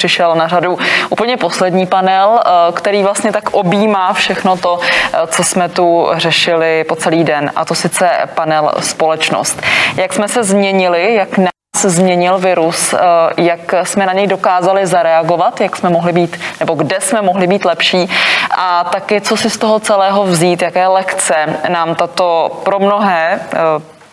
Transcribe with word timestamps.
přišel 0.00 0.34
na 0.34 0.48
řadu 0.48 0.78
úplně 1.10 1.36
poslední 1.36 1.86
panel, 1.86 2.40
který 2.72 3.02
vlastně 3.02 3.32
tak 3.32 3.50
objímá 3.50 4.12
všechno 4.12 4.56
to, 4.56 4.78
co 5.26 5.44
jsme 5.44 5.68
tu 5.68 6.08
řešili 6.12 6.84
po 6.84 6.96
celý 6.96 7.24
den, 7.24 7.52
a 7.56 7.64
to 7.64 7.74
sice 7.74 8.10
panel 8.34 8.72
společnost. 8.80 9.62
Jak 9.96 10.12
jsme 10.12 10.28
se 10.28 10.44
změnili, 10.44 11.14
jak 11.14 11.38
na 11.38 11.50
se 11.76 11.90
změnil 11.90 12.38
virus, 12.38 12.94
jak 13.36 13.74
jsme 13.82 14.06
na 14.06 14.12
něj 14.12 14.26
dokázali 14.26 14.86
zareagovat, 14.86 15.60
jak 15.60 15.76
jsme 15.76 15.90
mohli 15.90 16.12
být, 16.12 16.40
nebo 16.60 16.74
kde 16.74 17.00
jsme 17.00 17.22
mohli 17.22 17.46
být 17.46 17.64
lepší 17.64 18.10
a 18.56 18.84
taky, 18.84 19.20
co 19.20 19.36
si 19.36 19.50
z 19.50 19.58
toho 19.58 19.80
celého 19.80 20.24
vzít, 20.24 20.62
jaké 20.62 20.86
lekce 20.86 21.34
nám 21.68 21.94
tato 21.94 22.60
pro 22.64 22.78
mnohé 22.78 23.40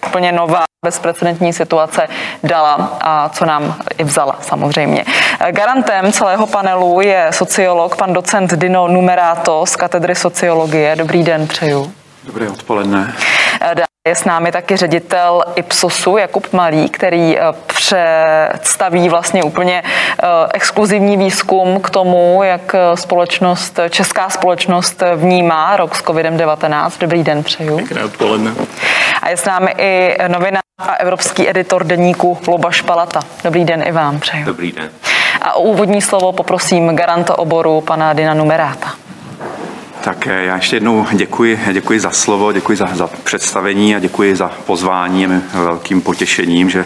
úplně 0.06 0.32
nová 0.32 0.64
bezprecedentní 0.86 1.54
situace 1.54 2.08
dala 2.44 2.98
a 3.02 3.30
co 3.30 3.46
nám 3.46 3.76
i 3.98 4.04
vzala 4.04 4.36
samozřejmě. 4.42 5.06
Garantem 5.52 6.12
celého 6.12 6.48
panelu 6.48 7.02
je 7.02 7.28
sociolog, 7.32 7.96
pan 7.96 8.14
docent 8.14 8.54
Dino 8.54 8.88
Numerato 8.88 9.66
z 9.66 9.76
katedry 9.76 10.16
sociologie. 10.16 10.96
Dobrý 10.96 11.24
den, 11.24 11.48
přeju. 11.48 11.94
Dobré 12.24 12.50
odpoledne. 12.50 13.14
Je 14.08 14.16
s 14.16 14.26
námi 14.26 14.52
taky 14.52 14.78
ředitel 14.78 15.44
Ipsosu 15.56 16.18
Jakub 16.18 16.54
Malý, 16.54 16.90
který 16.90 17.38
eh, 17.38 17.42
představí 17.68 19.10
vlastně 19.10 19.44
úplně 19.44 19.84
eh, 19.84 20.26
exkluzivní 20.54 21.18
výzkum 21.18 21.80
k 21.80 21.90
tomu, 21.90 22.44
jak 22.44 22.76
eh, 22.76 22.98
společnost, 22.98 23.80
česká 23.90 24.30
společnost 24.30 25.04
vnímá 25.16 25.78
rok 25.78 25.96
s 25.96 26.04
COVID-19. 26.04 26.92
Dobrý 27.00 27.24
den, 27.24 27.44
přeju. 27.44 27.78
Pěkné 27.78 28.04
odpoledne. 28.04 28.52
A 29.22 29.30
je 29.30 29.38
s 29.38 29.46
námi 29.46 29.76
i 29.78 30.16
novinář 30.28 30.62
a 30.78 30.94
evropský 30.94 31.50
editor 31.50 31.84
deníku 31.84 32.38
Loba 32.48 32.72
Špalata. 32.72 33.20
Dobrý 33.44 33.66
den 33.66 33.84
i 33.88 33.92
vám, 33.92 34.20
přeju. 34.20 34.46
Dobrý 34.46 34.72
den. 34.72 34.90
A 35.42 35.54
o 35.54 35.62
úvodní 35.62 36.02
slovo 36.02 36.32
poprosím 36.32 36.96
garanta 36.96 37.38
oboru 37.40 37.82
pana 37.82 38.14
Dina 38.14 38.34
Numeráta. 38.34 38.94
Tak 40.04 40.28
eh, 40.28 40.44
já 40.44 40.56
ještě 40.56 40.76
jednou 40.76 41.08
děkuji, 41.12 41.60
děkuji 41.72 42.00
za 42.00 42.12
slovo, 42.12 42.52
děkuji 42.52 42.78
za, 42.78 42.90
za 42.94 43.10
představení 43.24 43.96
a 43.96 44.00
děkuji 44.00 44.36
za 44.36 44.52
pozvání. 44.66 45.22
Je 45.22 45.28
mi 45.28 45.42
velkým 45.54 46.02
potěšením, 46.02 46.70
že 46.70 46.86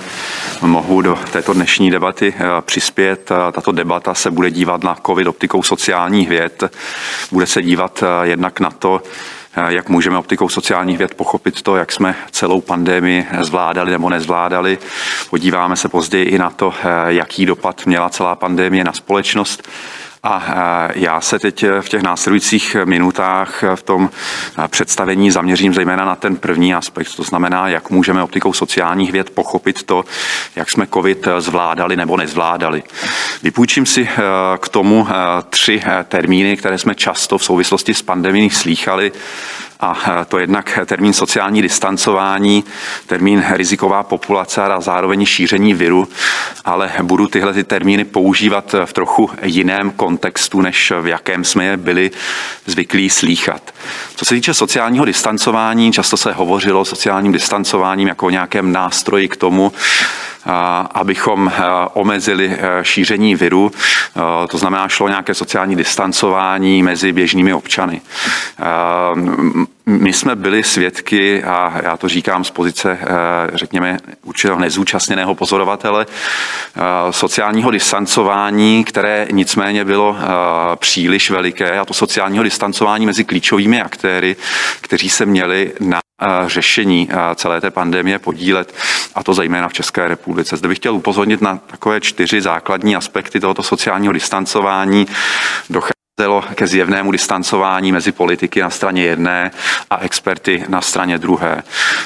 mohu 0.62 1.02
do 1.02 1.20
této 1.32 1.54
dnešní 1.54 1.92
debaty 1.92 2.34
eh, 2.38 2.44
přispět. 2.62 3.32
Tato 3.52 3.72
debata 3.72 4.14
se 4.14 4.32
bude 4.32 4.52
dívat 4.52 4.84
na 4.84 4.98
COVID 5.06 5.28
optikou 5.28 5.64
sociálních 5.64 6.30
věd. 6.30 6.64
Bude 7.32 7.46
se 7.46 7.62
dívat 7.62 8.04
eh, 8.04 8.28
jednak 8.28 8.60
na 8.60 8.72
to, 8.72 9.02
jak 9.68 9.90
můžeme 9.90 10.18
optikou 10.18 10.50
sociálních 10.50 10.98
věd 10.98 11.14
pochopit 11.14 11.62
to, 11.62 11.76
jak 11.76 11.92
jsme 11.92 12.16
celou 12.32 12.62
pandemii 12.62 13.28
zvládali 13.42 13.92
nebo 13.92 14.10
nezvládali. 14.10 14.78
Podíváme 15.30 15.76
se 15.76 15.90
později 15.90 16.26
i 16.26 16.38
na 16.38 16.50
to, 16.50 16.74
jaký 17.08 17.46
dopad 17.46 17.86
měla 17.86 18.10
celá 18.10 18.36
pandemie 18.36 18.84
na 18.84 18.94
společnost 18.94 19.68
a 20.24 20.88
já 20.96 21.22
se 21.22 21.40
teď 21.40 21.66
v 21.82 21.90
těch 21.90 22.02
následujících 22.02 22.78
minutách 22.86 23.64
v 23.76 23.84
tom 23.84 24.10
představení 24.68 25.32
zaměřím 25.32 25.74
zejména 25.74 26.06
na 26.06 26.16
ten 26.16 26.36
první 26.36 26.74
aspekt, 26.74 27.16
to 27.16 27.24
znamená, 27.24 27.68
jak 27.68 27.90
můžeme 27.90 28.24
optikou 28.24 28.54
sociálních 28.54 29.12
věd 29.12 29.30
pochopit 29.30 29.84
to, 29.84 30.06
jak 30.56 30.72
jsme 30.72 30.88
COVID 30.88 31.28
zvládali 31.40 31.96
nebo 31.96 32.18
nezvládali. 32.18 32.84
Vypůjčím 33.44 33.86
si 33.86 34.10
k 34.60 34.70
tomu 34.70 35.08
tři 35.50 35.82
termíny, 36.08 36.58
které 36.58 36.78
jsme 36.78 36.96
často 36.96 37.38
v 37.38 37.44
souvislosti 37.44 37.94
s 37.94 38.02
pandemií 38.02 38.50
slýchali 38.50 39.12
a 39.82 40.26
to 40.26 40.40
jednak 40.40 40.80
termín 40.86 41.14
sociální 41.14 41.62
distancování, 41.62 42.64
termín 43.08 43.44
riziková 43.50 44.04
populace 44.04 44.62
a 44.64 44.82
zároveň 44.82 45.26
šíření 45.26 45.74
viru, 45.74 46.08
ale 46.66 46.92
budu 47.04 47.28
tyhle 47.28 47.54
ty 47.54 47.64
termíny 47.64 48.04
používat 48.04 48.76
v 48.86 48.94
trochu 48.94 49.30
jiném 49.44 49.92
kontextu, 49.92 50.62
než 50.62 50.94
v 51.02 51.08
jakém 51.08 51.44
jsme 51.44 51.66
je 51.66 51.78
byli 51.78 52.12
zvyklí 52.66 53.10
slýchat. 53.10 53.74
Co 54.16 54.26
se 54.26 54.36
týče 54.36 54.54
sociálního 54.54 55.06
distancování, 55.06 55.92
často 55.92 56.18
se 56.18 56.32
hovořilo 56.32 56.82
o 56.82 56.86
sociálním 56.86 57.32
distancováním 57.32 58.08
jako 58.08 58.26
o 58.26 58.30
nějakém 58.30 58.72
nástroji 58.72 59.28
k 59.28 59.36
tomu, 59.36 59.72
abychom 60.92 61.52
omezili 61.94 62.58
šíření 62.82 63.36
viru. 63.36 63.72
To 64.50 64.58
znamená, 64.58 64.88
šlo 64.88 65.08
nějaké 65.08 65.34
sociální 65.34 65.76
distancování 65.76 66.84
mezi 66.84 67.14
běžnými 67.14 67.54
občany. 67.54 68.02
My 69.92 70.14
jsme 70.14 70.36
byli 70.36 70.64
svědky, 70.64 71.44
a 71.44 71.82
já 71.84 71.98
to 71.98 72.08
říkám 72.08 72.44
z 72.44 72.52
pozice, 72.52 73.00
řekněme, 73.54 73.98
určitého 74.24 74.60
nezúčastněného 74.60 75.36
pozorovatele, 75.36 76.06
sociálního 77.12 77.72
distancování, 77.72 78.84
které 78.84 79.28
nicméně 79.32 79.86
bylo 79.86 80.18
příliš 80.76 81.32
veliké, 81.32 81.80
a 81.80 81.86
to 81.86 81.94
sociálního 81.94 82.44
distancování 82.44 83.06
mezi 83.06 83.24
klíčovými 83.24 83.82
aktéry, 83.82 84.36
kteří 84.82 85.10
se 85.10 85.26
měli 85.26 85.74
na 85.80 86.00
řešení 86.48 87.10
celé 87.36 87.62
té 87.62 87.72
pandemie 87.72 88.20
podílet, 88.20 88.76
a 89.16 89.24
to 89.24 89.34
zejména 89.34 89.70
v 89.70 89.74
České 89.74 90.08
republice. 90.08 90.58
Zde 90.58 90.68
bych 90.68 90.78
chtěl 90.78 90.96
upozornit 90.96 91.42
na 91.42 91.60
takové 91.68 92.02
čtyři 92.02 92.42
základní 92.42 92.96
aspekty 92.96 93.40
tohoto 93.40 93.64
sociálního 93.64 94.14
distancování. 94.14 95.08
Docházelo 96.22 96.44
ke 96.56 96.68
zjevnému 96.68 97.12
distancování 97.12 97.92
mezi 97.92 98.12
politiky 98.12 98.62
na 98.62 98.70
straně 98.70 99.04
jedné 99.04 99.52
a 99.90 99.98
experty 99.98 100.66
na 100.70 100.82
straně 100.82 101.18
druhé. 101.18 101.64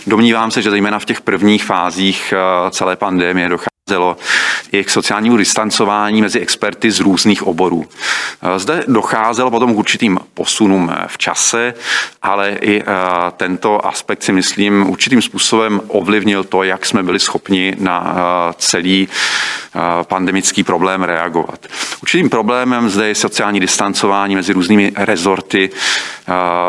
Domnívám 0.08 0.52
se, 0.52 0.62
že 0.62 0.70
zejména 0.70 1.00
v 1.00 1.06
těch 1.06 1.22
prvních 1.22 1.64
fázích 1.64 2.34
celé 2.72 2.96
pandemie 2.96 3.50
docházelo 3.50 3.75
docházelo 3.90 4.18
i 4.72 4.84
k 4.84 4.90
sociálnímu 4.90 5.38
distancování 5.38 6.22
mezi 6.22 6.40
experty 6.40 6.92
z 6.92 7.00
různých 7.00 7.48
oborů. 7.48 7.86
Zde 8.58 8.84
docházelo 8.88 9.52
potom 9.52 9.74
k 9.74 9.78
určitým 9.78 10.20
posunům 10.34 10.92
v 11.08 11.18
čase, 11.18 11.74
ale 12.22 12.50
i 12.62 12.82
eh, 12.82 12.86
tento 13.38 13.86
aspekt 13.86 14.24
si 14.24 14.32
myslím 14.32 14.90
určitým 14.90 15.22
způsobem 15.22 15.82
ovlivnil 15.88 16.44
to, 16.44 16.64
jak 16.64 16.86
jsme 16.86 17.04
byli 17.04 17.20
schopni 17.20 17.76
na 17.80 18.16
eh, 18.16 18.54
celý 18.58 19.08
eh, 19.08 19.80
pandemický 20.04 20.64
problém 20.64 21.04
reagovat. 21.04 21.68
Určitým 22.02 22.30
problémem 22.30 22.90
zde 22.90 23.08
je 23.08 23.16
sociální 23.16 23.60
distancování 23.60 24.36
mezi 24.36 24.54
různými 24.54 24.92
rezorty 24.96 25.70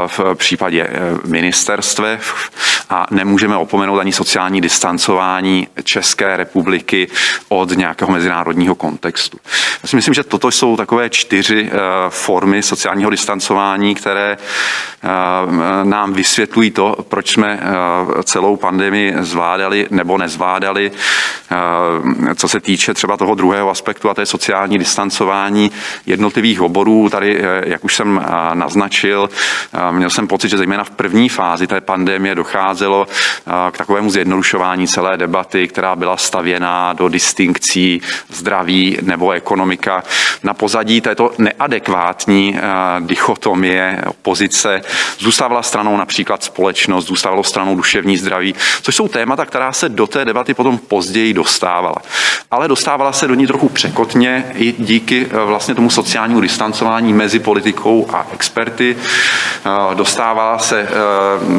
v 0.06 0.20
případě 0.34 0.90
ministerstev 1.24 2.50
a 2.90 3.06
nemůžeme 3.10 3.56
opomenout 3.56 3.98
ani 3.98 4.12
sociální 4.12 4.60
distancování 4.60 5.68
České 5.82 6.36
republiky 6.36 7.05
od 7.48 7.70
nějakého 7.70 8.10
mezinárodního 8.12 8.74
kontextu. 8.74 9.38
Já 9.82 9.88
si 9.88 9.96
myslím, 9.96 10.14
že 10.14 10.24
toto 10.24 10.50
jsou 10.50 10.76
takové 10.76 11.10
čtyři 11.10 11.70
eh, 11.72 11.78
formy 12.08 12.62
sociálního 12.62 13.10
distancování, 13.10 13.94
které 13.94 14.36
eh, 14.36 15.08
nám 15.84 16.12
vysvětlují 16.12 16.70
to, 16.70 16.96
proč 17.08 17.32
jsme 17.32 17.60
eh, 17.62 18.22
celou 18.22 18.56
pandemii 18.56 19.14
zvládali 19.20 19.86
nebo 19.90 20.18
nezvládali. 20.18 20.92
Co 22.36 22.48
se 22.48 22.60
týče 22.60 22.94
třeba 22.94 23.16
toho 23.16 23.34
druhého 23.34 23.70
aspektu, 23.70 24.10
a 24.10 24.14
to 24.14 24.20
je 24.20 24.26
sociální 24.26 24.78
distancování 24.78 25.70
jednotlivých 26.06 26.60
oborů, 26.60 27.08
tady, 27.10 27.42
jak 27.64 27.84
už 27.84 27.94
jsem 27.94 28.24
naznačil, 28.54 29.30
měl 29.90 30.10
jsem 30.10 30.28
pocit, 30.28 30.48
že 30.48 30.56
zejména 30.56 30.84
v 30.84 30.90
první 30.90 31.28
fázi 31.28 31.66
té 31.66 31.80
pandemie 31.80 32.34
docházelo 32.34 33.06
k 33.70 33.76
takovému 33.78 34.10
zjednodušování 34.10 34.88
celé 34.88 35.16
debaty, 35.16 35.68
která 35.68 35.96
byla 35.96 36.16
stavěná 36.16 36.92
do 36.96 37.08
distinkcí 37.08 38.00
zdraví 38.28 38.98
nebo 39.02 39.30
ekonomika. 39.30 40.02
Na 40.42 40.54
pozadí 40.54 41.00
této 41.00 41.32
neadekvátní 41.38 42.56
eh, 42.56 42.60
dichotomie, 43.00 44.02
opozice, 44.06 44.80
zůstávala 45.18 45.62
stranou 45.62 45.96
například 45.96 46.42
společnost, 46.42 47.06
zůstávalo 47.06 47.44
stranou 47.44 47.76
duševní 47.76 48.16
zdraví, 48.16 48.54
což 48.82 48.96
jsou 48.96 49.08
témata, 49.08 49.44
která 49.44 49.72
se 49.72 49.88
do 49.88 50.06
té 50.06 50.24
debaty 50.24 50.54
potom 50.54 50.78
později 50.78 51.34
dostávala. 51.34 51.96
Ale 52.50 52.68
dostávala 52.68 53.12
se 53.12 53.28
do 53.28 53.34
ní 53.34 53.46
trochu 53.46 53.68
překotně 53.68 54.44
i 54.54 54.74
díky 54.78 55.26
eh, 55.30 55.44
vlastně 55.44 55.74
tomu 55.74 55.90
sociálnímu 55.90 56.40
distancování 56.40 57.12
mezi 57.12 57.38
politikou 57.38 58.06
a 58.12 58.26
experty. 58.32 58.96
Eh, 58.96 59.94
dostávala 59.94 60.58
se 60.58 60.88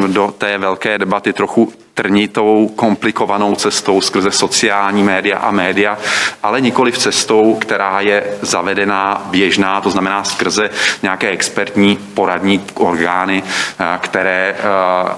do 0.07 0.33
té 0.37 0.57
velké 0.57 0.97
debaty 0.97 1.33
trochu 1.33 1.73
trnitou, 1.97 2.71
komplikovanou 2.75 3.55
cestou 3.55 4.01
skrze 4.01 4.31
sociální 4.31 5.03
média 5.03 5.37
a 5.37 5.51
média, 5.51 5.97
ale 6.43 6.61
nikoli 6.61 6.91
v 6.91 6.97
cestou, 6.97 7.55
která 7.55 8.01
je 8.01 8.23
zavedená, 8.41 9.27
běžná, 9.31 9.81
to 9.81 9.89
znamená 9.89 10.23
skrze 10.23 10.69
nějaké 11.03 11.29
expertní 11.29 11.97
poradní 12.13 12.61
orgány, 12.73 13.43
eh, 13.43 13.99
které 14.01 14.55
eh, 14.57 14.63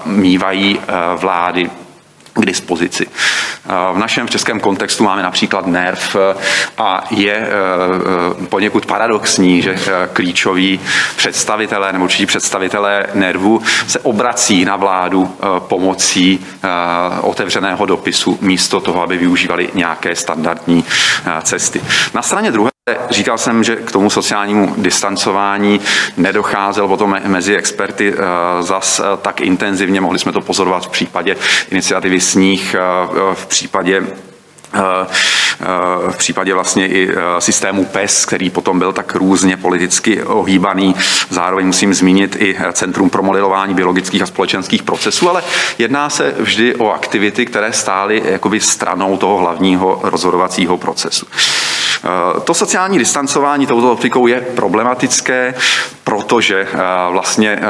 mývají 0.04 0.78
eh, 0.80 0.92
vlády 1.16 1.70
k 2.32 2.46
dispozici. 2.46 3.06
V 3.92 3.98
našem 3.98 4.28
českém 4.28 4.60
kontextu 4.60 5.04
máme 5.04 5.22
například 5.22 5.66
NERV 5.66 6.16
a 6.78 7.04
je 7.10 7.48
poněkud 8.48 8.86
paradoxní, 8.86 9.62
že 9.62 9.76
klíčoví 10.12 10.80
představitelé 11.16 11.92
nebo 11.92 12.04
určití 12.04 12.26
představitelé 12.26 13.06
NERVu 13.14 13.62
se 13.86 13.98
obrací 13.98 14.64
na 14.64 14.76
vládu 14.76 15.36
pomocí 15.58 16.46
otevřeného 17.20 17.86
dopisu 17.86 18.38
místo 18.40 18.80
toho, 18.80 19.02
aby 19.02 19.16
využívali 19.16 19.70
nějaké 19.74 20.16
standardní 20.16 20.84
cesty. 21.42 21.80
Na 22.14 22.22
straně 22.22 22.52
druhé 22.52 22.70
Říkal 23.10 23.38
jsem, 23.38 23.64
že 23.64 23.76
k 23.76 23.92
tomu 23.92 24.10
sociálnímu 24.10 24.74
distancování 24.78 25.80
nedocházelo 26.16 26.88
potom 26.88 27.16
mezi 27.26 27.56
experty 27.56 28.14
zas 28.60 29.00
tak 29.22 29.40
intenzivně. 29.40 30.00
Mohli 30.00 30.18
jsme 30.18 30.32
to 30.32 30.40
pozorovat 30.40 30.84
v 30.86 30.88
případě 30.88 31.36
iniciativy 31.70 32.20
Sníh, 32.20 32.76
v 33.34 33.46
případě 33.46 34.06
v 36.10 36.16
případě 36.16 36.54
vlastně 36.54 36.88
i 36.88 37.10
systému 37.38 37.84
PES, 37.84 38.26
který 38.26 38.50
potom 38.50 38.78
byl 38.78 38.92
tak 38.92 39.14
různě 39.14 39.56
politicky 39.56 40.22
ohýbaný. 40.22 40.94
Zároveň 41.30 41.66
musím 41.66 41.94
zmínit 41.94 42.36
i 42.38 42.56
Centrum 42.72 43.10
pro 43.10 43.22
modelování 43.22 43.74
biologických 43.74 44.22
a 44.22 44.26
společenských 44.26 44.82
procesů, 44.82 45.30
ale 45.30 45.42
jedná 45.78 46.10
se 46.10 46.34
vždy 46.38 46.74
o 46.74 46.90
aktivity, 46.90 47.46
které 47.46 47.72
stály 47.72 48.22
jakoby 48.24 48.60
stranou 48.60 49.16
toho 49.16 49.38
hlavního 49.38 50.00
rozhodovacího 50.02 50.78
procesu. 50.78 51.26
Eh, 52.04 52.40
to 52.40 52.54
sociální 52.54 52.98
distancování 52.98 53.66
touto 53.66 53.92
optikou 53.92 54.26
je 54.26 54.40
problematické, 54.40 55.54
protože 56.04 56.68
eh, 56.72 56.76
vlastně 57.10 57.50
eh, 57.50 57.60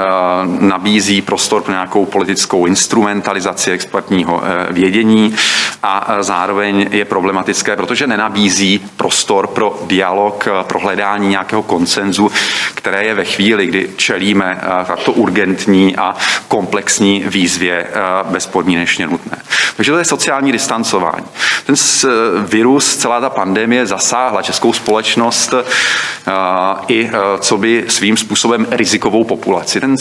nabízí 0.61 1.23
prostor 1.23 1.63
pro 1.63 1.73
nějakou 1.73 2.07
politickou 2.07 2.67
instrumentalizaci 2.67 3.71
expertního 3.71 4.43
vědění 4.71 5.35
a 5.83 6.17
zároveň 6.21 6.89
je 6.91 7.05
problematické, 7.05 7.77
protože 7.77 8.07
nenabízí 8.07 8.79
prostor 8.97 9.47
pro 9.47 9.79
dialog, 9.87 10.49
pro 10.63 10.79
hledání 10.79 11.29
nějakého 11.29 11.63
koncenzu, 11.63 12.31
které 12.75 13.05
je 13.05 13.15
ve 13.15 13.25
chvíli, 13.25 13.67
kdy 13.67 13.91
čelíme 13.97 14.61
takto 14.87 15.13
urgentní 15.13 15.97
a 15.97 16.15
komplexní 16.49 17.25
výzvě 17.27 17.87
bezpodmínečně 18.25 19.07
nutné. 19.07 19.39
Takže 19.77 19.93
to 19.93 19.99
je 19.99 20.05
sociální 20.05 20.53
distancování. 20.53 21.27
Ten 21.67 21.77
virus, 22.47 22.97
celá 22.97 23.21
ta 23.21 23.31
pandemie 23.31 23.87
zasáhla 23.87 24.20
českou 24.43 24.73
společnost 24.73 25.55
i 26.89 27.11
co 27.39 27.57
by 27.57 27.85
svým 27.89 28.17
způsobem 28.17 28.67
rizikovou 28.71 29.25
populaci. 29.25 29.81
Ten 29.81 29.97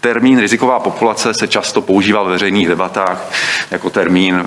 termín 0.00 0.38
riziková 0.38 0.80
populace 0.80 1.34
se 1.34 1.48
často 1.48 1.80
používal 1.80 2.24
v 2.24 2.28
veřejných 2.28 2.68
debatách 2.68 3.30
jako 3.70 3.90
termín 3.90 4.46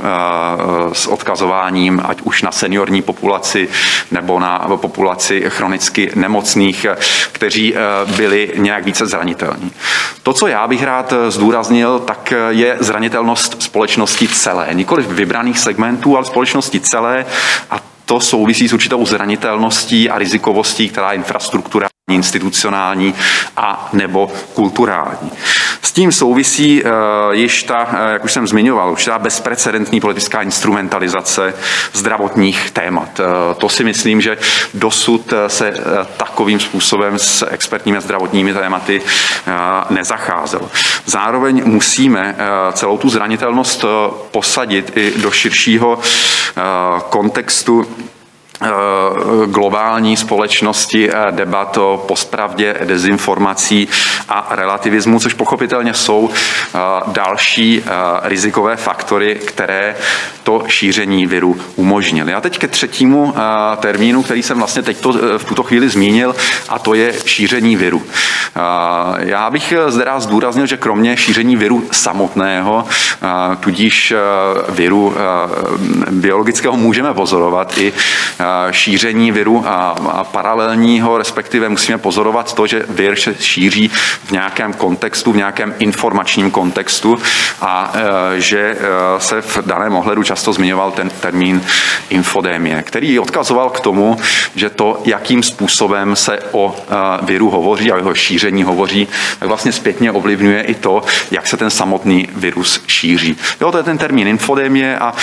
s 0.94 1.08
odkazováním 1.08 2.02
ať 2.06 2.22
už 2.22 2.42
na 2.42 2.52
seniorní 2.52 3.02
populaci 3.02 3.70
nebo 4.12 4.40
na 4.40 4.60
populaci 4.76 5.44
chronicky 5.48 6.12
nemocných, 6.16 6.86
kteří 7.32 7.76
byli 8.16 8.52
nějak 8.56 8.86
více 8.86 9.08
zranitelní. 9.08 9.72
To, 10.24 10.34
co 10.34 10.48
já 10.48 10.68
bych 10.68 10.84
rád 10.84 11.14
zdůraznil, 11.28 12.00
tak 12.00 12.34
je 12.50 12.78
zranitelnost 12.80 13.64
společnosti 13.64 14.28
celé. 14.28 14.68
Nikoli 14.72 15.04
vybraných 15.04 15.60
segmentů, 15.60 16.18
ale 16.18 16.26
společnosti 16.26 16.80
celé 16.80 17.26
a 17.72 17.80
to 18.10 18.20
souvisí 18.20 18.68
s 18.68 18.74
určitou 18.74 19.06
zranitelností 19.06 20.10
a 20.10 20.18
rizikovostí, 20.18 20.90
která 20.90 21.14
infrastruktura 21.14 21.88
institucionální 22.16 23.16
a 23.58 23.90
nebo 23.94 24.32
kulturální. 24.54 25.32
S 25.82 25.92
tím 25.92 26.12
souvisí 26.12 26.84
uh, 26.84 26.90
již 27.32 27.64
ta, 27.64 27.84
uh, 27.84 27.94
jak 28.14 28.26
už 28.26 28.34
jsem 28.34 28.48
zmiňoval, 28.48 28.92
už 28.92 29.06
ta 29.06 29.20
bezprecedentní 29.20 30.00
politická 30.00 30.42
instrumentalizace 30.42 31.54
zdravotních 31.94 32.72
témat. 32.72 33.20
Uh, 33.20 33.26
to 33.58 33.70
si 33.70 33.84
myslím, 33.84 34.22
že 34.22 34.38
dosud 34.74 35.34
se 35.48 35.74
takovým 36.18 36.60
způsobem 36.60 37.20
s 37.20 37.48
expertními 37.50 38.02
zdravotními 38.02 38.54
tématy 38.54 39.02
nezacházelo. 39.90 40.70
Zároveň 41.06 41.62
musíme 41.66 42.36
celou 42.74 42.98
tu 42.98 43.10
zranitelnost 43.10 43.86
posadit 44.32 44.92
i 44.96 45.14
do 45.18 45.32
širšího 45.32 46.00
kontextu 47.10 47.88
Eh, 47.90 48.19
globální 49.46 50.18
společnosti 50.18 51.10
eh, 51.10 51.14
debat 51.32 51.78
o 51.78 52.04
pospravdě, 52.08 52.76
dezinformací 52.86 53.88
a 54.30 54.48
relativismu, 54.52 55.20
což 55.20 55.34
pochopitelně 55.34 55.94
jsou 55.94 56.30
eh, 56.30 56.80
další 57.08 57.84
rizikové 58.24 58.76
faktory, 58.76 59.36
které 59.36 59.96
to 60.44 60.64
šíření 60.68 61.28
viru 61.28 61.58
umožnily. 61.76 62.34
A 62.34 62.42
teď 62.42 62.58
ke 62.58 62.68
třetímu 62.68 63.34
termínu, 63.78 64.24
který 64.24 64.44
jsem 64.44 64.58
vlastně 64.58 64.82
teď 64.82 65.02
to, 65.02 65.14
v 65.38 65.44
tuto 65.44 65.64
chvíli 65.64 65.90
zmínil, 65.90 66.36
a 66.70 66.80
to 66.80 66.94
je 66.94 67.14
šíření 67.26 67.76
viru. 67.76 68.04
Já 69.20 69.50
bych 69.50 69.74
zde 69.88 70.04
rád 70.04 70.20
zdůraznil, 70.20 70.66
že 70.66 70.78
kromě 70.78 71.18
šíření 71.18 71.56
viru 71.56 71.88
samotného, 71.92 72.86
tudíž 73.60 74.14
viru 74.70 75.16
biologického 76.12 76.78
můžeme 76.78 77.14
pozorovat 77.14 77.78
i 77.78 77.94
šíření 78.72 79.32
viru 79.32 79.64
a, 79.68 80.24
paralelního, 80.32 81.18
respektive 81.18 81.70
musíme 81.70 81.98
pozorovat 81.98 82.54
to, 82.54 82.68
že 82.68 82.86
vir 82.90 83.16
se 83.20 83.36
šíří 83.40 83.88
v 84.24 84.32
nějakém 84.32 84.74
kontextu, 84.74 85.32
v 85.32 85.38
nějakém 85.38 85.76
informačním 85.80 86.52
kontextu 86.52 87.18
a 87.62 87.94
e, 88.36 88.42
že 88.42 88.60
e, 88.60 89.20
se 89.20 89.42
v 89.42 89.58
daném 89.66 89.96
ohledu 89.96 90.24
často 90.24 90.54
zmiňoval 90.54 90.92
ten 90.92 91.10
termín 91.10 91.62
infodémie, 92.10 92.84
který 92.84 93.20
odkazoval 93.20 93.70
k 93.70 93.80
tomu, 93.80 94.18
že 94.56 94.70
to, 94.70 95.02
jakým 95.06 95.44
způsobem 95.44 96.16
se 96.16 96.40
o 96.52 96.76
e, 96.76 97.26
viru 97.26 97.50
hovoří 97.50 97.92
a 97.92 97.98
jeho 97.98 98.16
šíření 98.16 98.64
hovoří, 98.64 99.08
tak 99.40 99.48
vlastně 99.48 99.72
zpětně 99.72 100.12
ovlivňuje 100.12 100.62
i 100.62 100.74
to, 100.76 101.04
jak 101.32 101.48
se 101.48 101.58
ten 101.58 101.70
samotný 101.70 102.28
virus 102.36 102.84
šíří. 102.88 103.38
Jo, 103.62 103.72
to 103.72 103.78
je 103.78 103.84
ten 103.84 103.98
termín 103.98 104.28
infodémie 104.28 105.00
a 105.00 105.14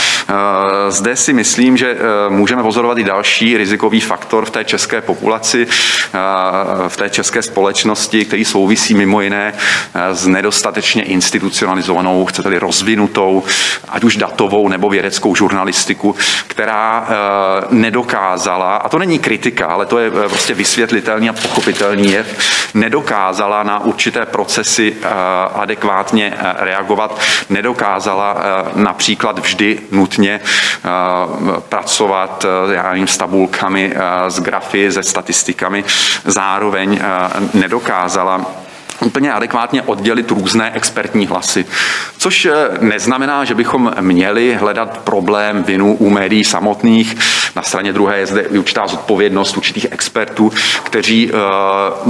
zde 0.88 1.16
si 1.16 1.32
myslím, 1.32 1.76
že 1.76 1.96
můžeme 2.28 2.62
pozorovat 2.62 2.98
i 2.98 3.04
další 3.04 3.15
rizikový 3.56 4.00
faktor 4.00 4.44
v 4.44 4.50
té 4.50 4.64
české 4.64 5.00
populaci, 5.00 5.66
v 6.88 6.96
té 6.96 7.10
české 7.10 7.42
společnosti, 7.42 8.24
který 8.24 8.44
souvisí 8.44 8.94
mimo 8.94 9.20
jiné 9.20 9.54
s 10.12 10.26
nedostatečně 10.26 11.02
institucionalizovanou, 11.02 12.24
chcete-li 12.26 12.58
rozvinutou, 12.58 13.42
ať 13.88 14.04
už 14.04 14.16
datovou 14.16 14.68
nebo 14.68 14.90
vědeckou 14.90 15.34
žurnalistiku, 15.34 16.16
která 16.46 17.08
nedokázala, 17.70 18.76
a 18.76 18.88
to 18.88 18.98
není 18.98 19.18
kritika, 19.18 19.66
ale 19.66 19.86
to 19.86 19.98
je 19.98 20.10
prostě 20.10 20.54
vysvětlitelný 20.54 21.28
a 21.28 21.32
pochopitelný 21.32 22.12
jev, 22.12 22.38
nedokázala 22.74 23.62
na 23.62 23.78
určité 23.78 24.26
procesy 24.26 24.96
adekvátně 25.54 26.32
reagovat, 26.58 27.20
nedokázala 27.50 28.36
například 28.74 29.38
vždy 29.38 29.78
nutně 29.90 30.40
pracovat, 31.68 32.46
já 32.72 32.94
s 33.06 33.16
tabulkami, 33.16 33.94
s 34.28 34.40
grafy, 34.40 34.92
se 34.92 35.02
statistikami, 35.02 35.84
zároveň 36.24 37.00
nedokázala 37.54 38.46
úplně 39.00 39.32
adekvátně 39.32 39.82
oddělit 39.82 40.30
různé 40.30 40.70
expertní 40.74 41.26
hlasy. 41.26 41.66
Což 42.18 42.44
eh, 42.44 42.54
neznamená, 42.80 43.44
že 43.44 43.54
bychom 43.54 43.92
měli 44.00 44.54
hledat 44.54 44.98
problém 44.98 45.62
vinu 45.62 45.96
u 45.96 46.10
médií 46.10 46.44
samotných. 46.44 47.16
Na 47.56 47.62
straně 47.62 47.92
druhé 47.92 48.18
je 48.18 48.26
zde 48.26 48.42
určitá 48.48 48.86
zodpovědnost 48.86 49.56
určitých 49.56 49.86
expertů, 49.90 50.52
kteří 50.82 51.30
uh, 51.32 51.38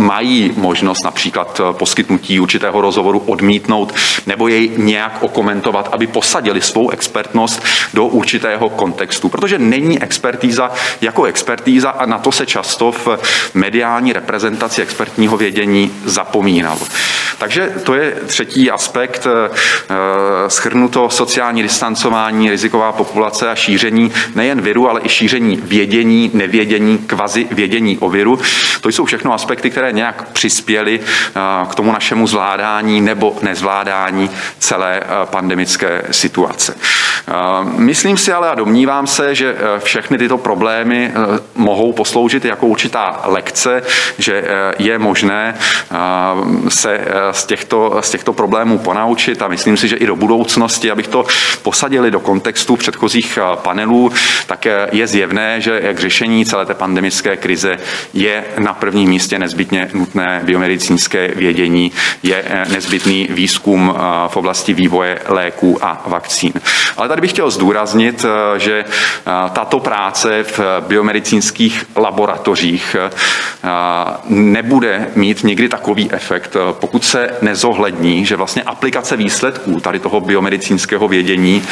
mají 0.03 0.53
možnost 0.57 1.05
například 1.05 1.61
eh, 1.61 1.73
poskytnutí 1.73 2.41
určitého 2.41 2.81
rozhovoru 2.81 3.19
odmítnout 3.19 3.95
nebo 4.27 4.49
jej 4.49 4.71
nějak 4.77 5.23
okomentovat, 5.23 5.89
aby 5.93 6.07
posadili 6.07 6.61
svou 6.61 6.91
expertnost 6.91 7.63
do 7.95 8.07
určitého 8.07 8.69
kontextu. 8.69 9.29
Protože 9.29 9.59
není 9.59 10.03
expertíza 10.03 10.71
jako 11.01 11.25
expertíza 11.25 11.91
a 11.91 12.07
na 12.07 12.19
to 12.19 12.33
se 12.33 12.47
často 12.47 12.93
v 12.93 13.09
mediální 13.55 14.13
reprezentaci 14.13 14.83
expertního 14.83 15.37
vědění 15.37 15.93
zapomíná. 16.05 16.77
Takže 17.39 17.73
to 17.83 17.95
je 17.95 18.13
třetí 18.27 18.71
aspekt, 18.71 19.27
eh, 19.27 20.51
schrnuto 20.51 21.11
sociální 21.11 21.63
distancování, 21.63 22.51
riziková 22.51 22.93
populace 22.93 23.51
a 23.51 23.55
šíření 23.55 24.13
nejen 24.35 24.61
viru, 24.61 24.91
ale 24.91 25.01
i 25.05 25.09
šíření 25.09 25.36
vědění, 25.41 26.31
nevědění, 26.35 26.99
kvazi 26.99 27.47
vědění 27.51 27.99
o 27.99 28.11
viru. 28.11 28.39
To 28.81 28.89
jsou 28.89 29.05
všechno 29.05 29.33
aspekty, 29.33 29.71
které 29.71 29.93
nějak 29.93 30.29
přispěly 30.33 31.01
eh, 31.01 31.41
k 31.71 31.75
tomu 31.75 31.93
našemu 31.93 32.27
zvládání 32.27 33.01
nebo 33.01 33.37
nezvládání 33.43 34.31
celé 34.59 35.01
eh, 35.01 35.07
pandemické 35.25 36.03
situace. 36.11 36.77
Myslím 37.77 38.17
si 38.17 38.33
ale 38.33 38.51
a 38.51 38.55
domnívám 38.55 39.07
se, 39.07 39.35
že 39.35 39.57
všechny 39.79 40.19
tyto 40.19 40.39
problémy 40.39 41.13
mohou 41.55 41.93
posloužit 41.93 42.45
jako 42.45 42.67
určitá 42.67 43.21
lekce, 43.25 43.83
že 44.19 44.45
je 44.79 44.99
možné 44.99 45.55
se 46.69 46.93
eh, 46.93 47.33
z 47.33 47.47
těchto, 47.47 47.99
z 48.01 48.11
těchto 48.11 48.33
problémů 48.33 48.79
ponaučit 48.79 49.43
a 49.43 49.49
myslím 49.49 49.77
si, 49.77 49.89
že 49.89 49.97
i 49.97 50.07
do 50.07 50.17
budoucnosti, 50.17 50.91
abych 50.91 51.09
to 51.09 51.25
posadili 51.63 52.11
do 52.11 52.21
kontextu 52.21 52.77
předchozích 52.77 53.39
eh, 53.39 53.57
panelů, 53.57 54.13
tak 54.47 54.67
je 54.93 55.07
zjevné, 55.07 55.26
zjevné, 55.27 55.61
že 55.61 55.81
jak 55.83 55.99
řešení 55.99 56.45
celé 56.45 56.67
té 56.67 56.75
pandemické 56.75 57.37
krize 57.37 57.77
je 58.15 58.45
na 58.59 58.73
prvním 58.75 59.11
místě 59.11 59.39
nezbytně 59.39 59.89
nutné 59.95 60.41
biomedicínské 60.45 61.29
vědění, 61.29 61.93
je 62.23 62.45
nezbytný 62.71 63.29
výzkum 63.31 63.95
v 64.29 64.37
oblasti 64.37 64.75
vývoje 64.75 65.19
léků 65.29 65.79
a 65.83 66.03
vakcín. 66.07 66.53
Ale 66.97 67.09
tady 67.09 67.21
bych 67.21 67.31
chtěl 67.31 67.51
zdůraznit, 67.51 68.25
že 68.57 68.85
tato 69.53 69.81
práce 69.81 70.43
v 70.43 70.61
biomedicínských 70.89 71.85
laboratořích 71.97 72.97
nebude 74.29 75.07
mít 75.15 75.45
nikdy 75.45 75.69
takový 75.69 76.13
efekt, 76.13 76.57
pokud 76.73 77.05
se 77.05 77.31
nezohlední, 77.43 78.25
že 78.27 78.37
vlastně 78.37 78.63
aplikace 78.63 79.17
výsledků 79.17 79.81
tady 79.81 79.99
toho 79.99 80.21
biomedicínského 80.21 81.09
vědění 81.09 81.63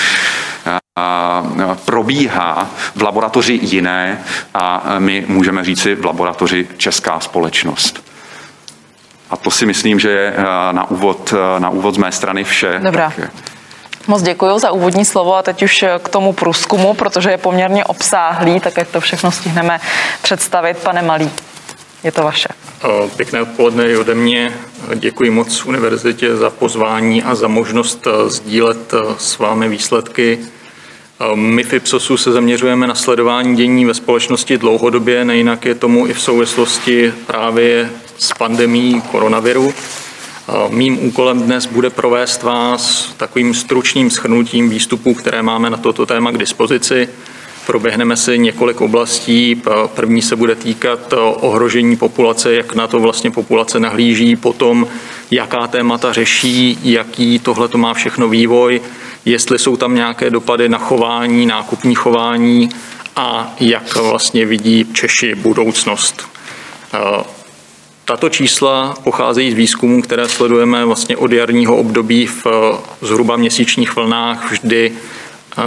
probíhá 1.85 2.71
v 2.95 3.03
laboratoři 3.03 3.59
jiné 3.63 4.25
a 4.55 4.95
my 4.99 5.25
můžeme 5.29 5.65
říci 5.65 5.95
v 5.95 6.05
laboratoři 6.05 6.69
Česká 6.77 7.21
společnost. 7.21 8.05
A 9.31 9.37
to 9.37 9.51
si 9.51 9.67
myslím, 9.67 9.99
že 10.01 10.11
je 10.11 10.35
na 10.73 10.91
úvod, 10.91 11.35
na 11.59 11.71
úvod 11.71 11.95
z 11.95 11.99
mé 11.99 12.13
strany 12.13 12.45
vše. 12.45 12.81
Dobrá. 12.83 13.13
Tak... 13.17 13.31
Moc 14.07 14.23
děkuji 14.23 14.59
za 14.59 14.71
úvodní 14.71 15.05
slovo 15.05 15.37
a 15.37 15.43
teď 15.43 15.63
už 15.63 15.85
k 16.03 16.09
tomu 16.09 16.33
průzkumu, 16.33 16.95
protože 16.95 17.31
je 17.31 17.39
poměrně 17.39 17.85
obsáhlý, 17.85 18.61
tak 18.61 18.77
jak 18.77 18.89
to 18.89 19.01
všechno 19.01 19.31
stihneme 19.31 19.81
představit. 20.23 20.79
Pane 20.79 21.03
Malý, 21.03 21.31
je 22.05 22.13
to 22.13 22.23
vaše. 22.23 22.49
Pěkné 23.17 23.43
odpoledne 23.43 23.89
i 23.89 23.97
ode 23.97 24.15
mě. 24.15 24.53
Děkuji 24.95 25.31
moc 25.31 25.65
univerzitě 25.65 26.37
za 26.37 26.51
pozvání 26.51 27.23
a 27.23 27.35
za 27.35 27.49
možnost 27.49 28.07
sdílet 28.27 28.95
s 29.19 29.39
vámi 29.39 29.69
výsledky 29.69 30.39
my 31.35 31.65
v 31.65 31.73
Ipsosu 31.73 32.17
se 32.17 32.33
zaměřujeme 32.33 32.87
na 32.87 32.95
sledování 32.95 33.57
dění 33.57 33.85
ve 33.85 33.95
společnosti 33.95 34.59
dlouhodobě, 34.59 35.25
nejinak 35.25 35.65
je 35.65 35.75
tomu 35.75 36.07
i 36.07 36.13
v 36.13 36.21
souvislosti 36.21 37.13
právě 37.27 37.91
s 38.19 38.33
pandemí 38.33 39.03
koronaviru. 39.11 39.75
Mým 40.69 41.07
úkolem 41.07 41.43
dnes 41.43 41.67
bude 41.67 41.91
provést 41.91 42.43
vás 42.43 43.15
takovým 43.17 43.55
stručným 43.55 44.11
schrnutím 44.11 44.71
výstupů, 44.71 45.15
které 45.15 45.43
máme 45.43 45.71
na 45.71 45.77
toto 45.77 46.07
téma 46.07 46.31
k 46.33 46.39
dispozici. 46.39 47.09
Proběhneme 47.67 48.17
si 48.17 48.39
několik 48.39 48.81
oblastí. 48.81 49.63
První 49.95 50.23
se 50.23 50.37
bude 50.37 50.55
týkat 50.55 51.15
ohrožení 51.41 51.97
populace, 51.97 52.55
jak 52.55 52.75
na 52.75 52.87
to 52.87 53.01
vlastně 53.01 53.31
populace 53.31 53.81
nahlíží, 53.81 54.37
potom 54.37 54.87
jaká 55.31 55.67
témata 55.67 56.13
řeší, 56.13 56.79
jaký 56.83 57.39
tohle 57.39 57.69
to 57.69 57.79
má 57.79 57.95
všechno 57.95 58.29
vývoj, 58.29 58.81
jestli 59.25 59.59
jsou 59.59 59.77
tam 59.77 59.95
nějaké 59.95 60.31
dopady 60.31 60.69
na 60.69 60.79
chování, 60.79 61.47
nákupní 61.47 61.95
chování 61.95 62.69
a 63.17 63.55
jak 63.61 63.97
vlastně 63.97 64.47
vidí 64.47 64.87
Češi 64.93 65.35
budoucnost. 65.35 66.29
Tato 68.05 68.29
čísla 68.29 68.95
pocházejí 69.05 69.51
z 69.51 69.55
výzkumů, 69.55 70.03
které 70.03 70.29
sledujeme 70.29 70.85
vlastně 70.85 71.17
od 71.17 71.33
jarního 71.33 71.77
období 71.77 72.27
v 72.27 72.47
zhruba 73.01 73.37
měsíčních 73.37 73.97
vlnách 73.97 74.53
vždy 74.53 74.93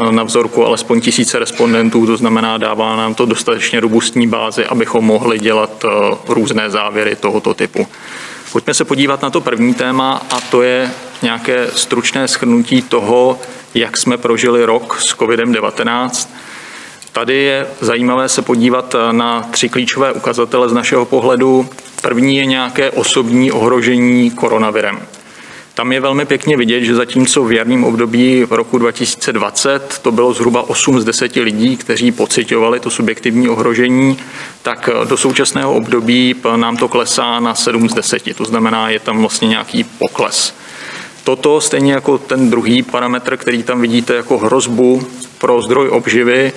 na 0.10 0.24
vzorku 0.24 0.66
alespoň 0.66 1.02
tisíce 1.02 1.40
respondentů, 1.40 2.06
to 2.06 2.18
znamená, 2.18 2.58
dává 2.58 2.96
nám 2.96 3.16
to 3.16 3.26
dostatečně 3.26 3.80
robustní 3.80 4.28
bázi, 4.28 4.66
abychom 4.66 5.06
mohli 5.06 5.40
dělat 5.40 5.86
různé 6.28 6.70
závěry 6.70 7.16
tohoto 7.16 7.54
typu. 7.54 7.88
Pojďme 8.52 8.74
se 8.74 8.86
podívat 8.86 9.22
na 9.22 9.30
to 9.30 9.42
první 9.42 9.74
téma 9.74 10.22
a 10.32 10.42
to 10.42 10.62
je 10.62 10.92
nějaké 11.22 11.68
stručné 11.76 12.28
schrnutí 12.28 12.82
toho, 12.82 13.40
jak 13.74 13.98
jsme 13.98 14.18
prožili 14.18 14.66
rok 14.66 15.00
s 15.02 15.16
COVID-19. 15.16 16.30
Tady 17.12 17.36
je 17.36 17.68
zajímavé 17.82 18.30
se 18.30 18.42
podívat 18.42 18.96
na 19.12 19.48
tři 19.52 19.70
klíčové 19.70 20.12
ukazatele 20.12 20.70
z 20.70 20.74
našeho 20.74 21.06
pohledu. 21.06 21.70
První 22.02 22.38
je 22.38 22.46
nějaké 22.46 22.92
osobní 22.92 23.52
ohrožení 23.52 24.32
koronavirem. 24.32 25.00
Tam 25.78 25.92
je 25.92 26.00
velmi 26.00 26.26
pěkně 26.26 26.58
vidět, 26.58 26.84
že 26.84 26.96
zatímco 26.96 27.44
v 27.44 27.52
jarním 27.52 27.84
období 27.84 28.44
v 28.44 28.52
roku 28.52 28.78
2020 28.78 30.00
to 30.02 30.12
bylo 30.12 30.34
zhruba 30.34 30.70
8 30.70 31.00
z 31.00 31.06
10 31.06 31.36
lidí, 31.36 31.78
kteří 31.78 32.12
pocitovali 32.12 32.80
to 32.80 32.90
subjektivní 32.90 33.50
ohrožení, 33.50 34.18
tak 34.62 34.90
do 35.10 35.18
současného 35.18 35.74
období 35.74 36.36
nám 36.56 36.78
to 36.78 36.88
klesá 36.88 37.40
na 37.40 37.56
7 37.56 37.90
z 37.90 37.94
10. 37.94 38.36
To 38.38 38.46
znamená, 38.46 38.90
je 38.90 39.00
tam 39.00 39.20
vlastně 39.20 39.48
nějaký 39.48 39.84
pokles. 39.84 40.54
Toto, 41.24 41.62
stejně 41.62 41.94
jako 41.94 42.18
ten 42.18 42.50
druhý 42.50 42.84
parametr, 42.84 43.38
který 43.38 43.64
tam 43.64 43.82
vidíte 43.82 44.16
jako 44.16 44.38
hrozbu 44.38 45.08
pro 45.38 45.62
zdroj 45.62 45.90
obživy, 45.90 46.54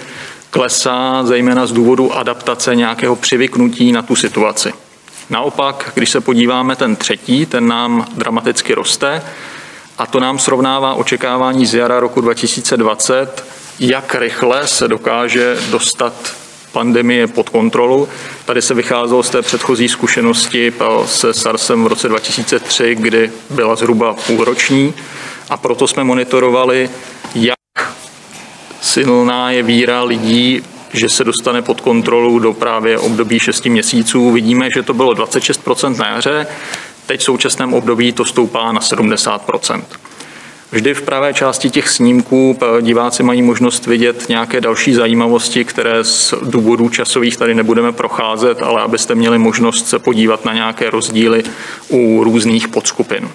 klesá 0.50 1.24
zejména 1.24 1.66
z 1.66 1.72
důvodu 1.72 2.12
adaptace 2.12 2.76
nějakého 2.76 3.16
přivyknutí 3.16 3.92
na 3.92 4.02
tu 4.02 4.16
situaci. 4.16 4.72
Naopak, 5.30 5.92
když 5.94 6.10
se 6.10 6.20
podíváme 6.20 6.76
ten 6.76 6.96
třetí, 6.96 7.46
ten 7.46 7.68
nám 7.68 8.06
dramaticky 8.14 8.74
roste 8.74 9.22
a 9.98 10.06
to 10.06 10.20
nám 10.20 10.38
srovnává 10.38 10.94
očekávání 10.94 11.66
z 11.66 11.74
jara 11.74 12.00
roku 12.00 12.20
2020, 12.20 13.44
jak 13.80 14.14
rychle 14.14 14.66
se 14.66 14.88
dokáže 14.88 15.56
dostat 15.70 16.34
pandemie 16.72 17.26
pod 17.26 17.48
kontrolu. 17.48 18.08
Tady 18.44 18.62
se 18.62 18.74
vycházelo 18.74 19.22
z 19.22 19.30
té 19.30 19.42
předchozí 19.42 19.88
zkušenosti 19.88 20.72
se 21.04 21.34
SARSem 21.34 21.84
v 21.84 21.86
roce 21.86 22.08
2003, 22.08 22.94
kdy 22.94 23.30
byla 23.50 23.76
zhruba 23.76 24.14
půlroční 24.26 24.94
a 25.50 25.56
proto 25.56 25.88
jsme 25.88 26.04
monitorovali, 26.04 26.90
jak 27.34 27.92
silná 28.80 29.50
je 29.50 29.62
víra 29.62 30.02
lidí 30.02 30.62
že 30.92 31.08
se 31.08 31.24
dostane 31.24 31.62
pod 31.62 31.80
kontrolu 31.80 32.38
do 32.38 32.52
právě 32.52 32.98
období 32.98 33.38
6 33.38 33.66
měsíců. 33.66 34.30
Vidíme, 34.30 34.68
že 34.74 34.82
to 34.82 34.94
bylo 34.94 35.12
26% 35.12 35.96
na 35.96 36.06
jaře, 36.06 36.46
teď 37.06 37.20
v 37.20 37.24
současném 37.24 37.74
období 37.74 38.12
to 38.12 38.24
stoupá 38.24 38.72
na 38.72 38.80
70%. 38.80 39.82
Vždy 40.72 40.94
v 40.94 41.02
pravé 41.02 41.34
části 41.34 41.70
těch 41.70 41.88
snímků 41.88 42.58
diváci 42.80 43.22
mají 43.22 43.42
možnost 43.42 43.86
vidět 43.86 44.28
nějaké 44.28 44.60
další 44.60 44.94
zajímavosti, 44.94 45.64
které 45.64 46.04
z 46.04 46.34
důvodů 46.42 46.88
časových 46.88 47.36
tady 47.36 47.54
nebudeme 47.54 47.92
procházet, 47.92 48.62
ale 48.62 48.82
abyste 48.82 49.14
měli 49.14 49.38
možnost 49.38 49.88
se 49.88 49.98
podívat 49.98 50.44
na 50.44 50.54
nějaké 50.54 50.90
rozdíly 50.90 51.42
u 51.88 52.24
různých 52.24 52.68
podskupin. 52.68 53.28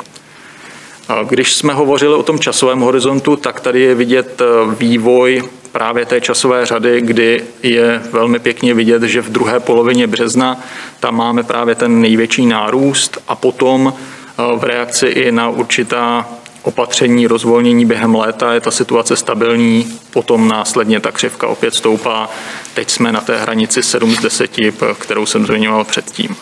Když 1.29 1.53
jsme 1.53 1.73
hovořili 1.73 2.15
o 2.15 2.23
tom 2.23 2.39
časovém 2.39 2.79
horizontu, 2.79 3.35
tak 3.35 3.59
tady 3.59 3.81
je 3.81 3.95
vidět 3.95 4.41
e, 4.41 4.45
vývoj 4.75 5.43
právě 5.71 6.05
té 6.05 6.21
časové 6.21 6.65
řady, 6.65 7.01
kdy 7.01 7.43
je 7.63 8.01
velmi 8.11 8.39
pěkně 8.39 8.73
vidět, 8.73 9.03
že 9.03 9.21
v 9.21 9.29
druhé 9.29 9.59
polovině 9.59 10.07
března 10.07 10.59
tam 10.99 11.15
máme 11.15 11.43
právě 11.43 11.75
ten 11.75 12.01
největší 12.01 12.45
nárůst 12.45 13.17
a 13.27 13.35
potom 13.35 13.93
e, 13.93 14.57
v 14.57 14.63
reakci 14.63 15.07
i 15.07 15.31
na 15.31 15.49
určitá 15.49 16.27
opatření 16.63 17.27
rozvolnění 17.27 17.85
během 17.85 18.15
léta 18.15 18.53
je 18.53 18.61
ta 18.61 18.71
situace 18.71 19.15
stabilní, 19.15 19.99
potom 20.11 20.47
následně 20.47 20.99
ta 20.99 21.11
křivka 21.11 21.47
opět 21.47 21.73
stoupá. 21.73 22.29
Teď 22.73 22.89
jsme 22.89 23.11
na 23.11 23.21
té 23.21 23.37
hranici 23.37 23.83
7 23.83 24.15
z 24.15 24.21
10, 24.21 24.51
kterou 24.99 25.25
jsem 25.25 25.45
zmiňoval 25.45 25.83
předtím. 25.83 26.35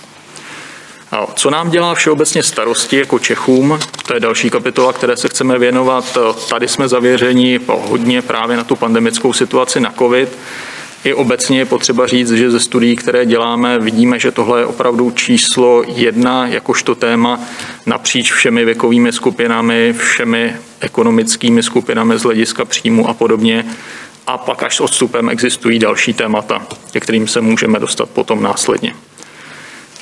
Co 1.35 1.49
nám 1.49 1.69
dělá 1.69 1.95
všeobecně 1.95 2.43
starosti 2.43 2.97
jako 2.97 3.19
Čechům, 3.19 3.79
to 4.07 4.13
je 4.13 4.19
další 4.19 4.49
kapitola, 4.49 4.93
které 4.93 5.17
se 5.17 5.29
chceme 5.29 5.59
věnovat. 5.59 6.17
Tady 6.49 6.67
jsme 6.67 6.87
zavěřeni 6.87 7.59
hodně 7.67 8.21
právě 8.21 8.57
na 8.57 8.63
tu 8.63 8.75
pandemickou 8.75 9.33
situaci 9.33 9.79
na 9.79 9.93
COVID. 9.97 10.37
I 11.03 11.13
obecně 11.13 11.59
je 11.59 11.65
potřeba 11.65 12.07
říct, 12.07 12.31
že 12.31 12.51
ze 12.51 12.59
studií, 12.59 12.95
které 12.95 13.25
děláme, 13.25 13.79
vidíme, 13.79 14.19
že 14.19 14.31
tohle 14.31 14.59
je 14.59 14.65
opravdu 14.65 15.11
číslo 15.11 15.83
jedna, 15.87 16.47
jakožto 16.47 16.95
téma 16.95 17.39
napříč 17.85 18.31
všemi 18.31 18.65
věkovými 18.65 19.11
skupinami, 19.11 19.95
všemi 19.97 20.55
ekonomickými 20.79 21.63
skupinami 21.63 22.19
z 22.19 22.23
hlediska 22.23 22.65
příjmu 22.65 23.09
a 23.09 23.13
podobně. 23.13 23.65
A 24.27 24.37
pak 24.37 24.63
až 24.63 24.75
s 24.75 24.79
odstupem 24.79 25.29
existují 25.29 25.79
další 25.79 26.13
témata, 26.13 26.67
ke 26.91 26.99
kterým 26.99 27.27
se 27.27 27.41
můžeme 27.41 27.79
dostat 27.79 28.09
potom 28.09 28.43
následně. 28.43 28.95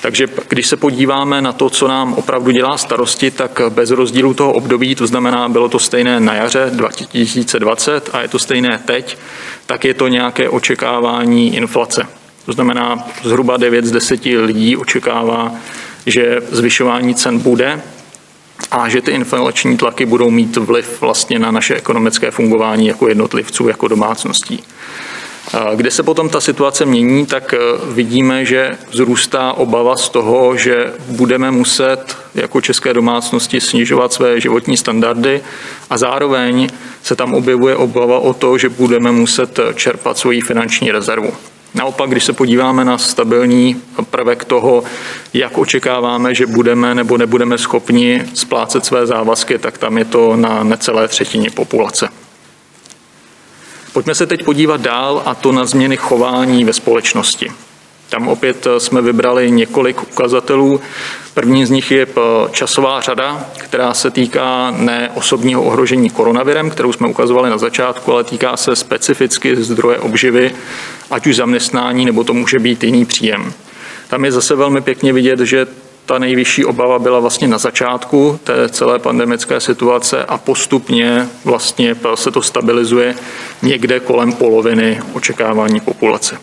Takže 0.02 0.26
když 0.48 0.66
se 0.66 0.76
podíváme 0.76 1.42
na 1.42 1.52
to, 1.52 1.70
co 1.70 1.88
nám 1.88 2.14
opravdu 2.14 2.50
dělá 2.50 2.78
starosti, 2.78 3.30
tak 3.30 3.60
bez 3.68 3.90
rozdílu 3.90 4.34
toho 4.34 4.52
období, 4.52 4.94
to 4.94 5.06
znamená, 5.06 5.48
bylo 5.48 5.68
to 5.68 5.78
stejné 5.78 6.20
na 6.20 6.34
jaře 6.34 6.70
2020 6.72 8.10
a 8.12 8.22
je 8.22 8.28
to 8.28 8.38
stejné 8.38 8.80
teď, 8.84 9.18
tak 9.66 9.84
je 9.84 9.94
to 9.94 10.08
nějaké 10.08 10.48
očekávání 10.48 11.56
inflace. 11.56 12.06
To 12.46 12.52
znamená, 12.52 13.08
zhruba 13.22 13.56
9 13.56 13.84
z 13.84 13.90
10 13.90 14.24
lidí 14.24 14.76
očekává, 14.76 15.54
že 16.06 16.40
zvyšování 16.50 17.14
cen 17.14 17.38
bude 17.38 17.82
a 18.70 18.88
že 18.88 19.00
ty 19.00 19.10
inflační 19.10 19.76
tlaky 19.76 20.06
budou 20.06 20.30
mít 20.30 20.56
vliv 20.56 21.00
vlastně 21.00 21.38
na 21.38 21.50
naše 21.50 21.74
ekonomické 21.74 22.30
fungování 22.30 22.86
jako 22.86 23.08
jednotlivců, 23.08 23.68
jako 23.68 23.88
domácností. 23.88 24.64
Kde 25.74 25.90
se 25.90 26.02
potom 26.02 26.28
ta 26.28 26.40
situace 26.40 26.86
mění, 26.86 27.26
tak 27.26 27.54
eh, 27.54 27.58
vidíme, 27.92 28.44
že 28.44 28.78
zrůstá 28.92 29.52
obava 29.52 29.96
z 29.96 30.08
toho, 30.08 30.56
že 30.56 30.92
budeme 31.08 31.50
muset 31.50 32.16
jako 32.34 32.60
české 32.60 32.94
domácnosti 32.94 33.60
snižovat 33.60 34.12
své 34.12 34.40
životní 34.40 34.76
standardy 34.76 35.40
a 35.90 35.98
zároveň 35.98 36.68
se 37.02 37.16
tam 37.16 37.34
objevuje 37.34 37.76
obava 37.76 38.18
o 38.18 38.34
to, 38.34 38.58
že 38.58 38.68
budeme 38.68 39.12
muset 39.12 39.60
čerpat 39.74 40.18
svoji 40.18 40.40
finanční 40.40 40.92
rezervu. 40.92 41.32
Naopak, 41.74 42.10
když 42.10 42.24
se 42.24 42.32
podíváme 42.32 42.84
na 42.84 42.98
stabilní 42.98 43.82
prvek 44.10 44.44
toho, 44.44 44.84
jak 45.34 45.58
očekáváme, 45.58 46.34
že 46.34 46.46
budeme 46.46 46.94
nebo 46.94 47.18
nebudeme 47.18 47.58
schopni 47.58 48.24
splácet 48.34 48.84
své 48.84 49.06
závazky, 49.06 49.58
tak 49.58 49.78
tam 49.78 49.98
je 49.98 50.04
to 50.04 50.36
na 50.36 50.64
necelé 50.64 51.08
třetině 51.08 51.50
populace. 51.50 52.08
Pojďme 53.92 54.14
se 54.14 54.26
teď 54.26 54.44
podívat 54.44 54.80
dál 54.80 55.22
a 55.24 55.34
to 55.34 55.52
na 55.52 55.64
změny 55.64 55.96
chování 55.96 56.64
ve 56.64 56.72
společnosti. 56.72 57.50
Tam 58.08 58.28
opět 58.28 58.66
eh, 58.66 58.80
jsme 58.80 59.02
vybrali 59.02 59.50
několik 59.50 60.02
ukazatelů. 60.02 60.80
První 61.34 61.66
z 61.66 61.70
nich 61.70 61.90
je 61.90 62.06
eh, 62.06 62.20
časová 62.50 63.00
řada, 63.00 63.46
která 63.58 63.94
se 63.94 64.10
týká 64.10 64.70
ne 64.70 65.10
osobního 65.14 65.62
ohrožení 65.62 66.10
koronavirem, 66.10 66.70
kterou 66.70 66.92
jsme 66.92 67.08
ukazovali 67.08 67.50
na 67.50 67.58
začátku, 67.58 68.12
ale 68.12 68.24
týká 68.24 68.56
se 68.56 68.76
specificky 68.76 69.56
zdroje 69.56 69.98
obživy, 69.98 70.54
ať 71.10 71.26
už 71.26 71.36
zaměstnání, 71.36 72.04
nebo 72.04 72.24
to 72.24 72.34
může 72.34 72.58
být 72.58 72.84
jiný 72.84 73.04
příjem. 73.04 73.52
Tam 74.08 74.24
je 74.24 74.32
zase 74.32 74.54
velmi 74.54 74.80
pěkně 74.80 75.12
vidět, 75.12 75.38
že 75.38 75.66
ta 76.06 76.18
nejvyšší 76.18 76.64
obava 76.64 76.98
byla 76.98 77.20
vlastně 77.20 77.48
na 77.48 77.58
začátku 77.58 78.40
té 78.44 78.68
celé 78.68 78.98
pandemické 78.98 79.60
situace 79.60 80.24
a 80.24 80.38
postupně 80.38 81.28
vlastně 81.44 81.96
se 82.14 82.30
to 82.30 82.42
stabilizuje 82.42 83.14
někde 83.62 84.00
kolem 84.00 84.32
poloviny 84.32 85.00
očekávání 85.14 85.80
populace. 85.80 86.38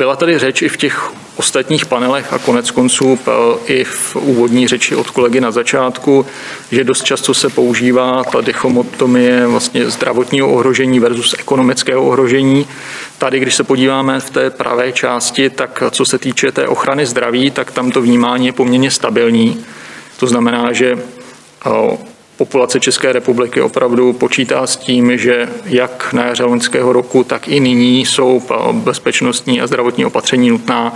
Byla 0.00 0.16
tady 0.16 0.38
řeč 0.38 0.62
i 0.62 0.68
v 0.68 0.76
těch 0.76 1.10
ostatních 1.36 1.86
panelech 1.86 2.32
a 2.32 2.38
konec 2.38 2.70
konců 2.70 3.18
i 3.66 3.84
v 3.84 4.16
úvodní 4.16 4.68
řeči 4.68 4.94
od 4.94 5.10
kolegy 5.10 5.40
na 5.40 5.50
začátku, 5.50 6.26
že 6.70 6.84
dost 6.84 7.04
často 7.04 7.34
se 7.34 7.48
používá 7.48 8.24
ta 8.24 8.40
dichotomie 8.40 9.46
vlastně 9.46 9.90
zdravotního 9.90 10.52
ohrožení 10.52 11.00
versus 11.00 11.34
ekonomického 11.38 12.04
ohrožení. 12.04 12.66
Tady, 13.18 13.40
když 13.40 13.54
se 13.54 13.64
podíváme 13.64 14.20
v 14.20 14.30
té 14.30 14.50
pravé 14.50 14.92
části, 14.92 15.50
tak 15.50 15.82
co 15.90 16.04
se 16.04 16.18
týče 16.18 16.52
té 16.52 16.68
ochrany 16.68 17.06
zdraví, 17.06 17.50
tak 17.50 17.70
tam 17.70 17.90
to 17.90 18.02
vnímání 18.02 18.46
je 18.46 18.52
poměrně 18.52 18.90
stabilní. 18.90 19.64
To 20.16 20.26
znamená, 20.26 20.72
že 20.72 20.98
populace 22.40 22.80
České 22.80 23.12
republiky 23.12 23.60
opravdu 23.60 24.12
počítá 24.12 24.66
s 24.66 24.76
tím, 24.76 25.18
že 25.18 25.48
jak 25.64 26.12
na 26.12 26.24
jaře 26.26 26.44
loňského 26.44 26.92
roku, 26.92 27.24
tak 27.24 27.48
i 27.48 27.60
nyní 27.60 28.06
jsou 28.06 28.42
bezpečnostní 28.72 29.60
a 29.60 29.66
zdravotní 29.66 30.04
opatření 30.04 30.50
nutná 30.50 30.94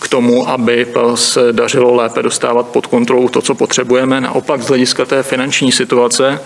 k 0.00 0.08
tomu, 0.08 0.48
aby 0.48 0.86
se 1.14 1.52
dařilo 1.52 1.94
lépe 1.94 2.22
dostávat 2.22 2.68
pod 2.68 2.86
kontrolu 2.86 3.28
to, 3.28 3.42
co 3.42 3.54
potřebujeme. 3.54 4.20
Naopak 4.20 4.62
z 4.62 4.68
hlediska 4.68 5.04
té 5.04 5.22
finanční 5.22 5.72
situace 5.72 6.40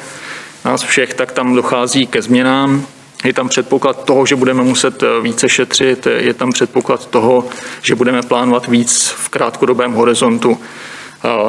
nás 0.65 0.83
všech, 0.83 1.15
tak 1.15 1.33
tam 1.33 1.55
dochází 1.55 2.07
ke 2.07 2.23
změnám. 2.23 2.87
Je 3.25 3.33
tam 3.33 3.49
předpoklad 3.49 4.05
toho, 4.05 4.27
že 4.27 4.37
budeme 4.37 4.63
muset 4.63 5.03
více 5.23 5.49
šetřit, 5.49 6.07
je 6.17 6.35
tam 6.35 6.53
předpoklad 6.53 7.07
toho, 7.07 7.45
že 7.83 7.95
budeme 7.95 8.23
plánovat 8.23 8.67
víc 8.67 9.15
v 9.17 9.29
krátkodobém 9.29 9.93
horizontu. 9.93 10.59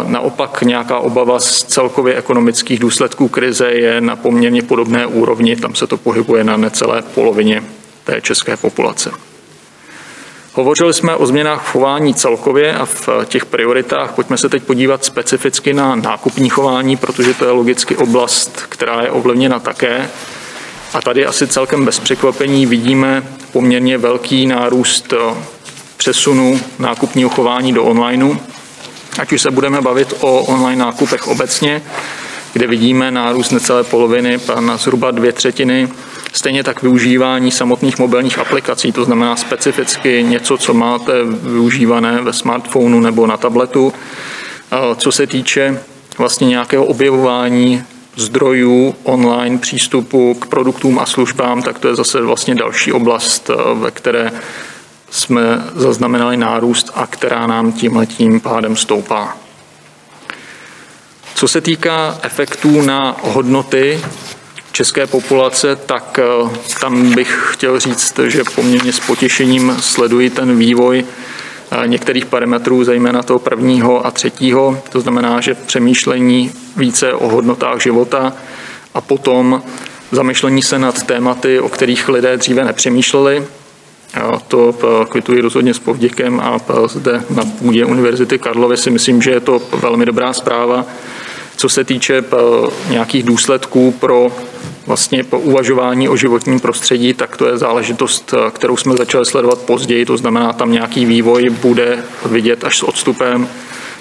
Naopak 0.07 0.61
nějaká 0.61 0.99
obava 0.99 1.39
z 1.39 1.63
celkově 1.63 2.15
ekonomických 2.15 2.79
důsledků 2.79 3.27
krize 3.27 3.71
je 3.71 4.01
na 4.01 4.15
poměrně 4.15 4.61
podobné 4.61 5.05
úrovni, 5.05 5.55
tam 5.55 5.75
se 5.75 5.87
to 5.87 5.97
pohybuje 5.97 6.43
na 6.43 6.57
necelé 6.57 7.01
polovině 7.01 7.63
té 8.03 8.21
české 8.21 8.57
populace. 8.57 9.11
Hovořili 10.53 10.93
jsme 10.93 11.15
o 11.15 11.25
změnách 11.25 11.71
chování 11.71 12.13
celkově 12.13 12.75
a 12.75 12.85
v 12.85 13.09
těch 13.25 13.45
prioritách. 13.45 14.11
Pojďme 14.11 14.37
se 14.37 14.49
teď 14.49 14.63
podívat 14.63 15.05
specificky 15.05 15.73
na 15.73 15.95
nákupní 15.95 16.49
chování, 16.49 16.97
protože 16.97 17.33
to 17.33 17.45
je 17.45 17.51
logicky 17.51 17.95
oblast, 17.95 18.65
která 18.69 19.01
je 19.01 19.11
ovlivněna 19.11 19.59
také. 19.59 20.09
A 20.93 21.01
tady 21.01 21.25
asi 21.25 21.47
celkem 21.47 21.85
bez 21.85 21.99
překvapení 21.99 22.65
vidíme 22.65 23.23
poměrně 23.51 23.97
velký 23.97 24.47
nárůst 24.47 25.13
přesunu 25.97 26.59
nákupního 26.79 27.29
chování 27.29 27.73
do 27.73 27.83
onlineu. 27.83 28.35
Ať 29.19 29.33
už 29.33 29.41
se 29.41 29.51
budeme 29.51 29.81
bavit 29.81 30.13
o 30.19 30.39
online 30.39 30.85
nákupech 30.85 31.27
obecně, 31.27 31.81
kde 32.53 32.67
vidíme 32.67 33.11
nárůst 33.11 33.51
necelé 33.51 33.83
poloviny 33.83 34.39
na 34.59 34.77
zhruba 34.77 35.11
dvě 35.11 35.31
třetiny, 35.31 35.89
Stejně 36.33 36.63
tak 36.63 36.81
využívání 36.81 37.51
samotných 37.51 37.99
mobilních 37.99 38.39
aplikací, 38.39 38.91
to 38.91 39.05
znamená 39.05 39.35
specificky 39.35 40.23
něco, 40.23 40.57
co 40.57 40.73
máte 40.73 41.13
využívané 41.25 42.21
ve 42.21 42.33
smartphonu 42.33 42.99
nebo 42.99 43.27
na 43.27 43.37
tabletu. 43.37 43.93
Co 44.97 45.11
se 45.11 45.27
týče 45.27 45.81
vlastně 46.17 46.47
nějakého 46.47 46.85
objevování 46.85 47.83
zdrojů 48.15 48.95
online 49.03 49.57
přístupu 49.57 50.33
k 50.33 50.45
produktům 50.45 50.99
a 50.99 51.05
službám, 51.05 51.61
tak 51.61 51.79
to 51.79 51.87
je 51.87 51.95
zase 51.95 52.21
vlastně 52.21 52.55
další 52.55 52.91
oblast, 52.91 53.49
ve 53.73 53.91
které 53.91 54.31
jsme 55.13 55.63
zaznamenali 55.75 56.37
nárůst 56.37 56.91
a 56.95 57.07
která 57.07 57.47
nám 57.47 57.71
tímhletím 57.71 58.39
pádem 58.39 58.75
stoupá. 58.75 59.37
Co 61.35 61.47
se 61.47 61.61
týká 61.61 62.19
efektů 62.21 62.81
na 62.81 63.15
hodnoty 63.21 64.01
české 64.71 65.07
populace, 65.07 65.75
tak 65.75 66.19
eh, 66.19 66.49
tam 66.81 67.13
bych 67.13 67.49
chtěl 67.51 67.79
říct, 67.79 68.19
že 68.27 68.43
poměrně 68.55 68.93
s 68.93 68.99
potěšením 68.99 69.77
sleduji 69.79 70.29
ten 70.29 70.57
vývoj 70.57 71.05
eh, 71.05 71.87
některých 71.87 72.25
parametrů, 72.25 72.83
zejména 72.83 73.23
toho 73.23 73.39
prvního 73.39 74.05
a 74.05 74.11
třetího. 74.11 74.81
To 74.89 75.01
znamená, 75.01 75.41
že 75.41 75.53
přemýšlení 75.53 76.51
více 76.77 77.13
o 77.13 77.27
hodnotách 77.27 77.81
života 77.81 78.33
a 78.93 79.01
potom 79.01 79.63
zamyšlení 80.11 80.61
se 80.61 80.79
nad 80.79 81.03
tématy, 81.03 81.59
o 81.59 81.69
kterých 81.69 82.09
lidé 82.09 82.37
dříve 82.37 82.63
nepřemýšleli, 82.63 83.47
to 84.47 84.75
eh, 84.83 85.05
kvituji 85.05 85.41
rozhodně 85.41 85.73
s 85.73 85.79
povděkem 85.79 86.39
a 86.39 86.57
eh, 86.69 86.87
zde 86.87 87.23
na 87.29 87.45
půdě 87.45 87.85
Univerzity 87.85 88.39
Karlovy 88.39 88.77
si 88.77 88.89
myslím, 88.89 89.21
že 89.21 89.31
je 89.31 89.39
to 89.39 89.61
velmi 89.81 90.05
dobrá 90.05 90.33
zpráva. 90.33 90.85
Co 91.55 91.69
se 91.69 91.83
týče 91.83 92.17
eh, 92.17 92.35
nějakých 92.89 93.23
důsledků 93.23 93.91
pro 93.99 94.31
vlastně 94.87 95.23
po 95.23 95.39
uvažování 95.39 96.09
o 96.09 96.15
životním 96.15 96.59
prostředí, 96.59 97.13
tak 97.13 97.37
to 97.37 97.47
je 97.47 97.57
záležitost, 97.57 98.33
kterou 98.51 98.77
jsme 98.77 98.97
začali 98.97 99.25
sledovat 99.25 99.59
později, 99.59 100.05
to 100.05 100.17
znamená, 100.17 100.53
tam 100.53 100.71
nějaký 100.71 101.05
vývoj 101.05 101.49
bude 101.61 102.03
vidět 102.25 102.63
až 102.63 102.77
s 102.77 102.83
odstupem. 102.83 103.47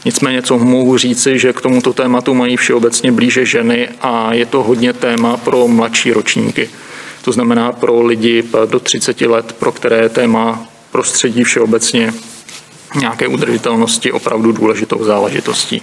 Nicméně, 0.04 0.42
co 0.42 0.58
mohu 0.58 0.98
říci, 0.98 1.38
že 1.38 1.52
k 1.52 1.60
tomuto 1.60 1.92
tématu 1.92 2.34
mají 2.34 2.56
všeobecně 2.56 3.12
blíže 3.12 3.46
ženy 3.46 3.88
a 4.00 4.34
je 4.34 4.46
to 4.46 4.62
hodně 4.62 4.92
téma 4.92 5.36
pro 5.36 5.68
mladší 5.68 6.12
ročníky. 6.12 6.70
To 7.22 7.32
znamená 7.32 7.72
pro 7.72 8.02
lidi 8.02 8.44
do 8.66 8.80
30 8.80 9.20
let, 9.20 9.52
pro 9.58 9.72
které 9.72 10.08
téma 10.08 10.66
prostředí 10.90 11.44
všeobecně 11.44 12.12
nějaké 13.00 13.26
udržitelnosti 13.26 14.12
opravdu 14.12 14.52
důležitou 14.52 15.04
záležitostí. 15.04 15.82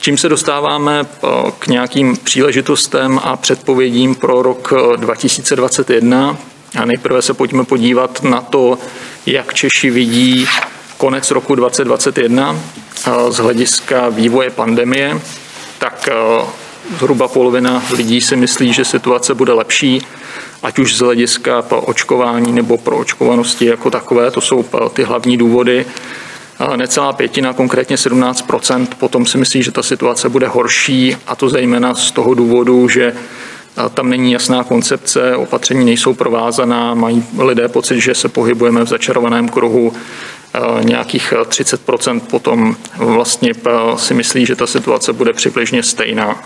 Čím 0.00 0.18
se 0.18 0.28
dostáváme 0.28 1.00
eh, 1.02 1.28
k 1.58 1.66
nějakým 1.66 2.16
příležitostem 2.16 3.20
a 3.22 3.36
předpovědím 3.36 4.14
pro 4.14 4.42
rok 4.42 4.72
2021. 4.96 6.38
Eh, 6.74 6.80
a 6.80 6.84
nejprve 6.84 7.22
se 7.22 7.34
pojďme 7.34 7.64
podívat 7.64 8.22
na 8.22 8.40
to, 8.40 8.78
jak 9.26 9.54
Češi 9.54 9.90
vidí 9.90 10.46
konec 10.96 11.30
roku 11.30 11.54
2021 11.54 12.56
eh, 13.06 13.10
z 13.32 13.36
hlediska 13.36 14.08
vývoje 14.08 14.50
pandemie. 14.50 15.20
Tak 15.78 16.08
zhruba 16.98 17.28
polovina 17.28 17.82
lidí 17.96 18.20
si 18.20 18.36
myslí, 18.36 18.72
že 18.72 18.84
situace 18.84 19.34
bude 19.34 19.52
lepší, 19.52 20.06
ať 20.62 20.78
už 20.78 20.96
z 20.96 21.00
hlediska 21.00 21.64
očkování 21.70 22.52
nebo 22.52 22.78
pro 22.78 22.96
očkovanosti 22.96 23.64
jako 23.64 23.90
takové, 23.90 24.30
to 24.30 24.40
jsou 24.40 24.64
ty 24.92 25.02
hlavní 25.02 25.36
důvody. 25.36 25.86
Necelá 26.76 27.12
pětina, 27.12 27.52
konkrétně 27.52 27.96
17% 27.96 28.86
potom 28.98 29.26
si 29.26 29.38
myslí, 29.38 29.62
že 29.62 29.72
ta 29.72 29.82
situace 29.82 30.28
bude 30.28 30.48
horší, 30.48 31.16
a 31.26 31.36
to 31.36 31.48
zejména 31.48 31.94
z 31.94 32.10
toho 32.10 32.34
důvodu, 32.34 32.88
že 32.88 33.14
tam 33.94 34.10
není 34.10 34.32
jasná 34.32 34.64
koncepce, 34.64 35.36
opatření 35.36 35.84
nejsou 35.84 36.14
provázaná, 36.14 36.94
mají 36.94 37.24
lidé 37.38 37.68
pocit, 37.68 38.00
že 38.00 38.14
se 38.14 38.28
pohybujeme 38.28 38.84
v 38.84 38.88
začarovaném 38.88 39.48
kruhu, 39.48 39.92
nějakých 40.82 41.32
30% 41.32 42.20
potom 42.20 42.76
vlastně 42.96 43.52
si 43.96 44.14
myslí, 44.14 44.46
že 44.46 44.56
ta 44.56 44.66
situace 44.66 45.12
bude 45.12 45.32
přibližně 45.32 45.82
stejná. 45.82 46.42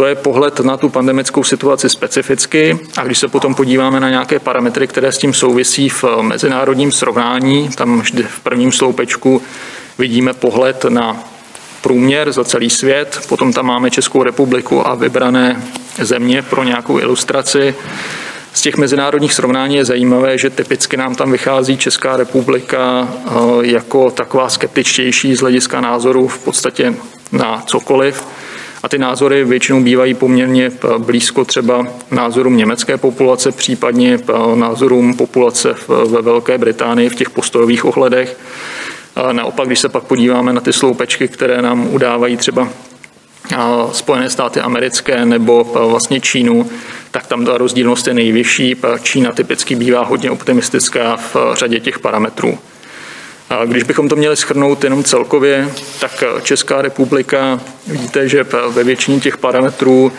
To 0.00 0.06
je 0.06 0.14
pohled 0.14 0.60
na 0.60 0.76
tu 0.76 0.88
pandemickou 0.88 1.44
situaci 1.44 1.88
specificky 1.88 2.78
a 2.96 3.04
když 3.04 3.18
se 3.18 3.28
potom 3.28 3.54
podíváme 3.54 4.00
na 4.00 4.10
nějaké 4.10 4.38
parametry, 4.38 4.86
které 4.86 5.12
s 5.12 5.18
tím 5.18 5.34
souvisí 5.34 5.88
v 5.88 6.04
mezinárodním 6.20 6.92
srovnání, 6.92 7.68
tam 7.68 8.00
vždy 8.00 8.22
v 8.22 8.40
prvním 8.40 8.72
sloupečku 8.72 9.42
vidíme 9.98 10.32
pohled 10.32 10.84
na 10.88 11.24
průměr 11.82 12.32
za 12.32 12.44
celý 12.44 12.70
svět, 12.70 13.20
potom 13.28 13.52
tam 13.52 13.66
máme 13.66 13.90
Českou 13.90 14.22
republiku 14.22 14.86
a 14.86 14.94
vybrané 14.94 15.62
země 15.98 16.42
pro 16.42 16.64
nějakou 16.64 16.98
ilustraci. 16.98 17.74
Z 18.52 18.60
těch 18.60 18.76
mezinárodních 18.76 19.34
srovnání 19.34 19.76
je 19.76 19.84
zajímavé, 19.84 20.38
že 20.38 20.50
typicky 20.50 20.96
nám 20.96 21.14
tam 21.14 21.32
vychází 21.32 21.76
Česká 21.76 22.16
republika 22.16 23.08
jako 23.60 24.10
taková 24.10 24.48
skeptičtější 24.48 25.36
z 25.36 25.40
hlediska 25.40 25.80
názoru 25.80 26.28
v 26.28 26.38
podstatě 26.38 26.94
na 27.32 27.62
cokoliv. 27.66 28.24
A 28.82 28.88
ty 28.88 28.98
názory 28.98 29.44
většinou 29.44 29.82
bývají 29.82 30.14
poměrně 30.14 30.72
blízko 30.98 31.44
třeba 31.44 31.86
názorům 32.10 32.56
německé 32.56 32.96
populace, 32.96 33.52
případně 33.52 34.18
názorům 34.54 35.14
populace 35.14 35.74
ve 35.88 36.22
Velké 36.22 36.58
Británii 36.58 37.08
v 37.08 37.14
těch 37.14 37.30
postojových 37.30 37.84
ohledech. 37.84 38.36
Naopak, 39.32 39.66
když 39.66 39.78
se 39.78 39.88
pak 39.88 40.04
podíváme 40.04 40.52
na 40.52 40.60
ty 40.60 40.72
sloupečky, 40.72 41.28
které 41.28 41.62
nám 41.62 41.94
udávají 41.94 42.36
třeba 42.36 42.68
Spojené 43.92 44.30
státy 44.30 44.60
americké 44.60 45.24
nebo 45.24 45.64
vlastně 45.64 46.20
Čínu, 46.20 46.70
tak 47.10 47.26
tam 47.26 47.44
ta 47.44 47.58
rozdílnost 47.58 48.06
je 48.06 48.14
nejvyšší. 48.14 48.76
Čína 49.02 49.32
typicky 49.32 49.74
bývá 49.74 50.04
hodně 50.04 50.30
optimistická 50.30 51.16
v 51.16 51.36
řadě 51.54 51.80
těch 51.80 51.98
parametrů. 51.98 52.58
Když 53.66 53.82
bychom 53.82 54.08
to 54.08 54.16
měli 54.16 54.36
schrnout 54.36 54.84
jenom 54.84 55.04
celkově, 55.04 55.70
tak 56.00 56.24
Česká 56.42 56.82
republika, 56.82 57.60
vidíte, 57.86 58.28
že 58.28 58.46
ve 58.68 58.84
většině 58.84 59.20
těch 59.20 59.36
parametrů 59.36 60.12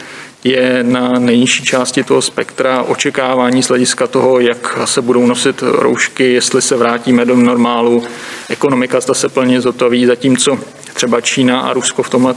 je 0.44 0.80
na 0.84 1.12
nejnižší 1.20 1.63
části 1.63 2.04
toho 2.04 2.22
spektra 2.22 2.82
očekávání 2.82 3.63
z 3.63 3.67
hlediska 3.67 4.08
toho, 4.08 4.39
jak 4.39 4.80
se 4.86 5.02
budou 5.02 5.26
nosit 5.26 5.62
roušky, 5.62 6.34
jestli 6.34 6.62
se 6.62 6.78
vrátíme 6.78 7.26
do 7.26 7.36
normálu, 7.36 8.04
ekonomika 8.50 9.00
zda 9.00 9.13
se 9.13 9.30
plně 9.30 9.62
zotaví, 9.62 10.06
zatímco 10.06 10.60
třeba 10.94 11.22
Čína 11.22 11.62
a 11.62 11.74
Rusko 11.74 12.04
v 12.04 12.10
tomhle 12.10 12.36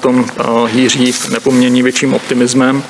hýří 0.66 1.14
nepoměrně 1.30 1.82
větším 1.82 2.14
optimismem. 2.14 2.82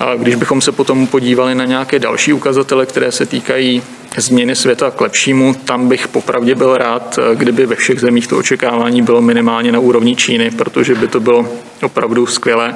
A 0.00 0.14
když 0.14 0.34
bychom 0.34 0.60
se 0.60 0.72
potom 0.72 1.06
podívali 1.06 1.54
na 1.54 1.64
nějaké 1.64 1.98
další 1.98 2.32
ukazatele, 2.32 2.86
které 2.86 3.12
se 3.12 3.26
týkají 3.26 3.82
změny 4.16 4.56
světa 4.56 4.90
k 4.90 5.00
lepšímu, 5.00 5.54
tam 5.54 5.88
bych 5.88 6.08
popravdě 6.08 6.54
byl 6.54 6.78
rád, 6.78 7.18
kdyby 7.34 7.66
ve 7.66 7.74
všech 7.76 8.00
zemích 8.00 8.26
to 8.26 8.38
očekávání 8.38 9.02
bylo 9.02 9.22
minimálně 9.22 9.72
na 9.72 9.78
úrovni 9.78 10.16
Číny, 10.16 10.50
protože 10.50 10.94
by 10.94 11.08
to 11.08 11.20
bylo 11.20 11.48
opravdu 11.82 12.26
skvělé. 12.26 12.74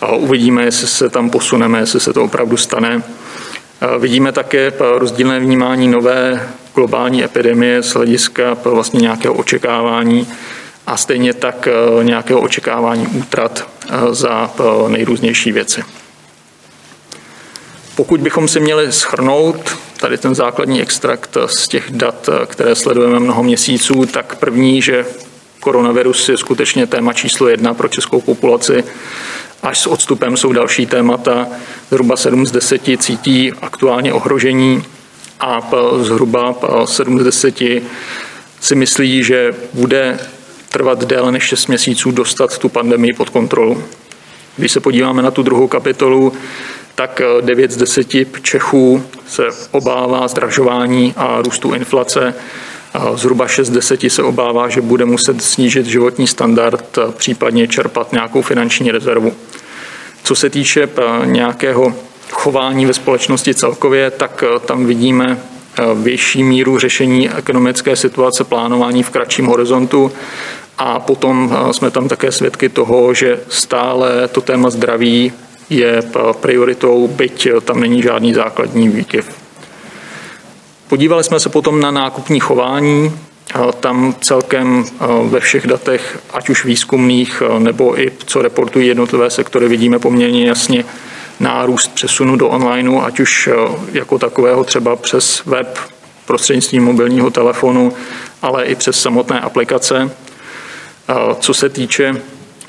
A 0.00 0.14
uvidíme, 0.14 0.64
jestli 0.64 0.86
se 0.86 1.10
tam 1.10 1.30
posuneme, 1.30 1.78
jestli 1.78 2.00
se 2.00 2.12
to 2.12 2.24
opravdu 2.24 2.56
stane. 2.56 3.02
Vidíme 3.98 4.32
také 4.32 4.72
rozdílné 4.78 5.40
vnímání 5.40 5.88
nové 5.88 6.48
globální 6.74 7.24
epidemie 7.24 7.82
z 7.82 7.94
hlediska 7.94 8.56
vlastně 8.64 9.00
nějakého 9.00 9.34
očekávání 9.34 10.28
a 10.86 10.96
stejně 10.96 11.34
tak 11.34 11.68
nějakého 12.02 12.40
očekávání 12.40 13.06
útrat 13.06 13.68
za 14.10 14.50
nejrůznější 14.88 15.52
věci. 15.52 15.82
Pokud 17.96 18.20
bychom 18.20 18.48
si 18.48 18.60
měli 18.60 18.92
schrnout 18.92 19.78
tady 20.00 20.18
ten 20.18 20.34
základní 20.34 20.82
extrakt 20.82 21.36
z 21.46 21.68
těch 21.68 21.90
dat, 21.90 22.28
které 22.46 22.74
sledujeme 22.74 23.20
mnoho 23.20 23.42
měsíců, 23.42 24.06
tak 24.06 24.36
první, 24.36 24.82
že 24.82 25.06
koronavirus 25.60 26.28
je 26.28 26.36
skutečně 26.36 26.86
téma 26.86 27.12
číslo 27.12 27.48
jedna 27.48 27.74
pro 27.74 27.88
českou 27.88 28.20
populaci. 28.20 28.84
Až 29.62 29.78
s 29.78 29.86
odstupem 29.86 30.36
jsou 30.36 30.52
další 30.52 30.86
témata. 30.86 31.46
Zhruba 31.90 32.16
7 32.16 32.46
z 32.46 32.50
10 32.50 32.82
cítí 32.98 33.52
aktuálně 33.62 34.12
ohrožení 34.12 34.82
a 35.40 35.70
zhruba 36.00 36.54
7 36.84 37.20
z 37.20 37.24
10 37.24 37.60
si 38.60 38.74
myslí, 38.74 39.24
že 39.24 39.54
bude 39.72 40.18
trvat 40.68 41.04
déle 41.04 41.32
než 41.32 41.42
6 41.42 41.66
měsíců 41.66 42.10
dostat 42.10 42.58
tu 42.58 42.68
pandemii 42.68 43.12
pod 43.12 43.30
kontrolu. 43.30 43.84
Když 44.56 44.72
se 44.72 44.80
podíváme 44.80 45.22
na 45.22 45.30
tu 45.30 45.42
druhou 45.42 45.68
kapitolu, 45.68 46.32
tak 46.96 47.22
9 47.40 47.70
z 47.70 47.76
10 47.76 48.06
Čechů 48.42 49.02
se 49.26 49.42
obává 49.70 50.28
zdražování 50.28 51.14
a 51.16 51.42
růstu 51.42 51.74
inflace. 51.74 52.34
Zhruba 53.14 53.48
6 53.48 53.66
z 53.66 53.70
10 53.70 54.00
se 54.08 54.22
obává, 54.22 54.68
že 54.68 54.80
bude 54.80 55.04
muset 55.04 55.42
snížit 55.42 55.86
životní 55.86 56.26
standard, 56.26 56.98
případně 57.16 57.68
čerpat 57.68 58.12
nějakou 58.12 58.42
finanční 58.42 58.90
rezervu. 58.90 59.32
Co 60.22 60.34
se 60.34 60.50
týče 60.50 60.88
nějakého 61.24 61.94
chování 62.30 62.86
ve 62.86 62.94
společnosti 62.94 63.54
celkově, 63.54 64.10
tak 64.10 64.44
tam 64.66 64.86
vidíme 64.86 65.38
větší 65.94 66.42
míru 66.42 66.78
řešení 66.78 67.30
ekonomické 67.30 67.96
situace, 67.96 68.44
plánování 68.44 69.02
v 69.02 69.10
kratším 69.10 69.46
horizontu. 69.46 70.12
A 70.78 71.00
potom 71.00 71.56
jsme 71.72 71.90
tam 71.90 72.08
také 72.08 72.32
svědky 72.32 72.68
toho, 72.68 73.14
že 73.14 73.40
stále 73.48 74.28
to 74.28 74.40
téma 74.40 74.70
zdraví 74.70 75.32
je 75.70 76.02
prioritou, 76.40 77.08
byť 77.08 77.48
tam 77.64 77.80
není 77.80 78.02
žádný 78.02 78.34
základní 78.34 78.88
výkyv. 78.88 79.30
Podívali 80.88 81.24
jsme 81.24 81.40
se 81.40 81.48
potom 81.48 81.80
na 81.80 81.90
nákupní 81.90 82.40
chování. 82.40 83.18
Tam 83.80 84.14
celkem 84.20 84.84
ve 85.24 85.40
všech 85.40 85.66
datech, 85.66 86.18
ať 86.32 86.48
už 86.48 86.64
výzkumných, 86.64 87.42
nebo 87.58 88.00
i 88.00 88.12
co 88.26 88.42
reportují 88.42 88.86
jednotlivé 88.86 89.30
sektory, 89.30 89.68
vidíme 89.68 89.98
poměrně 89.98 90.48
jasně 90.48 90.84
nárůst 91.40 91.94
přesunu 91.94 92.36
do 92.36 92.48
onlineu, 92.48 93.00
ať 93.00 93.20
už 93.20 93.48
jako 93.92 94.18
takového 94.18 94.64
třeba 94.64 94.96
přes 94.96 95.42
web, 95.44 95.78
prostřednictvím 96.26 96.84
mobilního 96.84 97.30
telefonu, 97.30 97.92
ale 98.42 98.64
i 98.64 98.74
přes 98.74 99.00
samotné 99.00 99.40
aplikace. 99.40 100.10
Co 101.40 101.54
se 101.54 101.68
týče 101.68 102.22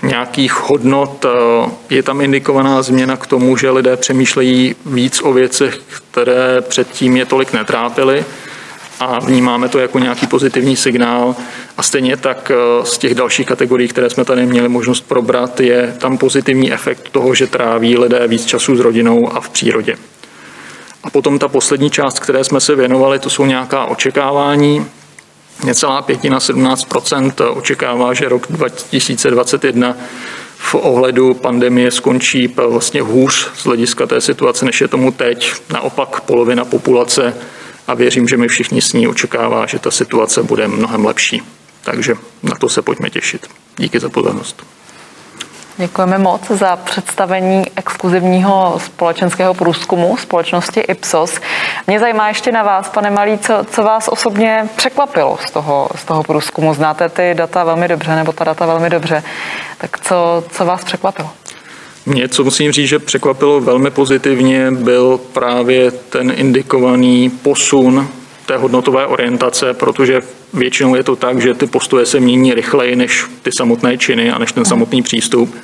nějakých 0.04 0.54
hodnot. 0.54 1.26
Eh, 1.26 1.70
je 1.90 2.04
tam 2.04 2.22
indikovaná 2.22 2.82
změna 2.82 3.18
k 3.18 3.28
tomu, 3.28 3.58
že 3.58 3.72
lidé 3.72 3.98
přemýšlejí 3.98 4.76
víc 4.86 5.22
o 5.24 5.34
věcech, 5.34 5.80
které 6.12 6.62
předtím 6.62 7.18
je 7.18 7.26
tolik 7.26 7.54
netrápily 7.54 8.26
a 9.00 9.20
vnímáme 9.20 9.70
to 9.70 9.80
jako 9.80 10.00
nějaký 10.00 10.28
pozitivní 10.28 10.76
signál. 10.76 11.36
A 11.78 11.84
stejně 11.84 12.18
tak 12.18 12.52
eh, 12.52 12.86
z 12.86 12.98
těch 12.98 13.16
dalších 13.16 13.48
kategorií, 13.48 13.88
které 13.88 14.10
jsme 14.10 14.26
tady 14.26 14.46
měli 14.46 14.70
možnost 14.70 15.02
probrat, 15.02 15.60
je 15.60 15.96
tam 15.98 16.18
pozitivní 16.18 16.74
efekt 16.74 17.10
toho, 17.10 17.36
že 17.36 17.48
tráví 17.48 17.98
lidé 17.98 18.28
víc 18.28 18.46
času 18.46 18.76
s 18.76 18.80
rodinou 18.80 19.36
a 19.36 19.42
v 19.42 19.50
přírodě. 19.50 19.96
A 21.04 21.10
potom 21.10 21.40
ta 21.40 21.48
poslední 21.48 21.90
část, 21.90 22.20
které 22.20 22.44
jsme 22.44 22.60
se 22.60 22.76
věnovali, 22.76 23.20
to 23.20 23.30
jsou 23.30 23.46
nějaká 23.46 23.86
očekávání. 23.86 24.86
Necelá 25.64 26.02
pětina, 26.02 26.40
17% 26.40 27.58
očekává, 27.58 28.14
že 28.14 28.30
rok 28.30 28.48
2021 28.50 29.98
v 30.58 30.76
ohledu 30.76 31.34
pandemie 31.34 31.92
skončí 31.92 32.48
vlastně 32.48 33.02
hůř 33.02 33.52
z 33.56 33.66
hlediska 33.66 34.08
té 34.08 34.22
situace, 34.22 34.66
než 34.66 34.82
je 34.82 34.88
tomu 34.88 35.12
teď. 35.12 35.54
Naopak 35.74 36.22
polovina 36.22 36.66
populace 36.66 37.34
a 37.88 37.94
věřím, 37.94 38.28
že 38.28 38.38
my 38.38 38.48
všichni 38.48 38.82
s 38.82 38.94
ní 38.94 39.08
očekává, 39.08 39.66
že 39.66 39.80
ta 39.80 39.92
situace 39.92 40.44
bude 40.44 40.68
mnohem 40.68 41.06
lepší. 41.06 41.42
Takže 41.84 42.16
na 42.44 42.56
to 42.56 42.70
se 42.70 42.82
pojďme 42.82 43.10
těšit. 43.10 43.48
Díky 43.78 44.00
za 44.00 44.10
pozornost. 44.10 44.77
Děkujeme 45.80 46.18
moc 46.18 46.48
za 46.48 46.76
představení 46.76 47.64
exkluzivního 47.76 48.80
společenského 48.86 49.54
průzkumu 49.54 50.18
společnosti 50.18 50.80
Ipsos. 50.80 51.40
Mě 51.88 52.00
zajímá 52.00 52.28
ještě 52.28 52.52
na 52.52 52.64
vás, 52.64 52.90
pane 52.90 53.12
Malý, 53.12 53.38
co, 53.38 53.66
co 53.72 53.84
vás 53.84 54.08
osobně 54.08 54.70
překvapilo 54.76 55.38
z 55.48 55.52
toho, 55.52 55.90
z 55.96 56.06
toho 56.06 56.24
průzkumu. 56.24 56.74
Znáte 56.74 57.10
ty 57.10 57.32
data 57.34 57.64
velmi 57.64 57.88
dobře, 57.88 58.16
nebo 58.16 58.32
ta 58.32 58.44
data 58.44 58.66
velmi 58.66 58.90
dobře. 58.90 59.24
Tak 59.78 60.00
co, 60.00 60.44
co 60.52 60.66
vás 60.66 60.84
překvapilo? 60.84 61.30
Mě, 62.06 62.30
co 62.30 62.44
musím 62.44 62.72
říct, 62.72 62.90
že 62.90 63.00
překvapilo 63.00 63.62
velmi 63.62 63.92
pozitivně, 63.92 64.72
byl 64.72 65.20
právě 65.34 65.92
ten 65.92 66.34
indikovaný 66.36 67.30
posun 67.30 68.08
té 68.46 68.58
hodnotové 68.58 69.08
orientace, 69.08 69.74
protože 69.74 70.22
většinou 70.54 70.96
je 70.96 71.04
to 71.04 71.16
tak, 71.16 71.42
že 71.42 71.54
ty 71.54 71.68
postoje 71.68 72.06
se 72.06 72.20
mění 72.20 72.54
rychleji 72.54 72.96
než 72.96 73.26
ty 73.42 73.52
samotné 73.52 73.98
činy 73.98 74.32
a 74.32 74.38
než 74.38 74.52
ten 74.52 74.66
samotný 74.66 75.02
přístup. 75.02 75.56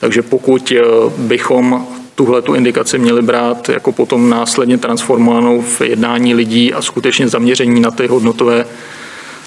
Takže 0.00 0.22
pokud 0.22 0.72
eh, 0.72 0.82
bychom 1.18 1.86
tuhle 2.14 2.42
tu 2.42 2.54
indikaci 2.54 2.98
měli 2.98 3.22
brát 3.22 3.68
jako 3.68 3.92
potom 3.92 4.30
následně 4.30 4.78
transformovanou 4.78 5.62
v 5.62 5.80
jednání 5.80 6.34
lidí 6.34 6.72
a 6.72 6.82
skutečně 6.82 7.28
zaměření 7.28 7.80
na 7.80 7.90
ty 7.90 8.06
hodnotové 8.06 8.66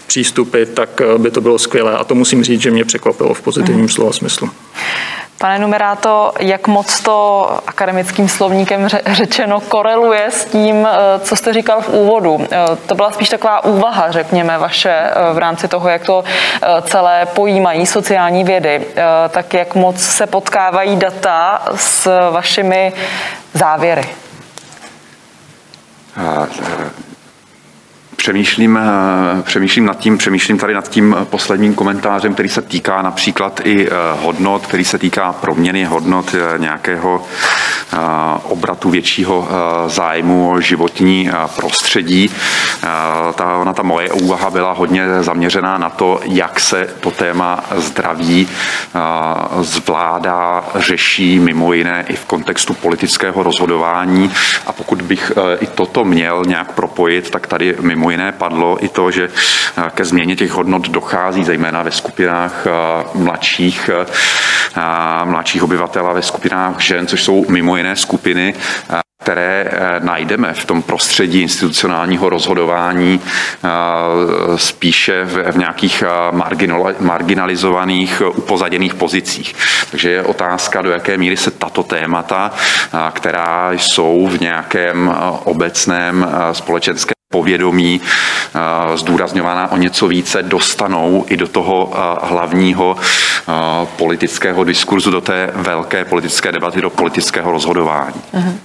přístupy, 0.08 0.64
tak 0.66 1.02
eh, 1.02 1.18
by 1.18 1.32
to 1.32 1.42
bylo 1.42 1.60
skvělé. 1.60 1.98
A 1.98 2.04
to 2.04 2.16
musím 2.16 2.44
říct, 2.44 2.62
že 2.62 2.72
mě 2.72 2.86
překvapilo 2.86 3.34
v 3.34 3.42
pozitivním 3.42 3.82
mm. 3.82 3.90
slova 3.90 4.12
smyslu. 4.12 4.50
Pane 5.40 5.60
Numeráto, 5.60 6.34
jak 6.40 6.68
moc 6.68 7.02
to 7.02 7.50
akademickým 7.68 8.30
slovníkem 8.30 8.88
řečeno 9.06 9.60
koreluje 9.60 10.26
s 10.32 10.46
tím, 10.46 10.88
eh, 10.88 11.20
co 11.20 11.36
jste 11.36 11.54
říkal 11.54 11.82
v 11.82 11.90
úvodu? 11.90 12.48
Eh, 12.52 12.58
to 12.86 12.96
byla 12.96 13.12
spíš 13.12 13.30
taková 13.30 13.64
úvaha, 13.64 14.12
řekněme, 14.12 14.58
vaše 14.58 14.90
eh, 14.90 15.34
v 15.34 15.38
rámci 15.38 15.68
toho, 15.68 15.90
jak 15.90 16.02
to 16.02 16.24
celé 16.82 17.26
pojímají 17.26 17.86
sociální 17.86 18.44
vědy. 18.44 18.86
Tak 19.30 19.54
jak 19.54 19.76
moc 19.76 20.02
se 20.02 20.28
potkávají 20.28 20.96
data 20.96 21.62
s 21.76 22.30
vašimi 22.32 22.94
závěry? 23.54 24.06
Přemýšlím, 28.28 28.80
přemýšlím 29.42 29.86
nad 29.86 30.00
tím, 30.00 30.18
přemýšlím 30.18 30.58
tady 30.58 30.74
nad 30.74 30.90
tím 30.90 31.16
posledním 31.24 31.76
komentářem, 31.76 32.34
který 32.34 32.50
se 32.50 32.62
týká 32.62 33.02
například 33.02 33.62
i 33.64 33.90
hodnot, 34.20 34.68
který 34.68 34.86
se 34.86 34.98
týká 34.98 35.34
proměny 35.34 35.84
hodnot 35.86 36.36
nějakého 36.58 37.26
obratu 38.44 38.90
většího 38.90 39.48
zájmu 39.88 40.52
o 40.52 40.62
životní 40.62 41.30
prostředí. 41.56 42.32
Ta, 43.36 43.58
ona, 43.58 43.74
ta 43.74 43.84
moje 43.84 44.12
úvaha 44.12 44.50
byla 44.50 44.72
hodně 44.74 45.24
zaměřená 45.24 45.78
na 45.78 45.90
to, 45.90 46.20
jak 46.24 46.60
se 46.60 46.90
to 47.00 47.12
téma 47.12 47.64
zdraví 47.76 48.48
zvládá, 49.62 50.64
řeší 50.76 51.40
mimo 51.40 51.74
jiné 51.74 52.06
i 52.08 52.16
v 52.16 52.26
kontextu 52.26 52.74
politického 52.74 53.44
rozhodování. 53.44 54.32
A 54.66 54.74
pokud 54.74 55.02
bych 55.02 55.32
i 55.60 55.68
toto 55.68 56.04
měl 56.04 56.44
nějak 56.48 56.72
propojit, 56.72 57.30
tak 57.30 57.48
tady 57.48 57.76
mimo 57.80 58.10
jiné 58.12 58.17
padlo 58.32 58.86
i 58.86 58.90
to, 58.90 59.12
že 59.12 59.30
ke 59.90 60.06
změně 60.06 60.36
těch 60.36 60.52
hodnot 60.52 60.90
dochází 60.90 61.44
zejména 61.44 61.84
ve 61.84 61.92
skupinách 61.92 62.68
mladších, 63.14 63.90
mladších 65.24 65.64
obyvatel 65.64 66.08
a 66.08 66.14
ve 66.14 66.22
skupinách 66.22 66.82
žen, 66.82 67.08
což 67.08 67.24
jsou 67.24 67.46
mimo 67.50 67.78
jiné 67.78 67.96
skupiny, 67.96 68.54
které 69.28 69.68
eh, 69.70 70.00
najdeme 70.00 70.54
v 70.54 70.66
tom 70.66 70.82
prostředí 70.82 71.42
institucionálního 71.42 72.30
rozhodování 72.30 73.20
eh, 73.20 73.68
spíše 74.58 75.24
v 75.24 75.58
nějakých 75.58 76.04
eh, 76.04 76.92
marginalizovaných, 77.00 78.22
upozaděných 78.36 78.96
pozicích. 78.96 79.56
Takže 79.92 80.10
je 80.10 80.24
otázka, 80.24 80.82
do 80.82 80.92
jaké 80.92 81.18
míry 81.18 81.38
se 81.38 81.52
tato 81.52 81.84
témata, 81.84 82.52
která 83.12 83.72
jsou 83.72 84.28
v 84.28 84.40
nějakém 84.40 85.16
obecném 85.44 86.28
společenském 86.52 87.17
povědomí 87.32 88.02
zdůrazňovaná 88.96 89.72
o 89.72 89.78
něco 89.78 90.08
více, 90.08 90.44
dostanou 90.44 91.26
i 91.28 91.38
do 91.38 91.48
toho 91.48 91.94
hlavního 92.22 92.98
politického 93.96 94.64
diskurzu, 94.64 95.12
do 95.12 95.22
té 95.22 95.50
velké 95.54 96.06
politické 96.06 96.52
debaty, 96.52 96.82
do 96.82 96.90
politického 96.90 97.52
rozhodování. 97.52 98.22
Mhm. 98.34 98.60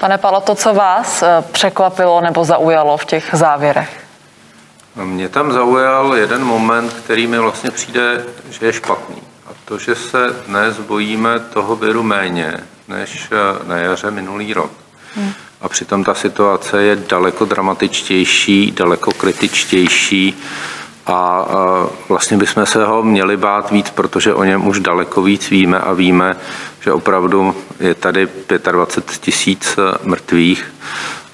Pane 0.00 0.18
Palo, 0.18 0.40
to, 0.40 0.54
co 0.54 0.74
vás 0.74 1.22
e, 1.22 1.26
překvapilo 1.52 2.20
nebo 2.20 2.44
zaujalo 2.44 2.96
v 2.96 3.04
těch 3.04 3.30
závěrech? 3.32 4.04
Mě 5.04 5.28
tam 5.28 5.52
zaujal 5.52 6.14
jeden 6.14 6.44
moment, 6.44 6.92
který 6.92 7.26
mi 7.26 7.38
vlastně 7.38 7.70
přijde, 7.70 8.24
že 8.50 8.66
je 8.66 8.72
špatný. 8.72 9.22
A 9.46 9.50
to, 9.64 9.78
že 9.78 9.94
se 9.94 10.18
dnes 10.46 10.78
bojíme 10.78 11.40
toho 11.40 11.76
viru 11.76 12.02
méně 12.02 12.54
než 12.88 13.28
e, 13.32 13.68
na 13.68 13.76
jaře 13.76 14.10
minulý 14.10 14.54
rok. 14.54 14.70
Hmm. 15.14 15.32
A 15.62 15.68
přitom 15.68 16.04
ta 16.04 16.14
situace 16.14 16.82
je 16.82 16.96
daleko 16.96 17.44
dramatičtější, 17.44 18.70
daleko 18.70 19.10
kritičtější. 19.10 20.42
A 21.06 21.46
vlastně 22.08 22.36
bychom 22.36 22.66
se 22.66 22.84
ho 22.84 23.02
měli 23.02 23.36
bát 23.36 23.70
víc, 23.70 23.90
protože 23.90 24.34
o 24.34 24.44
něm 24.44 24.66
už 24.66 24.80
daleko 24.80 25.22
víc 25.22 25.50
víme 25.50 25.78
a 25.78 25.92
víme, 25.92 26.36
že 26.80 26.92
opravdu 26.92 27.54
je 27.80 27.94
tady 27.94 28.28
25 28.72 29.18
tisíc 29.20 29.78
e, 29.78 30.08
mrtvých. 30.08 30.72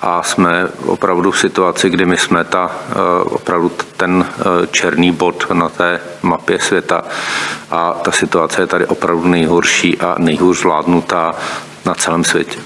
A 0.01 0.23
jsme 0.23 0.69
opravdu 0.87 1.31
v 1.31 1.39
situaci, 1.39 1.91
kdy 1.91 2.07
my 2.07 2.17
jsme 2.17 2.45
ta, 2.45 2.71
e, 2.91 3.25
opravdu 3.25 3.73
ten 3.97 4.27
e, 4.29 4.67
černý 4.67 5.13
bod 5.13 5.47
na 5.53 5.69
té 5.69 6.01
mapě 6.23 6.59
světa. 6.61 7.05
A 7.71 7.93
ta 7.93 8.13
situace 8.13 8.63
je 8.63 8.67
tady 8.67 8.87
opravdu 8.87 9.29
nejhorší 9.29 9.99
a 9.99 10.15
nejhůř 10.19 10.61
zvládnutá 10.61 11.35
na 11.87 11.95
celém 11.95 12.25
světě. 12.25 12.59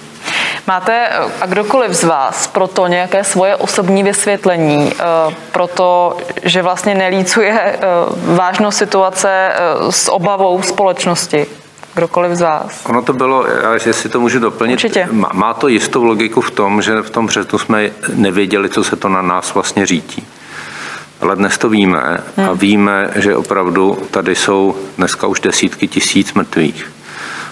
Máte 0.67 1.09
a 1.41 1.47
kdokoliv 1.47 1.93
z 1.93 2.05
vás 2.05 2.47
proto 2.47 2.87
nějaké 2.87 3.25
svoje 3.25 3.57
osobní 3.57 4.03
vysvětlení, 4.03 4.93
eh, 4.93 5.35
proto, 5.53 6.17
že 6.43 6.63
vlastně 6.63 6.95
nelícuje 6.95 7.61
eh, 7.61 7.79
vážnost 8.35 8.77
situace 8.77 9.29
eh, 9.31 9.93
s 9.93 10.13
obavou 10.13 10.63
společnosti? 10.63 11.47
Kdokoliv 11.95 12.33
z 12.33 12.41
vás. 12.41 12.81
Ono 12.87 13.03
to 13.03 13.13
bylo, 13.13 13.47
že 13.85 13.93
si 13.93 14.09
to 14.09 14.21
můžu 14.21 14.39
doplnit, 14.39 14.75
Určitě. 14.75 15.09
má 15.33 15.55
to 15.55 15.69
jistou 15.69 16.05
logiku 16.05 16.41
v 16.41 16.51
tom, 16.51 16.83
že 16.83 17.03
v 17.03 17.11
tom 17.11 17.27
březnu 17.27 17.59
jsme 17.59 17.91
nevěděli, 18.15 18.69
co 18.69 18.85
se 18.85 18.97
to 18.97 19.09
na 19.09 19.23
nás 19.23 19.55
vlastně 19.55 19.87
řítí. 19.87 20.27
Ale 21.21 21.37
dnes 21.37 21.59
to 21.59 21.69
víme 21.69 22.19
hmm. 22.37 22.49
a 22.49 22.53
víme, 22.53 23.11
že 23.15 23.37
opravdu 23.37 23.99
tady 24.11 24.35
jsou 24.35 24.77
dneska 24.97 25.27
už 25.27 25.41
desítky 25.41 25.89
tisíc 25.89 26.35
mrtvých. 26.35 26.93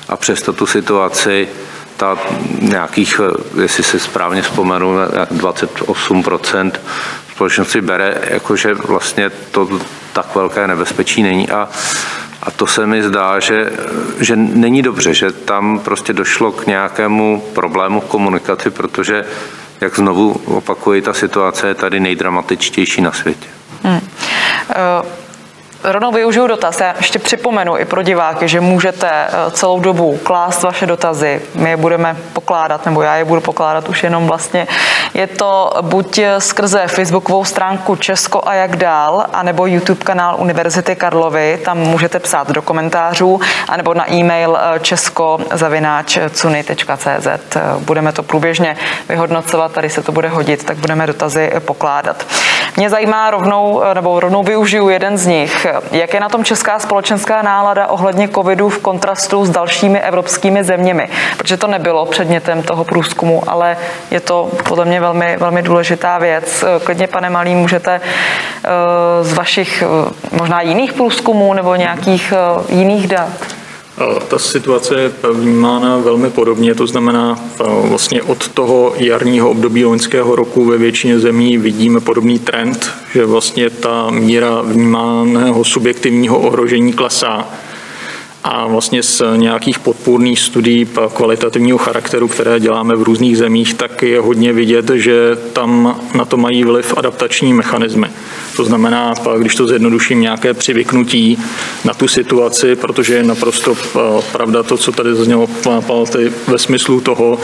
A 0.09 0.17
přesto 0.17 0.53
tu 0.53 0.67
situaci 0.67 1.49
ta 2.01 2.19
nějakých, 2.61 3.21
eh, 3.21 3.61
jestli 3.63 3.83
si 3.83 4.01
správně 4.01 4.43
vzpomenu, 4.43 4.97
28% 5.31 6.81
společnosti 7.33 7.81
bere, 7.81 8.21
jakože 8.31 8.75
vlastně 8.75 9.31
to 9.31 9.69
tak 10.13 10.35
velké 10.35 10.67
nebezpečí 10.67 11.23
není 11.23 11.51
a 11.51 11.69
a 12.43 12.51
to 12.51 12.67
se 12.67 12.87
mi 12.87 13.03
zdá, 13.03 13.41
že, 13.41 13.73
že 14.21 14.37
není 14.37 14.83
dobře, 14.83 15.15
že 15.15 15.33
tam 15.33 15.79
prostě 15.79 16.13
došlo 16.13 16.53
k 16.53 16.67
nějakému 16.67 17.43
problému 17.53 18.01
v 18.01 18.05
komunikaci, 18.05 18.71
protože, 18.71 19.25
jak 19.81 19.97
znovu 19.97 20.41
opakuji, 20.45 21.03
ta 21.03 21.13
situace 21.13 21.69
je 21.69 21.75
tady 21.75 22.01
nejdramatičtější 22.01 23.01
na 23.01 23.13
světě. 23.13 23.49
Hmm. 23.83 24.01
Uh... 25.05 25.30
Rovnou 25.85 26.13
využiju 26.13 26.47
dotaz. 26.47 26.81
Já 26.81 26.95
ještě 26.97 27.19
připomenu 27.19 27.79
i 27.79 27.85
pro 27.85 28.03
diváky, 28.03 28.49
že 28.49 28.61
můžete 28.61 29.11
eh, 29.11 29.51
celou 29.51 29.81
dobu 29.81 30.21
klást 30.23 30.63
vaše 30.63 30.87
dotazy. 30.87 31.43
My 31.55 31.71
je 31.71 31.77
budeme 31.77 32.17
pokládat, 32.33 32.87
nebo 32.87 33.03
já 33.03 33.17
je 33.17 33.25
budu 33.25 33.41
pokládat 33.41 33.89
už 33.89 34.03
jenom 34.03 34.27
vlastně. 34.27 34.67
Je 35.15 35.27
to 35.27 35.73
buď 35.81 36.21
skrze 36.39 36.87
facebookovou 36.87 37.45
stránku 37.45 37.97
Česko 37.97 38.43
a 38.45 38.55
jak 38.55 38.77
dál, 38.77 39.27
anebo 39.33 39.67
YouTube 39.67 40.05
kanál 40.05 40.37
Univerzity 40.39 40.97
Karlovy. 40.97 41.59
Tam 41.65 41.79
můžete 41.79 42.19
psát 42.19 42.51
do 42.51 42.63
komentářů, 42.63 43.41
anebo 43.69 43.95
na 43.95 44.13
e-mail 44.13 44.59
eh, 44.61 44.81
česko-cuny.cz. 44.81 47.57
Budeme 47.79 48.13
to 48.13 48.23
průběžně 48.23 48.77
vyhodnocovat, 49.09 49.73
tady 49.73 49.91
se 49.91 50.03
to 50.03 50.13
bude 50.13 50.29
hodit, 50.29 50.65
tak 50.65 50.77
budeme 50.77 51.07
dotazy 51.07 51.53
pokládat. 51.59 52.27
Mě 52.77 52.91
zajímá 52.91 53.31
rovnou, 53.31 53.83
eh, 53.83 53.95
nebo 53.95 54.21
rovnou 54.21 54.43
využiju 54.43 54.89
jeden 54.89 55.19
z 55.19 55.27
nich. 55.27 55.70
Jak 55.93 56.15
je 56.15 56.21
na 56.21 56.29
tom 56.29 56.45
česká 56.45 56.79
společenská 56.79 57.43
nálada 57.43 57.87
ohledně 57.87 58.29
covidu 58.29 58.69
v 58.69 58.79
kontrastu 58.79 59.45
s 59.45 59.51
dalšími 59.51 60.01
evropskými 60.01 60.65
zeměmi? 60.65 61.09
Protože 61.37 61.57
to 61.57 61.67
nebylo 61.67 62.07
předmětem 62.07 62.63
toho 62.63 62.85
průzkumu, 62.85 63.43
ale 63.47 63.77
je 64.11 64.21
to 64.21 64.51
podle 64.69 64.85
mě 64.85 65.01
velmi, 65.01 65.37
velmi 65.37 65.63
důležitá 65.63 66.19
věc. 66.19 66.63
Eh, 66.63 66.81
klidně, 66.85 67.07
pane 67.07 67.31
Malý, 67.31 67.55
můžete 67.55 68.01
eh, 68.01 68.69
z 69.25 69.33
vašich 69.33 69.85
možná 70.33 70.61
jiných 70.61 70.93
průzkumů 70.93 71.55
nebo 71.55 71.75
nějakých 71.75 72.33
jiných 72.69 73.09
dat 73.09 73.29
ta 74.29 74.39
situace 74.39 75.01
je 75.01 75.13
vnímána 75.33 75.97
velmi 75.97 76.31
podobně, 76.31 76.75
to 76.75 76.87
znamená 76.87 77.39
vlastně 77.89 78.23
od 78.23 78.49
toho 78.49 78.93
jarního 78.97 79.51
období 79.51 79.85
loňského 79.85 80.37
roku 80.37 80.65
ve 80.65 80.79
většině 80.79 81.19
zemí 81.19 81.59
vidíme 81.59 82.01
podobný 82.01 82.39
trend, 82.39 82.91
že 83.15 83.25
vlastně 83.25 83.71
ta 83.71 84.11
míra 84.11 84.63
vnímaného 84.63 85.65
subjektivního 85.65 86.39
ohrožení 86.39 86.93
klesá 86.93 87.49
a 88.45 88.67
vlastně 88.67 89.03
z 89.03 89.23
nějakých 89.37 89.79
podpůrných 89.79 90.41
studií 90.41 90.89
kvalitativního 91.15 91.79
charakteru, 91.79 92.29
které 92.29 92.61
děláme 92.61 92.97
v 92.97 93.03
různých 93.03 93.39
zemích, 93.39 93.75
tak 93.75 94.03
je 94.03 94.21
hodně 94.21 94.53
vidět, 94.53 94.91
že 94.91 95.37
tam 95.53 96.01
na 96.15 96.25
to 96.25 96.37
mají 96.37 96.65
vliv 96.65 96.95
adaptační 96.97 97.53
mechanismy. 97.53 98.07
To 98.57 98.65
znamená, 98.65 99.15
když 99.39 99.55
to 99.55 99.67
zjednoduším, 99.67 100.21
nějaké 100.21 100.55
přivyknutí 100.55 101.39
na 101.85 101.95
tu 101.95 102.09
situaci, 102.09 102.77
protože 102.77 103.15
je 103.15 103.23
naprosto 103.23 103.77
pravda 104.33 104.63
to, 104.63 104.77
co 104.77 104.93
tady 104.93 105.15
zaznělo 105.15 105.49
ve 106.47 106.59
smyslu 106.59 107.01
toho, 107.01 107.39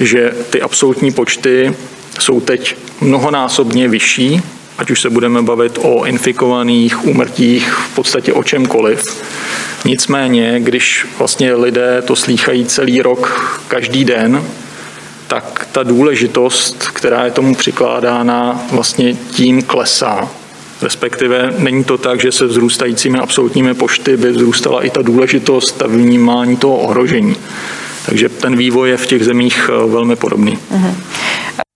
že 0.00 0.32
ty 0.50 0.62
absolutní 0.62 1.12
počty 1.12 1.74
jsou 2.20 2.40
teď 2.40 2.76
mnohonásobně 3.00 3.88
vyšší, 3.88 4.42
ať 4.78 4.90
už 4.90 5.00
se 5.00 5.10
budeme 5.10 5.42
bavit 5.42 5.78
o 5.82 6.04
infikovaných, 6.04 7.06
úmrtích, 7.06 7.72
v 7.72 7.94
podstatě 7.94 8.32
o 8.32 8.42
čemkoliv. 8.42 9.22
Nicméně, 9.84 10.60
když 10.60 11.06
vlastně 11.18 11.54
lidé 11.54 12.02
to 12.06 12.16
slýchají 12.16 12.64
celý 12.66 13.02
rok, 13.02 13.60
každý 13.68 14.04
den, 14.04 14.44
tak 15.28 15.68
ta 15.72 15.82
důležitost, 15.82 16.88
která 16.92 17.24
je 17.24 17.30
tomu 17.30 17.54
přikládána, 17.54 18.62
vlastně 18.72 19.14
tím 19.14 19.62
klesá. 19.62 20.28
Respektive 20.82 21.54
není 21.58 21.84
to 21.84 21.98
tak, 21.98 22.20
že 22.20 22.32
se 22.32 22.46
vzrůstajícími 22.46 23.18
absolutními 23.18 23.74
počty 23.74 24.16
by 24.16 24.30
vzrůstala 24.30 24.82
i 24.82 24.90
ta 24.90 25.02
důležitost 25.02 25.82
a 25.82 25.86
vnímání 25.86 26.56
toho 26.56 26.76
ohrožení. 26.76 27.36
Takže 28.06 28.28
ten 28.28 28.56
vývoj 28.56 28.90
je 28.90 28.96
v 28.96 29.06
těch 29.06 29.24
zemích 29.24 29.70
eh, 29.72 29.90
velmi 29.90 30.16
podobný. 30.16 30.58
Mm-hmm. 30.72 30.94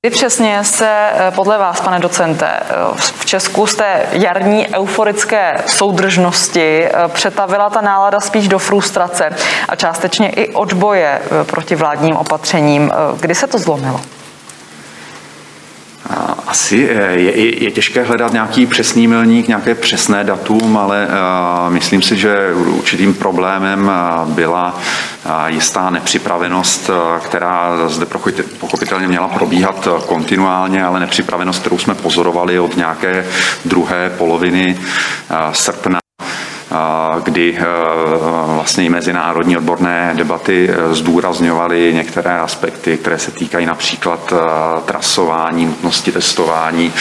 Kdy 0.02 0.10
přesně 0.10 0.64
se 0.64 0.88
eh, 0.88 1.30
podle 1.30 1.58
vás, 1.58 1.80
pane 1.80 1.98
docente, 1.98 2.46
eh, 2.46 2.64
v 2.96 3.24
Česku 3.24 3.66
z 3.66 3.74
té 3.74 4.06
jarní 4.12 4.68
euforické 4.74 5.62
soudržnosti 5.66 6.84
eh, 6.84 6.92
přetavila 7.08 7.70
ta 7.70 7.80
nálada 7.80 8.20
spíš 8.20 8.48
do 8.48 8.58
frustrace 8.58 9.30
a 9.68 9.76
částečně 9.76 10.30
i 10.30 10.54
odboje 10.54 11.22
proti 11.46 11.76
vládním 11.76 12.16
opatřením? 12.16 12.92
Kdy 13.20 13.34
se 13.34 13.46
to 13.46 13.58
zlomilo? 13.58 14.00
Asi 16.46 16.88
eh, 16.90 17.12
je, 17.12 17.64
je 17.64 17.70
těžké 17.70 18.02
hledat 18.02 18.32
nějaký 18.32 18.66
přesný 18.66 19.06
milník, 19.06 19.48
nějaké 19.48 19.74
přesné 19.74 20.24
datum, 20.24 20.76
ale 20.76 21.06
uh, 21.06 21.72
myslím 21.72 22.02
si, 22.02 22.16
že 22.16 22.54
určitým 22.54 23.14
problémem 23.14 23.90
uh, 24.24 24.28
byla 24.32 24.78
jistá 25.46 25.90
nepřipravenost, 25.90 26.90
která 27.24 27.88
zde 27.88 28.06
pochopitelně 28.58 29.08
měla 29.08 29.28
probíhat 29.28 29.88
kontinuálně, 30.06 30.84
ale 30.84 31.00
nepřipravenost, 31.00 31.60
kterou 31.60 31.78
jsme 31.78 31.94
pozorovali 31.94 32.58
od 32.60 32.76
nějaké 32.76 33.26
druhé 33.64 34.10
poloviny 34.18 34.78
srpna 35.52 36.00
kdy 37.24 37.58
eh, 37.58 37.64
vlastně 38.46 38.84
i 38.84 38.88
mezinárodní 38.88 39.56
odborné 39.56 40.12
debaty 40.14 40.70
eh, 40.70 40.94
zdůrazňovaly 40.94 41.94
některé 41.94 42.40
aspekty, 42.40 42.96
které 42.96 43.18
se 43.18 43.30
týkají 43.30 43.66
například 43.66 44.32
eh, 44.32 44.36
trasování, 44.84 45.66
nutnosti 45.66 46.12
testování, 46.12 46.92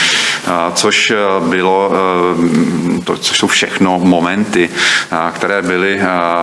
což 0.74 1.12
bylo, 1.48 1.92
to, 3.04 3.16
což 3.16 3.38
jsou 3.38 3.46
všechno 3.46 3.98
momenty, 3.98 4.70
které 5.32 5.62
byly, 5.62 6.00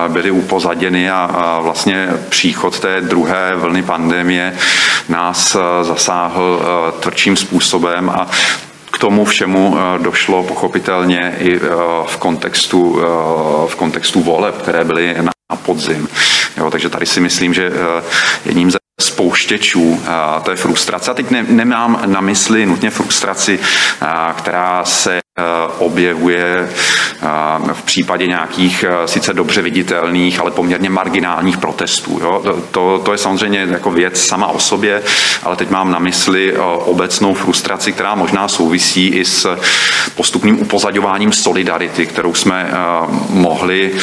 byly 0.08 0.30
upozaděny 0.30 1.10
a 1.10 1.58
vlastně 1.62 2.08
příchod 2.28 2.80
té 2.80 3.00
druhé 3.00 3.52
vlny 3.56 3.82
pandemie 3.82 4.54
nás 5.08 5.56
zasáhl 5.82 6.62
tvrdším 7.00 7.36
způsobem 7.36 8.10
a 8.10 8.26
k 8.92 8.98
tomu 8.98 9.24
všemu 9.24 9.76
eh, 9.76 9.98
došlo 10.02 10.42
pochopitelně 10.42 11.34
i 11.38 11.56
eh, 11.56 11.60
v 12.06 12.16
kontextu, 12.16 13.00
eh, 13.00 13.04
v 13.68 13.76
kontextu 13.76 14.20
voleb, 14.20 14.62
které 14.62 14.84
byly 14.84 15.16
na 15.20 15.32
podzim. 15.62 16.08
Jo, 16.56 16.70
takže 16.70 16.88
tady 16.88 17.06
si 17.06 17.20
myslím, 17.20 17.54
že 17.54 17.72
jedním 18.44 18.70
ze 18.70 18.78
spouštěčů 19.00 20.02
té 20.42 20.56
frustrace. 20.56 21.10
A 21.10 21.14
teď 21.14 21.30
ne, 21.30 21.42
nemám 21.48 22.02
na 22.06 22.20
mysli 22.20 22.66
nutně 22.66 22.90
frustraci, 22.90 23.58
která 24.36 24.84
se 24.84 25.20
objevuje 25.78 26.68
v 27.72 27.82
případě 27.82 28.26
nějakých 28.26 28.84
sice 29.06 29.34
dobře 29.34 29.62
viditelných, 29.62 30.40
ale 30.40 30.50
poměrně 30.50 30.90
marginálních 30.90 31.58
protestů. 31.58 32.18
Jo? 32.22 32.42
To, 32.70 33.02
to 33.04 33.12
je 33.12 33.18
samozřejmě 33.18 33.66
jako 33.70 33.90
věc 33.90 34.20
sama 34.20 34.46
o 34.46 34.58
sobě, 34.58 35.02
ale 35.42 35.56
teď 35.56 35.70
mám 35.70 35.90
na 35.90 35.98
mysli 35.98 36.56
obecnou 36.84 37.34
frustraci, 37.34 37.92
která 37.92 38.14
možná 38.14 38.48
souvisí 38.48 39.08
i 39.08 39.24
s 39.24 39.58
postupným 40.14 40.60
upozaďováním 40.60 41.32
solidarity, 41.32 42.06
kterou 42.06 42.34
jsme 42.34 42.70
mohli 43.28 43.94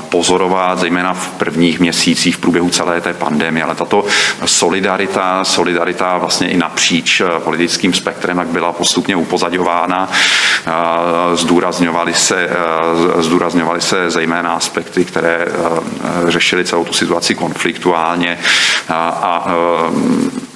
pozorovat, 0.00 0.78
zejména 0.78 1.14
v 1.14 1.28
prvních 1.28 1.80
měsících 1.80 2.36
v 2.36 2.38
průběhu 2.38 2.70
celé 2.70 3.00
té 3.00 3.14
pandemie. 3.14 3.64
Ale 3.64 3.74
tato 3.74 4.04
solidarita, 4.44 5.44
solidarita 5.44 6.18
vlastně 6.18 6.48
i 6.48 6.56
napříč 6.56 7.22
politickým 7.38 7.94
spektrem, 7.94 8.38
jak 8.38 8.48
byla 8.48 8.72
postupně 8.72 9.16
upozaďována, 9.16 10.08
zdůrazňovaly 11.34 12.14
se, 12.14 12.48
zdůrazňovaly 13.18 13.80
se 13.80 14.10
zejména 14.10 14.52
aspekty, 14.52 15.04
které 15.04 15.46
řešily 16.26 16.64
celou 16.64 16.84
tu 16.84 16.92
situaci 16.92 17.34
konfliktuálně 17.34 18.38
a, 18.88 19.08
a 19.08 19.46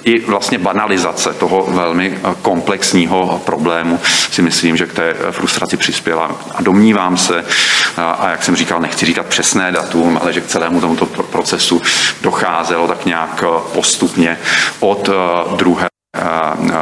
i 0.03 0.19
vlastně 0.19 0.57
banalizace 0.57 1.33
toho 1.33 1.65
velmi 1.69 2.19
komplexního 2.41 3.41
problému 3.45 3.99
si 4.31 4.41
myslím, 4.41 4.77
že 4.77 4.85
k 4.85 4.93
té 4.93 5.15
frustraci 5.31 5.77
přispěla. 5.77 6.31
A 6.55 6.61
domnívám 6.61 7.17
se, 7.17 7.45
a 7.97 8.29
jak 8.29 8.43
jsem 8.43 8.55
říkal, 8.55 8.79
nechci 8.79 9.05
říkat 9.05 9.25
přesné 9.25 9.71
datum, 9.71 10.19
ale 10.21 10.33
že 10.33 10.41
k 10.41 10.47
celému 10.47 10.81
tomuto 10.81 11.05
procesu 11.05 11.81
docházelo 12.21 12.87
tak 12.87 13.05
nějak 13.05 13.43
postupně 13.73 14.37
od 14.79 15.09
druhé, 15.55 15.87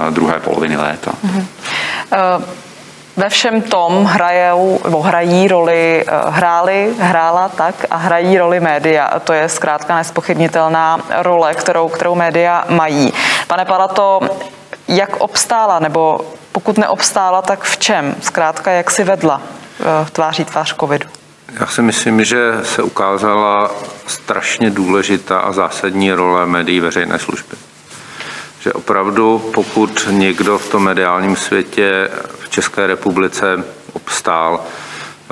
druhé 0.10 0.40
poloviny 0.40 0.78
léta. 0.78 1.12
Mm-hmm. 1.12 1.46
Uh 2.38 2.65
ve 3.18 3.30
všem 3.30 3.62
tom 3.62 4.06
hrajou, 4.06 4.80
nebo 4.84 5.02
hrají 5.02 5.48
roli, 5.48 6.04
eh, 6.08 6.12
hráli, 6.30 6.94
hrála 7.00 7.50
tak 7.50 7.76
a 7.90 7.98
hrají 7.98 8.38
roli 8.38 8.60
média. 8.60 9.20
To 9.20 9.34
je 9.34 9.50
zkrátka 9.50 9.96
nespochybnitelná 9.96 11.00
role, 11.18 11.54
kterou, 11.56 11.90
kterou 11.90 12.16
média 12.16 12.66
mají. 12.70 13.14
Pane 13.48 13.66
Palato, 13.66 14.20
jak 14.88 15.16
obstála, 15.18 15.80
nebo 15.80 16.20
pokud 16.52 16.78
neobstála, 16.78 17.42
tak 17.42 17.64
v 17.64 17.78
čem? 17.78 18.16
Zkrátka, 18.22 18.72
jak 18.72 18.92
si 18.92 19.04
vedla 19.04 19.42
eh, 19.80 20.06
tváří 20.12 20.46
tvář 20.46 20.76
covidu? 20.80 21.08
Já 21.60 21.66
si 21.66 21.82
myslím, 21.82 22.24
že 22.24 22.54
se 22.64 22.84
ukázala 22.84 23.72
strašně 24.08 24.70
důležitá 24.70 25.40
a 25.40 25.52
zásadní 25.52 26.12
role 26.12 26.46
médií 26.46 26.80
veřejné 26.80 27.20
služby 27.20 27.56
že 28.66 28.74
opravdu 28.74 29.52
pokud 29.54 30.08
někdo 30.12 30.58
v 30.58 30.70
tom 30.70 30.84
mediálním 30.84 31.36
světě 31.36 32.10
v 32.40 32.50
České 32.50 32.88
republice 32.88 33.64
obstál, 33.94 34.62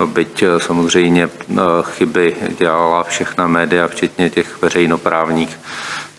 byť 0.05 0.43
eh, 0.43 0.59
samozřejmě 0.59 1.29
eh, 1.29 1.55
chyby 1.83 2.35
dělala 2.57 3.03
všechna 3.03 3.47
média, 3.47 3.87
včetně 3.87 4.29
těch 4.29 4.61
veřejnoprávních. 4.61 5.59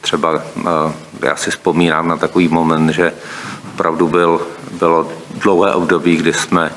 Třeba 0.01 0.35
eh, 0.35 0.63
já 1.23 1.37
si 1.37 1.51
vzpomínám 1.51 2.09
na 2.09 2.17
takový 2.17 2.49
moment, 2.49 2.91
že 2.91 3.13
opravdu 3.75 4.09
byl, 4.09 4.47
bylo 4.71 5.13
dlouhé 5.35 5.75
období, 5.75 6.17
kdy 6.17 6.33
jsme 6.33 6.71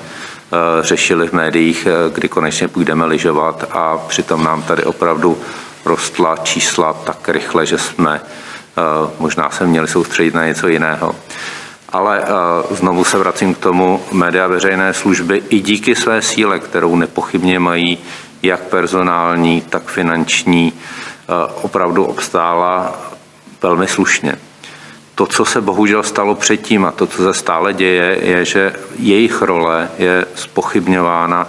řešili 0.82 1.28
v 1.28 1.34
médiích, 1.34 1.88
kdy 2.14 2.30
konečně 2.30 2.68
půjdeme 2.68 3.06
lyžovat 3.06 3.64
a 3.72 3.98
přitom 3.98 4.44
nám 4.44 4.64
tady 4.64 4.84
opravdu 4.84 5.38
rostla 5.86 6.38
čísla 6.38 6.94
tak 6.94 7.30
rychle, 7.30 7.66
že 7.66 7.78
jsme 7.78 8.22
možná 9.20 9.50
se 9.50 9.68
měli 9.68 9.88
soustředit 9.88 10.34
na 10.34 10.46
něco 10.46 10.68
jiného. 10.68 11.16
Ale 11.90 12.24
eh, 12.24 12.76
znovu 12.76 13.04
se 13.04 13.18
vracím 13.18 13.54
k 13.54 13.58
tomu, 13.58 14.02
média 14.12 14.48
veřejné 14.48 14.94
služby 14.94 15.44
i 15.50 15.60
díky 15.60 15.96
své 15.96 16.22
síle, 16.22 16.60
kterou 16.60 16.96
nepochybně 16.96 17.60
mají 17.60 17.98
jak 18.44 18.60
personální, 18.60 19.62
tak 19.62 19.84
finanční, 19.84 20.74
eh, 20.74 21.54
opravdu 21.62 22.06
obstála 22.06 23.02
velmi 23.62 23.88
slušně. 23.88 24.36
To, 25.16 25.26
co 25.26 25.46
se 25.46 25.62
bohužel 25.62 26.04
stalo 26.04 26.36
předtím 26.36 26.86
a 26.86 26.92
to, 26.92 27.08
co 27.08 27.24
se 27.24 27.34
stále 27.34 27.74
děje, 27.74 28.18
je, 28.22 28.46
že 28.46 28.74
jejich 29.00 29.42
role 29.42 29.90
je 29.98 30.26
spochybňována 30.36 31.48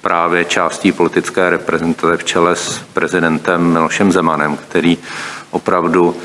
právě 0.00 0.44
částí 0.44 0.92
politické 0.92 1.50
reprezentace 1.50 2.16
v 2.16 2.24
čele 2.24 2.56
s 2.56 2.80
prezidentem 2.92 3.72
Milošem 3.72 4.12
Zemanem, 4.12 4.56
který 4.56 4.98
opravdu 5.50 6.16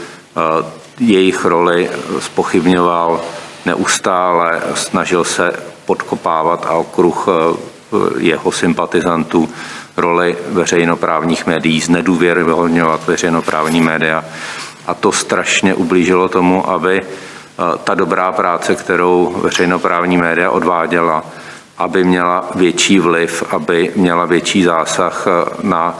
jejich 0.99 1.45
roli 1.45 1.89
spochybňoval 2.19 3.21
neustále, 3.65 4.61
snažil 4.73 5.23
se 5.23 5.53
podkopávat 5.85 6.65
a 6.65 6.71
okruh 6.73 7.27
e, 7.27 7.57
jeho 8.17 8.51
sympatizantů 8.51 9.49
roli 9.97 10.37
veřejnoprávních 10.47 11.45
médií, 11.45 11.81
znedůvěryhodňovat 11.81 13.07
veřejnoprávní 13.07 13.81
média. 13.81 14.25
A 14.87 14.93
to 14.93 15.11
strašně 15.11 15.73
ublížilo 15.73 16.29
tomu, 16.29 16.69
aby 16.69 17.01
e, 17.01 17.05
ta 17.83 17.93
dobrá 17.93 18.31
práce, 18.31 18.75
kterou 18.75 19.35
veřejnoprávní 19.41 20.17
média 20.17 20.51
odváděla, 20.51 21.23
aby 21.77 22.03
měla 22.03 22.49
větší 22.55 22.99
vliv, 22.99 23.43
aby 23.51 23.91
měla 23.95 24.25
větší 24.25 24.63
zásah 24.63 25.27
na 25.61 25.99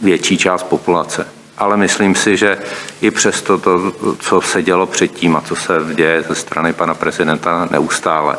větší 0.00 0.38
část 0.38 0.62
populace 0.62 1.39
ale 1.60 1.76
myslím 1.76 2.14
si, 2.14 2.36
že 2.36 2.58
i 3.00 3.10
přesto 3.10 3.58
to, 3.58 3.92
co 4.18 4.40
se 4.40 4.62
dělo 4.62 4.86
předtím 4.86 5.36
a 5.36 5.40
co 5.40 5.56
se 5.56 5.72
děje 5.94 6.22
ze 6.28 6.34
strany 6.34 6.72
pana 6.72 6.94
prezidenta 6.94 7.68
neustále, 7.70 8.36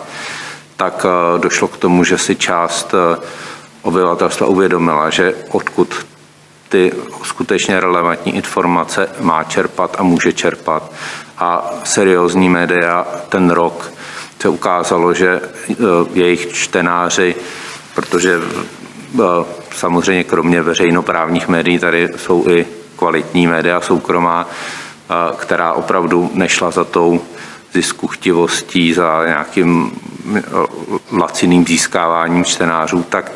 tak 0.75 1.05
eh, 1.05 1.39
došlo 1.39 1.67
k 1.67 1.77
tomu, 1.77 2.03
že 2.03 2.17
si 2.17 2.35
část 2.35 2.93
eh, 2.93 3.17
obyvatelstva 3.81 4.47
uvědomila, 4.47 5.09
že 5.09 5.35
odkud 5.51 6.05
ty 6.69 6.91
skutečně 7.23 7.79
relevantní 7.79 8.35
informace 8.35 9.09
má 9.19 9.43
čerpat 9.43 9.95
a 9.99 10.03
může 10.03 10.33
čerpat. 10.33 10.91
A 11.37 11.71
seriózní 11.83 12.49
média 12.49 13.07
ten 13.29 13.49
rok 13.49 13.93
se 14.41 14.49
ukázalo, 14.49 15.13
že 15.13 15.41
eh, 15.41 15.75
jejich 16.13 16.53
čtenáři, 16.53 17.35
protože 17.95 18.39
samozřejmě 19.75 20.23
kromě 20.23 20.61
veřejnoprávních 20.61 21.47
médií 21.47 21.79
tady 21.79 22.09
jsou 22.17 22.49
i 22.49 22.65
kvalitní 23.01 23.47
média 23.47 23.81
soukromá, 23.81 24.45
která 25.37 25.73
opravdu 25.73 26.31
nešla 26.33 26.71
za 26.71 26.83
tou 26.83 27.21
ziskuchtivostí, 27.73 28.93
za 28.93 29.25
nějakým 29.25 29.91
laciným 31.11 31.65
získáváním 31.65 32.45
čtenářů, 32.45 33.03
tak 33.09 33.31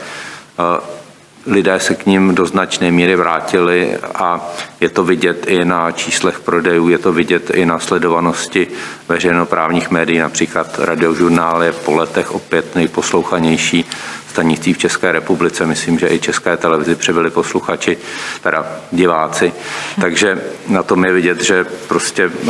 lidé 1.47 1.79
se 1.79 1.95
k 1.95 2.05
ním 2.05 2.36
do 2.36 2.45
značné 2.45 2.91
míry 2.91 3.15
vrátili 3.15 3.97
a 4.15 4.53
je 4.81 4.89
to 4.89 5.03
vidět 5.03 5.45
i 5.47 5.65
na 5.65 5.91
číslech 5.91 6.39
prodejů, 6.39 6.89
je 6.89 6.97
to 6.97 7.13
vidět 7.13 7.49
i 7.49 7.65
na 7.65 7.79
sledovanosti 7.79 8.67
veřejnoprávních 9.08 9.91
médií, 9.91 10.19
například 10.19 10.79
radiožurnál 10.79 11.63
je 11.63 11.71
po 11.71 11.95
letech 11.95 12.31
opět 12.31 12.75
nejposlouchanější 12.75 13.86
stanicí 14.29 14.73
v 14.73 14.77
České 14.77 15.12
republice. 15.12 15.65
Myslím, 15.65 15.99
že 15.99 16.08
i 16.08 16.19
České 16.19 16.58
televizi 16.58 16.95
přibyli 16.95 17.29
posluchači, 17.29 17.97
teda 18.43 18.65
diváci. 18.91 19.53
Takže 20.01 20.41
na 20.67 20.84
tom 20.84 21.05
je 21.05 21.13
vidět, 21.13 21.43
že 21.43 21.65
prostě 21.88 22.32
eh, 22.43 22.49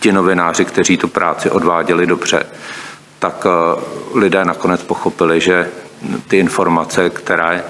ti 0.00 0.12
novináři, 0.12 0.64
kteří 0.64 0.96
tu 0.96 1.08
práci 1.08 1.50
odváděli 1.50 2.06
dobře, 2.06 2.46
tak 3.18 3.46
lidé 4.14 4.44
nakonec 4.44 4.82
pochopili, 4.82 5.40
že 5.40 5.70
ty 6.28 6.38
informace, 6.38 7.10
které 7.10 7.64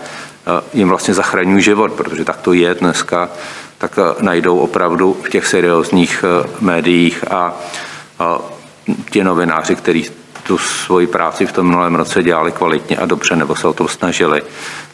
jim 0.72 0.88
vlastně 0.88 1.14
zachraňují 1.14 1.62
život, 1.62 1.92
protože 1.92 2.24
tak 2.24 2.36
to 2.36 2.52
je 2.52 2.74
dneska, 2.74 3.28
tak 3.78 3.98
najdou 4.20 4.58
opravdu 4.58 5.16
v 5.22 5.28
těch 5.28 5.46
seriózních 5.46 6.24
médiích 6.60 7.24
a 7.30 7.54
ti 9.10 9.24
novináři, 9.24 9.76
kteří 9.76 10.10
tu 10.42 10.58
svoji 10.58 11.06
práci 11.06 11.46
v 11.46 11.52
tom 11.52 11.66
minulém 11.66 11.94
roce 11.94 12.22
dělali 12.22 12.52
kvalitně 12.52 12.96
a 12.96 13.06
dobře, 13.06 13.36
nebo 13.36 13.56
se 13.56 13.68
o 13.68 13.72
to 13.72 13.88
snažili, 13.88 14.42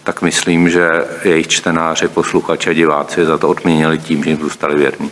tak 0.04 0.22
myslím, 0.22 0.70
že 0.70 0.90
jejich 1.24 1.48
čtenáři, 1.48 2.08
posluchači 2.08 2.70
a 2.70 2.72
diváci 2.72 3.26
za 3.26 3.38
to 3.38 3.48
odměnili 3.48 3.98
tím, 3.98 4.24
že 4.24 4.30
jim 4.30 4.40
zůstali 4.40 4.74
věrní. 4.74 5.10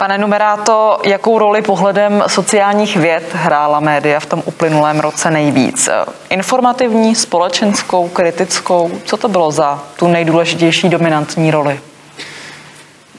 Pane 0.00 0.18
Numeráto, 0.18 0.98
jakou 1.04 1.38
roli 1.38 1.62
pohledem 1.62 2.24
sociálních 2.26 2.96
věd 2.96 3.22
hrála 3.32 3.80
média 3.80 4.20
v 4.20 4.26
tom 4.26 4.42
uplynulém 4.44 5.00
roce 5.00 5.30
nejvíc? 5.30 5.88
Informativní, 6.30 7.14
společenskou, 7.14 8.08
kritickou? 8.08 8.90
Co 9.04 9.16
to 9.16 9.28
bylo 9.28 9.50
za 9.50 9.82
tu 9.96 10.08
nejdůležitější 10.08 10.88
dominantní 10.88 11.50
roli? 11.50 11.80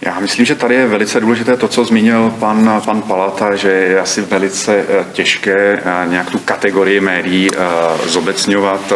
Já 0.05 0.19
myslím, 0.19 0.45
že 0.45 0.55
tady 0.55 0.75
je 0.75 0.87
velice 0.87 1.19
důležité 1.19 1.57
to, 1.57 1.67
co 1.67 1.85
zmínil 1.85 2.33
pan, 2.39 2.81
pan 2.85 3.01
Palata, 3.01 3.55
že 3.55 3.69
je 3.69 3.99
asi 3.99 4.21
velice 4.21 4.75
eh, 4.75 5.05
těžké 5.11 5.81
eh, 5.85 6.09
nějak 6.09 6.29
tu 6.29 6.39
kategorii 6.39 6.99
médií 6.99 7.49
eh, 7.53 7.57
zobecňovat, 8.07 8.93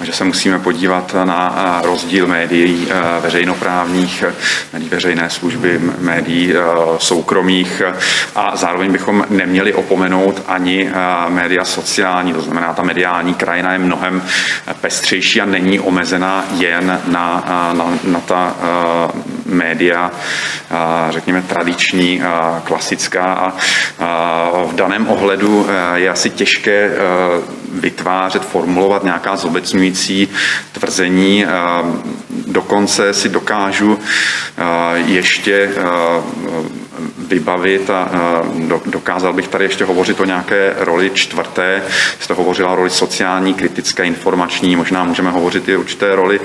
že 0.00 0.12
se 0.12 0.24
musíme 0.24 0.58
podívat 0.58 1.14
na 1.24 1.80
rozdíl 1.84 2.26
médií 2.26 2.88
veřejnoprávních, 3.20 4.24
médií 4.72 4.88
veřejné 4.88 5.30
služby, 5.30 5.80
médií 5.98 6.54
soukromých 6.98 7.82
a 8.36 8.56
zároveň 8.56 8.92
bychom 8.92 9.26
neměli 9.30 9.74
opomenout 9.74 10.42
ani 10.46 10.90
média 11.28 11.64
sociální, 11.64 12.32
to 12.32 12.40
znamená, 12.40 12.74
ta 12.74 12.82
mediální 12.82 13.34
krajina 13.34 13.72
je 13.72 13.78
mnohem 13.78 14.22
pestřejší 14.80 15.40
a 15.40 15.44
není 15.44 15.80
omezená 15.80 16.44
jen 16.58 17.00
na, 17.06 17.44
na, 17.72 17.98
na 18.04 18.20
ta 18.20 18.56
média, 19.46 20.10
řekněme, 21.10 21.42
tradiční, 21.42 22.22
klasická 22.64 23.24
a 23.24 23.52
v 24.66 24.74
daném 24.74 25.08
ohledu 25.08 25.66
e, 25.68 26.00
je 26.00 26.10
asi 26.10 26.30
těžké 26.30 26.84
e, 26.84 26.90
vytvářet, 27.72 28.44
formulovat 28.44 29.04
nějaká 29.04 29.36
zobecňující 29.36 30.28
tvrzení. 30.72 31.44
E, 31.44 31.48
dokonce 32.46 33.14
si 33.14 33.28
dokážu 33.28 33.98
ještě 35.06 35.70
vybavit 37.18 37.90
a 37.90 38.10
dokázal 38.86 39.32
bych 39.32 39.48
tady 39.48 39.64
ještě 39.64 39.84
hovořit 39.84 40.20
o 40.20 40.24
nějaké 40.24 40.74
roli 40.78 41.10
čtvrté. 41.14 41.82
Jste 42.20 42.34
hovořila 42.34 42.70
o 42.70 42.76
roli 42.76 42.90
sociální, 42.90 43.54
kritické, 43.54 44.04
informační, 44.04 44.76
možná 44.76 45.04
můžeme 45.04 45.30
hovořit 45.30 45.68
i 45.68 45.76
o 45.76 45.80
určité 45.80 46.16
roli 46.16 46.40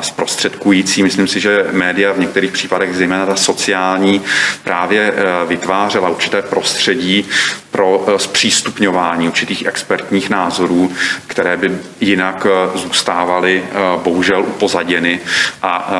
zprostředkující. 0.00 1.02
Myslím 1.02 1.28
si, 1.28 1.40
že 1.40 1.66
média 1.72 2.12
v 2.12 2.18
některých 2.18 2.52
případech, 2.52 2.96
zejména 2.96 3.26
ta 3.26 3.36
sociální, 3.36 4.22
právě 4.64 5.12
e, 5.12 5.46
vytvářela 5.46 6.08
určité 6.08 6.42
prostředí 6.42 7.28
pro 7.76 8.04
e, 8.06 8.18
zpřístupňování 8.18 9.28
určitých 9.28 9.66
expertních 9.66 10.30
názorů, 10.30 10.92
které 11.26 11.56
by 11.56 11.78
jinak 12.00 12.46
e, 12.46 12.78
zůstávaly 12.78 13.64
bohužel 14.02 14.42
upozaděny. 14.42 15.20
A 15.62 15.90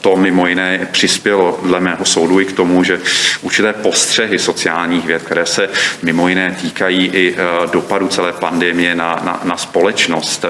to 0.00 0.16
mimo 0.16 0.46
jiné 0.46 0.88
přispělo 0.92 1.60
dle 1.62 1.80
mého 1.80 2.04
soudu 2.04 2.40
i 2.40 2.44
k 2.44 2.52
tomu, 2.52 2.84
že 2.84 3.00
určité 3.42 3.72
postřehy 3.72 4.38
sociálních 4.38 5.06
věd, 5.06 5.22
které 5.22 5.46
se 5.46 5.68
mimo 6.02 6.28
jiné 6.28 6.56
týkají 6.60 7.06
i 7.06 7.36
dopadu 7.72 8.08
celé 8.08 8.32
pandemie 8.32 8.94
na, 8.94 9.20
na, 9.24 9.40
na 9.44 9.56
společnost 9.56 10.44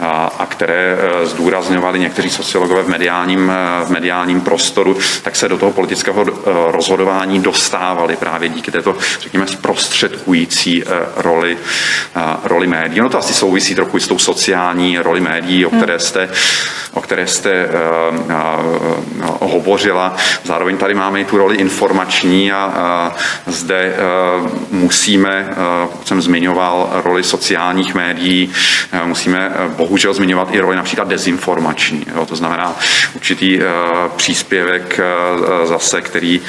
a, 0.00 0.32
a 0.38 0.46
které 0.46 0.98
zdůrazňovali 1.24 1.98
někteří 1.98 2.30
sociologové 2.30 2.82
v 2.82 2.88
mediálním, 2.88 3.52
v 3.84 3.90
mediálním 3.90 4.40
prostoru, 4.40 4.98
tak 5.22 5.36
se 5.36 5.48
do 5.48 5.58
toho 5.58 5.72
politického 5.72 6.24
rozhodování 6.70 7.40
dostávali 7.42 8.16
právě 8.16 8.48
díky 8.48 8.70
této, 8.70 8.96
řekněme, 9.30 9.46
zprostředkující 9.46 10.84
roli, 11.16 11.58
roli 12.44 12.66
médií. 12.66 13.00
No 13.00 13.08
to 13.08 13.18
asi 13.18 13.34
souvisí 13.34 13.74
trochu 13.74 14.00
s 14.00 14.08
tou 14.08 14.18
sociální 14.18 14.98
roli 14.98 15.20
médií, 15.20 15.66
o 15.66 15.70
které 15.70 15.98
jste, 15.98 16.28
o 16.92 17.00
které 17.00 17.26
jste 17.26 17.68
uh, 17.68 19.50
hovořila. 19.50 20.16
Zároveň 20.44 20.76
tady 20.76 20.94
máme 20.94 21.20
i 21.20 21.24
tu 21.24 21.38
roli 21.38 21.56
informační 21.56 22.52
a, 22.52 23.12
zde 23.46 23.94
musíme, 24.70 25.48
pokud 25.90 26.08
jsem 26.08 26.22
zmiňoval 26.22 26.90
roli 27.04 27.22
sociálních 27.22 27.94
médií, 27.94 28.52
musíme 29.04 29.52
bohužel 29.68 30.14
zmiňovat 30.14 30.48
i 30.52 30.60
roli 30.60 30.76
například 30.76 31.08
dezinformační. 31.08 32.06
Jo, 32.16 32.26
to 32.26 32.36
znamená 32.36 32.76
určitý 33.14 33.60
příspěvek 34.16 35.00
zase, 35.64 36.00
který 36.00 36.40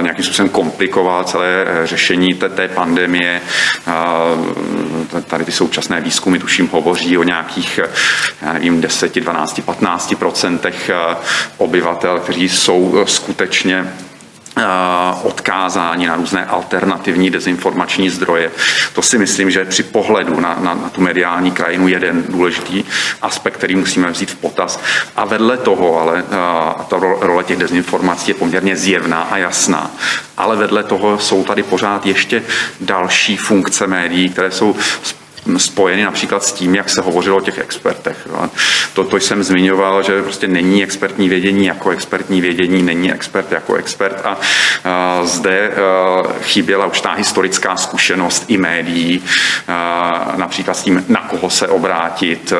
nějakým 0.00 0.24
způsobem 0.24 0.48
komplikoval 0.48 1.24
celé 1.36 1.66
řešení 1.84 2.34
té, 2.34 2.48
té 2.48 2.68
pandemie. 2.68 3.40
Tady 5.26 5.44
ty 5.44 5.52
současné 5.52 6.00
výzkumy, 6.00 6.38
tuším, 6.38 6.68
hovoří 6.68 7.18
o 7.18 7.22
nějakých, 7.22 7.80
já 8.42 8.52
nevím, 8.52 8.80
10, 8.80 9.14
12, 9.14 9.60
15 9.64 10.14
procentech 10.18 10.90
obyvatel, 11.56 12.20
kteří 12.20 12.48
jsou 12.48 13.04
skutečně 13.06 13.84
eh, 13.86 14.15
odkázání 15.22 16.06
na 16.06 16.16
různé 16.16 16.46
alternativní 16.46 17.30
dezinformační 17.30 18.10
zdroje. 18.10 18.50
To 18.92 19.02
si 19.02 19.18
myslím, 19.18 19.50
že 19.50 19.64
při 19.64 19.82
pohledu 19.82 20.40
na, 20.40 20.56
na, 20.60 20.74
na 20.74 20.88
tu 20.88 21.00
mediální 21.00 21.50
krajinu 21.50 21.88
jeden 21.88 22.24
důležitý 22.28 22.84
aspekt, 23.22 23.54
který 23.54 23.76
musíme 23.76 24.10
vzít 24.10 24.30
v 24.30 24.36
potaz. 24.36 24.80
A 25.16 25.24
vedle 25.24 25.56
toho, 25.56 26.00
ale 26.00 26.24
eh, 26.26 26.84
ta 26.88 26.96
role 27.20 27.44
těch 27.44 27.58
dezinformací 27.58 28.30
je 28.30 28.34
poměrně 28.34 28.76
zjevná 28.76 29.22
a 29.22 29.36
jasná. 29.36 29.90
Ale 30.36 30.56
vedle 30.56 30.82
toho 30.82 31.18
jsou 31.18 31.44
tady 31.44 31.62
pořád 31.62 32.06
ještě 32.06 32.42
další 32.80 33.36
funkce 33.36 33.86
médií, 33.86 34.28
které 34.28 34.50
jsou 34.50 34.76
spojeny 35.56 36.04
například 36.04 36.44
s 36.44 36.52
tím, 36.52 36.74
jak 36.74 36.90
se 36.90 37.00
hovořilo 37.00 37.36
o 37.36 37.40
těch 37.40 37.58
expertech. 37.58 38.28
To, 38.92 39.16
jsem 39.16 39.42
zmiňoval, 39.42 40.02
že 40.02 40.22
prostě 40.22 40.48
není 40.48 40.82
expertní 40.82 41.28
vědění 41.28 41.66
jako 41.66 41.90
expertní 41.90 42.40
vědění, 42.40 42.82
není 42.82 43.12
expert 43.12 43.52
jako 43.52 43.74
expert 43.74 44.20
a, 44.24 44.36
a 44.84 45.20
zde 45.24 45.70
a, 45.70 46.22
chyběla 46.42 46.86
už 46.86 47.00
ta 47.00 47.12
historická 47.12 47.76
zkušenost 47.76 48.44
i 48.48 48.56
médií, 48.56 49.24
a, 49.68 50.32
například 50.36 50.74
s 50.74 50.82
tím, 50.82 51.04
na 51.08 51.20
koho 51.20 51.50
se 51.50 51.68
obrátit. 51.68 52.52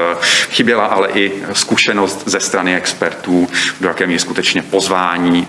Chyběla 0.50 0.86
ale 0.86 1.08
i 1.14 1.32
zkušenost 1.52 2.22
ze 2.26 2.40
strany 2.40 2.76
expertů, 2.76 3.48
do 3.80 3.88
jaké 3.88 4.06
míry 4.06 4.18
skutečně 4.18 4.62
pozvání 4.62 5.48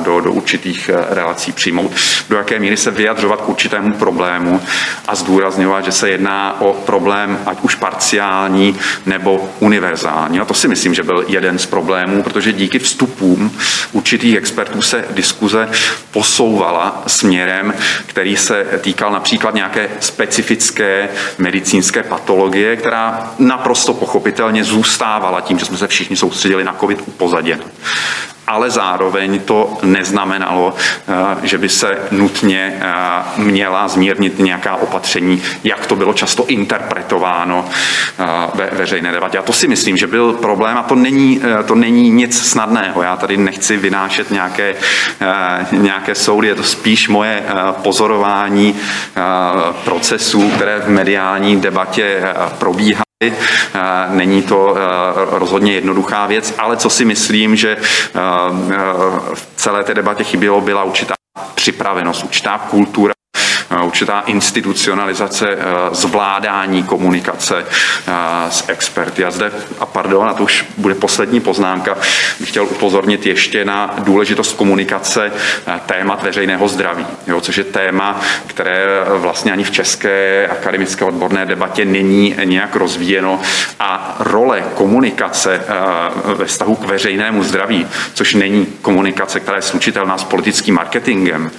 do, 0.00 0.20
do 0.20 0.32
určitých 0.32 0.90
relací 1.08 1.52
přijmout, 1.52 1.92
do 2.28 2.36
jaké 2.36 2.58
míry 2.58 2.76
se 2.76 2.90
vyjadřovat 2.90 3.40
k 3.40 3.48
určitému 3.48 3.92
problému 3.94 4.60
a 5.08 5.14
zdůrazňovat, 5.14 5.84
že 5.84 5.92
se 5.92 6.10
jedná 6.10 6.60
o 6.60 6.73
problém 6.74 7.38
ať 7.46 7.58
už 7.62 7.74
parciální 7.74 8.76
nebo 9.06 9.50
univerzální. 9.60 10.40
A 10.40 10.44
to 10.44 10.54
si 10.54 10.68
myslím, 10.68 10.94
že 10.94 11.02
byl 11.02 11.24
jeden 11.28 11.58
z 11.58 11.66
problémů, 11.66 12.22
protože 12.22 12.52
díky 12.52 12.78
vstupům 12.78 13.56
určitých 13.92 14.36
expertů 14.36 14.82
se 14.82 15.04
diskuze 15.10 15.68
posouvala 16.10 17.02
směrem, 17.06 17.74
který 18.06 18.36
se 18.36 18.66
týkal 18.80 19.12
například 19.12 19.54
nějaké 19.54 19.88
specifické 20.00 21.08
medicínské 21.38 22.02
patologie, 22.02 22.76
která 22.76 23.34
naprosto 23.38 23.94
pochopitelně 23.94 24.64
zůstávala 24.64 25.40
tím, 25.40 25.58
že 25.58 25.64
jsme 25.64 25.78
se 25.78 25.88
všichni 25.88 26.16
soustředili 26.16 26.64
na 26.64 26.76
COVID 26.80 27.02
upozaděna 27.06 27.64
ale 28.46 28.70
zároveň 28.70 29.40
to 29.40 29.78
neznamenalo, 29.82 30.74
eh, 31.08 31.46
že 31.46 31.58
by 31.58 31.68
se 31.68 31.98
nutně 32.10 32.80
eh, 32.80 33.40
měla 33.40 33.88
zmírnit 33.88 34.38
nějaká 34.38 34.76
opatření, 34.76 35.42
jak 35.64 35.86
to 35.86 35.96
bylo 35.96 36.12
často 36.12 36.46
interpretováno 36.46 37.64
eh, 37.64 38.24
ve 38.54 38.70
veřejné 38.72 39.12
debatě. 39.12 39.38
A 39.38 39.42
to 39.42 39.52
si 39.52 39.68
myslím, 39.68 39.96
že 39.96 40.06
byl 40.06 40.32
problém 40.32 40.76
a 40.76 40.82
to 40.82 40.94
není, 40.94 41.40
to 41.66 41.74
není 41.74 42.10
nic 42.10 42.48
snadného. 42.48 43.02
Já 43.02 43.16
tady 43.16 43.36
nechci 43.36 43.76
vynášet 43.76 44.30
nějaké, 44.30 44.74
nějaké 45.72 46.14
soudy, 46.14 46.48
je 46.48 46.54
to 46.54 46.62
spíš 46.62 47.08
moje 47.08 47.42
pozorování 47.82 48.74
procesů, 49.84 50.50
které 50.54 50.80
v 50.80 50.88
mediální 50.88 51.60
debatě 51.60 52.22
probíhají 52.58 53.03
Není 54.08 54.42
to 54.42 54.76
rozhodně 55.30 55.72
jednoduchá 55.72 56.26
věc, 56.26 56.54
ale 56.58 56.76
co 56.76 56.90
si 56.90 57.04
myslím, 57.04 57.56
že 57.56 57.76
v 59.34 59.48
celé 59.56 59.84
té 59.84 59.94
debatě 59.94 60.24
chybělo, 60.24 60.60
byla 60.60 60.84
určitá 60.84 61.14
připravenost, 61.54 62.24
určitá 62.24 62.58
kultura 62.58 63.14
určitá 63.84 64.20
institucionalizace 64.20 65.58
zvládání 65.92 66.82
komunikace 66.82 67.64
s 68.48 68.64
experty. 68.68 69.24
A 69.24 69.30
zde, 69.30 69.52
a 69.80 69.86
pardon, 69.86 70.28
a 70.28 70.34
to 70.34 70.42
už 70.42 70.64
bude 70.76 70.94
poslední 70.94 71.40
poznámka, 71.40 71.96
bych 72.40 72.48
chtěl 72.48 72.64
upozornit 72.64 73.26
ještě 73.26 73.64
na 73.64 73.94
důležitost 73.98 74.52
komunikace 74.52 75.32
témat 75.86 76.22
veřejného 76.22 76.68
zdraví, 76.68 77.06
jo, 77.26 77.40
což 77.40 77.56
je 77.56 77.64
téma, 77.64 78.20
které 78.46 78.86
vlastně 79.16 79.52
ani 79.52 79.64
v 79.64 79.70
české 79.70 80.48
akademické 80.48 81.04
odborné 81.04 81.46
debatě 81.46 81.84
není 81.84 82.36
nějak 82.44 82.76
rozvíjeno 82.76 83.40
a 83.80 84.16
role 84.18 84.64
komunikace 84.74 85.60
ve 86.34 86.44
vztahu 86.44 86.76
k 86.76 86.84
veřejnému 86.84 87.42
zdraví, 87.44 87.86
což 88.14 88.34
není 88.34 88.66
komunikace, 88.82 89.40
která 89.40 89.56
je 89.56 89.62
slučitelná 89.62 90.18
s 90.18 90.24
politickým 90.24 90.74
marketingem, 90.74 91.50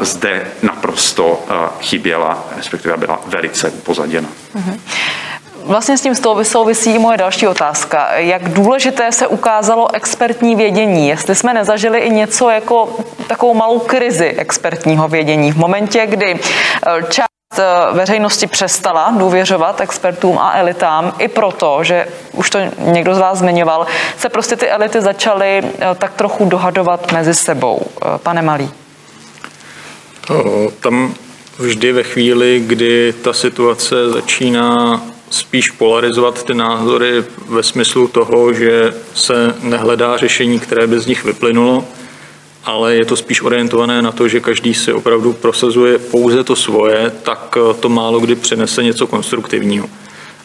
zde 0.00 0.46
naprosto 0.62 1.25
chyběla, 1.80 2.44
respektive 2.56 2.96
byla 2.96 3.20
velice 3.26 3.70
upozaděna. 3.70 4.28
Mm-hmm. 4.28 4.78
Vlastně 5.66 5.98
s 5.98 6.00
tím 6.00 6.14
souvisí 6.42 6.94
i 6.94 6.98
moje 6.98 7.18
další 7.18 7.46
otázka. 7.46 8.08
Jak 8.16 8.48
důležité 8.48 9.12
se 9.12 9.26
ukázalo 9.26 9.94
expertní 9.94 10.56
vědění? 10.56 11.08
Jestli 11.08 11.34
jsme 11.34 11.54
nezažili 11.54 11.98
i 11.98 12.10
něco 12.10 12.50
jako 12.50 12.96
takovou 13.26 13.54
malou 13.54 13.78
krizi 13.78 14.34
expertního 14.38 15.08
vědění 15.08 15.52
v 15.52 15.56
momentě, 15.56 16.06
kdy 16.06 16.34
eh, 16.34 17.02
část 17.08 17.58
eh, 17.58 17.62
veřejnosti 17.92 18.46
přestala 18.46 19.14
důvěřovat 19.18 19.80
expertům 19.80 20.38
a 20.38 20.52
elitám 20.52 21.12
i 21.18 21.28
proto, 21.28 21.84
že 21.84 22.06
už 22.32 22.50
to 22.50 22.58
někdo 22.78 23.14
z 23.14 23.18
vás 23.18 23.38
zmiňoval, 23.38 23.86
se 24.18 24.28
prostě 24.28 24.56
ty 24.56 24.68
elity 24.68 25.00
začaly 25.00 25.62
eh, 25.64 25.94
tak 25.94 26.12
trochu 26.12 26.44
dohadovat 26.44 27.12
mezi 27.12 27.34
sebou. 27.34 27.86
Pane 28.22 28.42
Malý. 28.42 28.85
O, 30.30 30.72
tam 30.80 31.14
vždy 31.58 31.92
ve 31.92 32.02
chvíli, 32.02 32.62
kdy 32.66 33.14
ta 33.22 33.32
situace 33.32 34.10
začíná 34.10 35.02
spíš 35.30 35.70
polarizovat 35.70 36.44
ty 36.44 36.54
názory 36.54 37.24
ve 37.48 37.62
smyslu 37.62 38.08
toho, 38.08 38.52
že 38.52 38.94
se 39.14 39.54
nehledá 39.62 40.16
řešení, 40.16 40.60
které 40.60 40.86
by 40.86 41.00
z 41.00 41.06
nich 41.06 41.24
vyplynulo, 41.24 41.84
ale 42.64 42.94
je 42.94 43.04
to 43.04 43.16
spíš 43.16 43.42
orientované 43.42 44.02
na 44.02 44.12
to, 44.12 44.28
že 44.28 44.40
každý 44.40 44.74
si 44.74 44.92
opravdu 44.92 45.32
prosazuje 45.32 45.98
pouze 45.98 46.44
to 46.44 46.56
svoje, 46.56 47.12
tak 47.22 47.58
to 47.80 47.88
málo 47.88 48.20
kdy 48.20 48.34
přinese 48.34 48.82
něco 48.82 49.06
konstruktivního. 49.06 49.88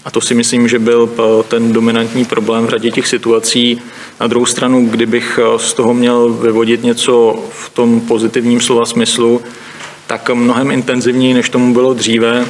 A 0.06 0.12
to 0.12 0.22
si 0.22 0.34
myslím, 0.36 0.68
že 0.68 0.80
byl 0.80 1.10
ten 1.48 1.74
dominantní 1.74 2.26
problém 2.26 2.68
v 2.68 2.70
řadě 2.70 2.92
těch 2.92 3.08
situací. 3.08 3.82
Na 4.20 4.28
druhou 4.28 4.46
stranu, 4.46 4.88
kdybych 4.90 5.40
z 5.58 5.74
toho 5.74 5.94
měl 5.94 6.30
vyvodit 6.30 6.84
něco 6.84 7.40
v 7.50 7.70
tom 7.70 8.02
pozitivním 8.02 8.62
slova 8.62 8.86
smyslu, 8.86 9.42
tak 10.12 10.30
mnohem 10.30 10.72
intenzivněji, 10.72 11.34
než 11.34 11.50
tomu 11.50 11.74
bylo 11.74 11.94
dříve, 11.94 12.46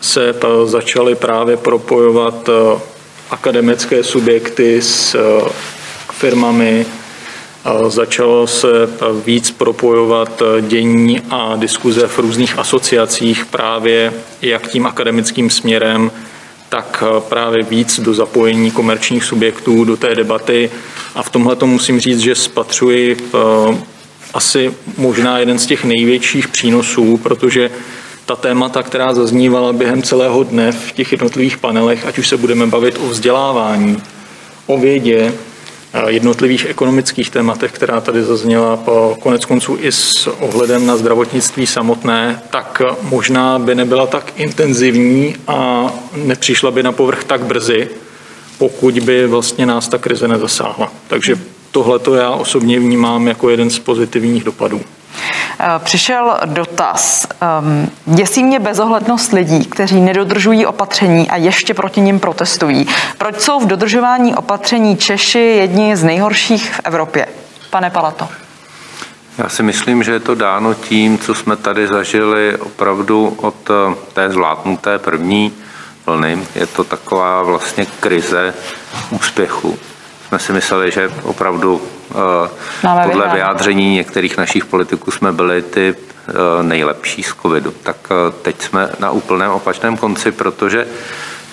se 0.00 0.34
začaly 0.64 1.14
právě 1.14 1.56
propojovat 1.56 2.48
eh, 2.48 2.80
akademické 3.30 4.04
subjekty 4.04 4.82
s 4.82 5.14
eh, 5.14 5.48
firmami, 6.12 6.86
začalo 7.88 8.46
se 8.46 8.68
víc 9.26 9.50
propojovat 9.50 10.42
eh, 10.42 10.62
dění 10.62 11.20
a 11.30 11.56
diskuze 11.56 12.06
v 12.06 12.18
různých 12.18 12.58
asociacích 12.58 13.46
právě 13.46 14.12
jak 14.42 14.68
tím 14.68 14.86
akademickým 14.86 15.50
směrem, 15.50 16.10
tak 16.68 17.04
právě 17.28 17.64
víc 17.64 18.00
do 18.00 18.14
zapojení 18.14 18.70
komerčních 18.70 19.24
subjektů 19.24 19.84
do 19.84 19.96
té 19.96 20.14
debaty. 20.14 20.70
A 21.14 21.22
v 21.22 21.30
tomhle 21.30 21.56
to 21.56 21.66
musím 21.66 22.00
říct, 22.00 22.20
že 22.20 22.34
spatřuji 22.34 23.16
asi 24.38 24.74
možná 24.96 25.38
jeden 25.38 25.58
z 25.58 25.66
těch 25.66 25.84
největších 25.84 26.48
přínosů, 26.48 27.16
protože 27.16 27.70
ta 28.26 28.36
témata, 28.36 28.82
která 28.82 29.14
zaznívala 29.14 29.72
během 29.72 30.02
celého 30.02 30.42
dne 30.42 30.72
v 30.72 30.92
těch 30.92 31.12
jednotlivých 31.12 31.58
panelech, 31.58 32.06
ať 32.06 32.18
už 32.18 32.28
se 32.28 32.36
budeme 32.36 32.66
bavit 32.66 32.98
o 33.02 33.08
vzdělávání, 33.08 34.02
o 34.66 34.78
vědě, 34.78 35.32
jednotlivých 36.06 36.66
ekonomických 36.66 37.30
tématech, 37.30 37.72
která 37.72 38.00
tady 38.00 38.22
zazněla 38.22 38.76
po 38.76 39.16
konec 39.20 39.44
konců 39.44 39.78
i 39.80 39.92
s 39.92 40.26
ohledem 40.40 40.86
na 40.86 40.96
zdravotnictví 40.96 41.66
samotné, 41.66 42.40
tak 42.50 42.82
možná 43.02 43.58
by 43.58 43.74
nebyla 43.74 44.06
tak 44.06 44.32
intenzivní 44.36 45.36
a 45.46 45.90
nepřišla 46.14 46.70
by 46.70 46.82
na 46.82 46.92
povrch 46.92 47.24
tak 47.24 47.40
brzy, 47.44 47.88
pokud 48.58 48.98
by 48.98 49.26
vlastně 49.26 49.66
nás 49.66 49.88
ta 49.88 49.98
krize 49.98 50.28
nezasáhla. 50.28 50.92
Takže 51.08 51.57
tohle 51.70 51.98
to 51.98 52.14
já 52.14 52.30
osobně 52.30 52.80
vnímám 52.80 53.28
jako 53.28 53.50
jeden 53.50 53.70
z 53.70 53.78
pozitivních 53.78 54.44
dopadů. 54.44 54.80
Eh, 55.60 55.78
přišel 55.78 56.38
dotaz. 56.44 57.26
Ehm, 57.40 57.90
děsí 58.06 58.44
mě 58.44 58.58
bezohlednost 58.58 59.32
lidí, 59.32 59.64
kteří 59.64 60.00
nedodržují 60.00 60.66
opatření 60.66 61.30
a 61.30 61.36
ještě 61.36 61.74
proti 61.74 62.00
nim 62.00 62.20
protestují. 62.20 62.86
Proč 63.18 63.40
jsou 63.40 63.60
v 63.60 63.66
dodržování 63.66 64.34
opatření 64.34 64.96
Češi 64.96 65.38
jedni 65.38 65.96
z 65.96 66.04
nejhorších 66.04 66.74
v 66.74 66.80
Evropě? 66.84 67.26
Pane 67.70 67.90
Palato. 67.90 68.28
Já 69.38 69.48
si 69.48 69.62
myslím, 69.62 70.02
že 70.02 70.12
je 70.12 70.20
to 70.20 70.34
dáno 70.34 70.74
tím, 70.74 71.18
co 71.18 71.34
jsme 71.34 71.56
tady 71.56 71.88
zažili 71.88 72.56
opravdu 72.56 73.36
od 73.40 73.70
eh, 73.70 73.94
té 74.12 74.30
zvládnuté 74.30 74.98
první 74.98 75.52
vlny. 76.06 76.38
Je 76.54 76.66
to 76.66 76.84
taková 76.84 77.42
vlastně 77.42 77.86
krize 78.00 78.54
úspěchu. 79.10 79.78
Jsme 80.28 80.38
si 80.38 80.52
mysleli, 80.52 80.90
že 80.90 81.10
opravdu 81.22 81.82
Eh, 82.10 82.48
Máme 82.82 83.02
podle 83.02 83.14
vyhrát. 83.14 83.34
vyjádření 83.34 83.94
některých 83.94 84.36
našich 84.36 84.64
politiků 84.64 85.10
jsme 85.10 85.32
byli 85.32 85.62
ty 85.62 85.94
eh, 86.28 86.32
nejlepší 86.62 87.22
z 87.22 87.34
covidu. 87.42 87.74
Tak 87.82 87.96
eh, 88.10 88.32
teď 88.42 88.62
jsme 88.62 88.90
na 88.98 89.10
úplném 89.10 89.50
opačném 89.50 89.96
konci, 89.96 90.32
protože 90.32 90.86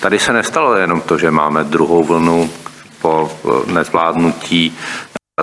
tady 0.00 0.18
se 0.18 0.32
nestalo 0.32 0.76
jenom 0.76 1.00
to, 1.00 1.18
že 1.18 1.30
máme 1.30 1.64
druhou 1.64 2.04
vlnu 2.04 2.50
po 3.00 3.30
nezvládnutí 3.66 4.78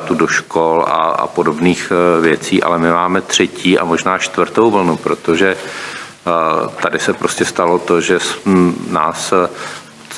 tu 0.07 0.15
do 0.15 0.27
škol 0.27 0.85
a, 0.87 0.93
a 0.93 1.27
podobných 1.27 1.91
věcí, 2.21 2.63
ale 2.63 2.79
my 2.79 2.91
máme 2.91 3.21
třetí 3.21 3.79
a 3.79 3.85
možná 3.85 4.17
čtvrtou 4.17 4.71
vlnu, 4.71 4.97
protože 4.97 5.57
tady 6.81 6.99
se 6.99 7.13
prostě 7.13 7.45
stalo 7.45 7.79
to, 7.79 8.01
že 8.01 8.19
nás 8.89 9.33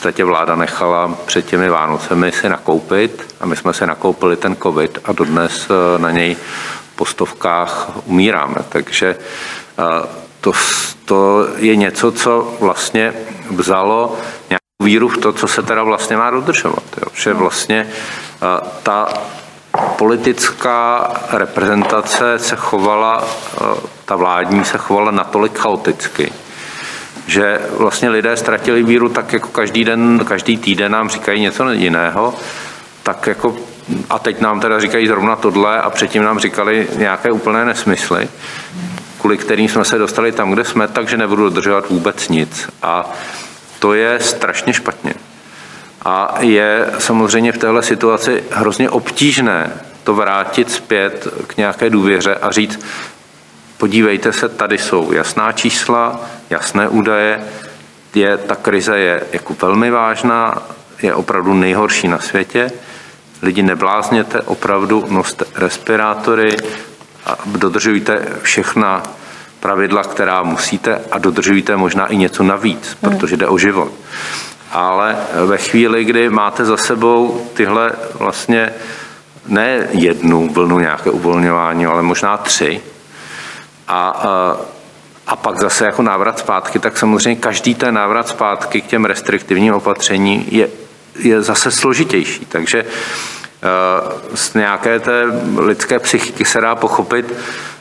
podstatě 0.05 0.23
vláda 0.23 0.55
nechala 0.55 1.15
před 1.25 1.45
těmi 1.45 1.69
Vánocemi 1.69 2.31
si 2.31 2.49
nakoupit 2.49 3.35
a 3.39 3.45
my 3.45 3.55
jsme 3.55 3.73
si 3.73 3.85
nakoupili 3.85 4.35
ten 4.35 4.55
covid 4.55 4.99
a 5.05 5.11
dodnes 5.11 5.67
eh, 5.69 5.99
na 5.99 6.11
něj 6.11 6.37
po 6.95 7.05
stovkách 7.05 7.89
umíráme. 8.05 8.55
Takže 8.69 9.15
eh, 9.17 10.07
to, 10.41 10.51
to 11.05 11.47
je 11.57 11.75
něco, 11.75 12.11
co 12.11 12.53
vlastně 12.59 13.13
vzalo 13.49 14.17
nějakou 14.49 14.83
víru 14.83 15.07
v 15.07 15.17
to, 15.17 15.33
co 15.33 15.47
se 15.47 15.63
teda 15.63 15.83
vlastně 15.83 16.17
má 16.17 16.31
dodržovat. 16.31 16.83
Jo? 16.97 17.07
Že 17.13 17.33
vlastně 17.33 17.87
eh, 17.89 18.69
ta 18.83 19.07
politická 19.97 21.11
reprezentace 21.31 22.39
se 22.39 22.55
chovala, 22.55 23.23
ta 24.05 24.15
vládní 24.15 24.65
se 24.65 24.77
chovala 24.77 25.11
natolik 25.11 25.57
chaoticky, 25.57 26.33
že 27.27 27.59
vlastně 27.77 28.09
lidé 28.09 28.37
ztratili 28.37 28.83
víru 28.83 29.09
tak 29.09 29.33
jako 29.33 29.47
každý 29.47 29.83
den, 29.83 30.25
každý 30.27 30.57
týden 30.57 30.91
nám 30.91 31.09
říkají 31.09 31.41
něco 31.41 31.69
jiného, 31.69 32.33
tak 33.03 33.27
jako 33.27 33.55
a 34.09 34.19
teď 34.19 34.41
nám 34.41 34.59
teda 34.59 34.79
říkají 34.79 35.07
zrovna 35.07 35.35
tohle 35.35 35.81
a 35.81 35.89
předtím 35.89 36.23
nám 36.23 36.39
říkali 36.39 36.87
nějaké 36.97 37.31
úplné 37.31 37.65
nesmysly, 37.65 38.27
kvůli 39.19 39.37
kterým 39.37 39.69
jsme 39.69 39.85
se 39.85 39.97
dostali 39.97 40.31
tam, 40.31 40.51
kde 40.51 40.63
jsme, 40.63 40.87
takže 40.87 41.17
nebudu 41.17 41.43
dodržovat 41.43 41.89
vůbec 41.89 42.29
nic. 42.29 42.69
A 42.81 43.11
to 43.79 43.93
je 43.93 44.19
strašně 44.19 44.73
špatně. 44.73 45.13
A 46.05 46.35
je 46.39 46.87
samozřejmě 46.99 47.51
v 47.51 47.57
téhle 47.57 47.83
situaci 47.83 48.43
hrozně 48.51 48.89
obtížné 48.89 49.71
to 50.03 50.13
vrátit 50.13 50.71
zpět 50.71 51.27
k 51.47 51.57
nějaké 51.57 51.89
důvěře 51.89 52.35
a 52.35 52.51
říct, 52.51 52.79
podívejte 53.77 54.33
se, 54.33 54.49
tady 54.49 54.77
jsou 54.77 55.11
jasná 55.11 55.51
čísla, 55.51 56.21
jasné 56.49 56.89
údaje, 56.89 57.43
je, 58.15 58.37
ta 58.37 58.55
krize 58.55 58.97
je 58.99 59.23
jako 59.33 59.55
velmi 59.61 59.91
vážná, 59.91 60.63
je 61.01 61.15
opravdu 61.15 61.53
nejhorší 61.53 62.07
na 62.07 62.19
světě. 62.19 62.71
Lidi 63.41 63.63
neblázněte, 63.63 64.41
opravdu 64.41 65.05
noste 65.09 65.45
respirátory, 65.55 66.57
a 67.25 67.37
dodržujte 67.45 68.25
všechna 68.41 69.03
pravidla, 69.59 70.03
která 70.03 70.43
musíte 70.43 71.01
a 71.11 71.17
dodržujte 71.17 71.77
možná 71.77 72.05
i 72.05 72.17
něco 72.17 72.43
navíc, 72.43 72.97
hmm. 73.01 73.17
protože 73.17 73.37
jde 73.37 73.47
o 73.47 73.57
život. 73.57 73.91
Ale 74.71 75.17
ve 75.45 75.57
chvíli, 75.57 76.05
kdy 76.05 76.29
máte 76.29 76.65
za 76.65 76.77
sebou 76.77 77.47
tyhle 77.53 77.91
vlastně 78.13 78.73
ne 79.47 79.87
jednu 79.91 80.49
vlnu 80.49 80.79
nějaké 80.79 81.09
uvolňování, 81.09 81.85
ale 81.85 82.01
možná 82.01 82.37
tři, 82.37 82.81
a, 83.87 84.09
a 85.27 85.35
pak 85.35 85.59
zase 85.59 85.85
jako 85.85 86.01
návrat 86.01 86.39
zpátky, 86.39 86.79
tak 86.79 86.97
samozřejmě 86.97 87.41
každý 87.41 87.75
ten 87.75 87.95
návrat 87.95 88.27
zpátky 88.27 88.81
k 88.81 88.87
těm 88.87 89.05
restriktivním 89.05 89.73
opatřením 89.73 90.45
je, 90.47 90.69
je 91.19 91.41
zase 91.41 91.71
složitější. 91.71 92.45
Takže 92.45 92.85
z 94.35 94.53
nějaké 94.53 94.99
té 94.99 95.23
lidské 95.57 95.99
psychiky 95.99 96.45
se 96.45 96.61
dá 96.61 96.75
pochopit, 96.75 97.33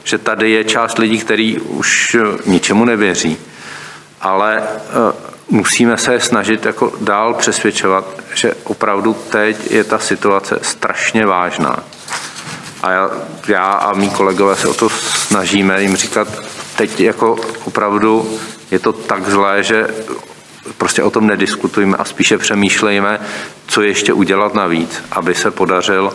že 0.04 0.18
tady 0.18 0.50
je 0.50 0.64
část 0.64 0.98
lidí, 0.98 1.18
kteří 1.18 1.58
už 1.58 2.16
ničemu 2.46 2.84
nevěří, 2.84 3.36
ale 4.20 4.62
musíme 5.50 5.96
se 5.96 6.20
snažit 6.20 6.66
jako 6.66 6.92
dál 7.00 7.34
přesvědčovat, 7.34 8.04
že 8.34 8.54
opravdu 8.64 9.14
teď 9.14 9.70
je 9.70 9.84
ta 9.84 9.98
situace 9.98 10.58
strašně 10.62 11.26
vážná. 11.26 11.78
A 12.82 12.90
já, 12.90 13.10
já 13.48 13.64
a 13.64 13.94
mý 13.94 14.10
kolegové 14.10 14.56
se 14.56 14.68
o 14.68 14.74
to 14.74 14.88
snažíme 14.88 15.82
jim 15.82 15.96
říkat, 15.96 16.28
teď 16.76 17.00
jako 17.00 17.36
opravdu 17.64 18.38
je 18.70 18.78
to 18.78 18.92
tak 18.92 19.30
zlé, 19.30 19.62
že 19.62 19.88
prostě 20.78 21.02
o 21.02 21.10
tom 21.10 21.26
nediskutujeme 21.26 21.96
a 21.96 22.04
spíše 22.04 22.38
přemýšlejme, 22.38 23.20
co 23.66 23.82
ještě 23.82 24.12
udělat 24.12 24.54
navíc, 24.54 25.02
aby 25.10 25.34
se 25.34 25.50
podařil, 25.50 26.12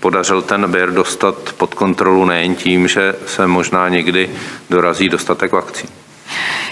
podařil 0.00 0.42
ten 0.42 0.70
bir 0.70 0.90
dostat 0.90 1.34
pod 1.56 1.74
kontrolu 1.74 2.24
nejen 2.24 2.54
tím, 2.54 2.88
že 2.88 3.14
se 3.26 3.46
možná 3.46 3.88
někdy 3.88 4.30
dorazí 4.70 5.08
dostatek 5.08 5.52
vakcín. 5.52 5.90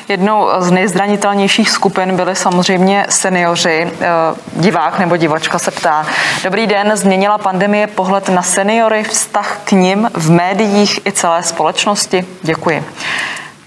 Jednou 0.09 0.49
z 0.59 0.71
nejzranitelnějších 0.71 1.71
skupin 1.71 2.17
byly 2.17 2.37
samozřejmě 2.37 3.07
seniori. 3.09 3.93
Eh, 4.01 4.07
divák 4.53 4.99
nebo 4.99 5.17
divačka 5.17 5.59
se 5.59 5.71
ptá. 5.71 6.07
Dobrý 6.45 6.67
den, 6.67 6.97
změnila 6.97 7.39
pandemie 7.39 7.87
pohled 7.87 8.29
na 8.29 8.43
seniory, 8.43 9.05
vztah 9.05 9.59
k 9.65 9.73
nim 9.73 10.11
v 10.15 10.31
médiích 10.31 11.07
i 11.07 11.13
celé 11.13 11.43
společnosti? 11.43 12.27
Děkuji. 12.43 12.85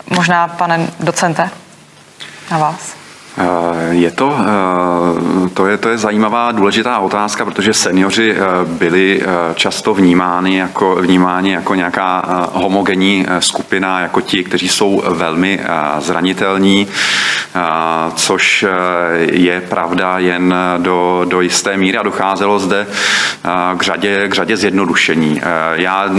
Možná, 0.10 0.48
pane 0.48 0.88
docente, 1.00 1.50
na 2.52 2.58
vás. 2.58 2.99
Eh, 3.40 3.96
je 3.96 4.12
to, 4.12 4.36
eh, 4.40 5.50
to 5.50 5.68
je, 5.68 5.78
to 5.78 5.90
je 5.90 5.98
zajímavá, 5.98 6.52
důležitá 6.52 7.00
otázka, 7.00 7.46
protože 7.46 7.74
seniori 7.74 8.36
eh, 8.36 8.38
byli 8.66 9.22
často 9.56 9.94
vnímáni 9.94 10.58
jako, 10.58 10.96
vnímáni 10.96 11.52
jako 11.52 11.76
nějaká 11.76 12.24
homogenní 12.54 13.26
skupina, 13.40 14.00
jako 14.00 14.22
ti, 14.22 14.44
kteří 14.44 14.70
jsou 14.70 15.04
velmi 15.08 15.60
zranitelní, 16.00 16.88
což 18.16 18.66
je 19.32 19.62
pravda 19.62 20.20
jen 20.20 20.56
do, 20.78 21.26
do 21.30 21.42
jisté 21.42 21.78
míry 21.78 21.98
a 21.98 22.04
docházelo 22.04 22.60
zde 22.60 22.88
k 23.78 23.82
řadě, 23.82 24.28
k 24.28 24.34
řadě 24.34 24.58
zjednodušení. 24.58 25.42
Já 25.74 26.10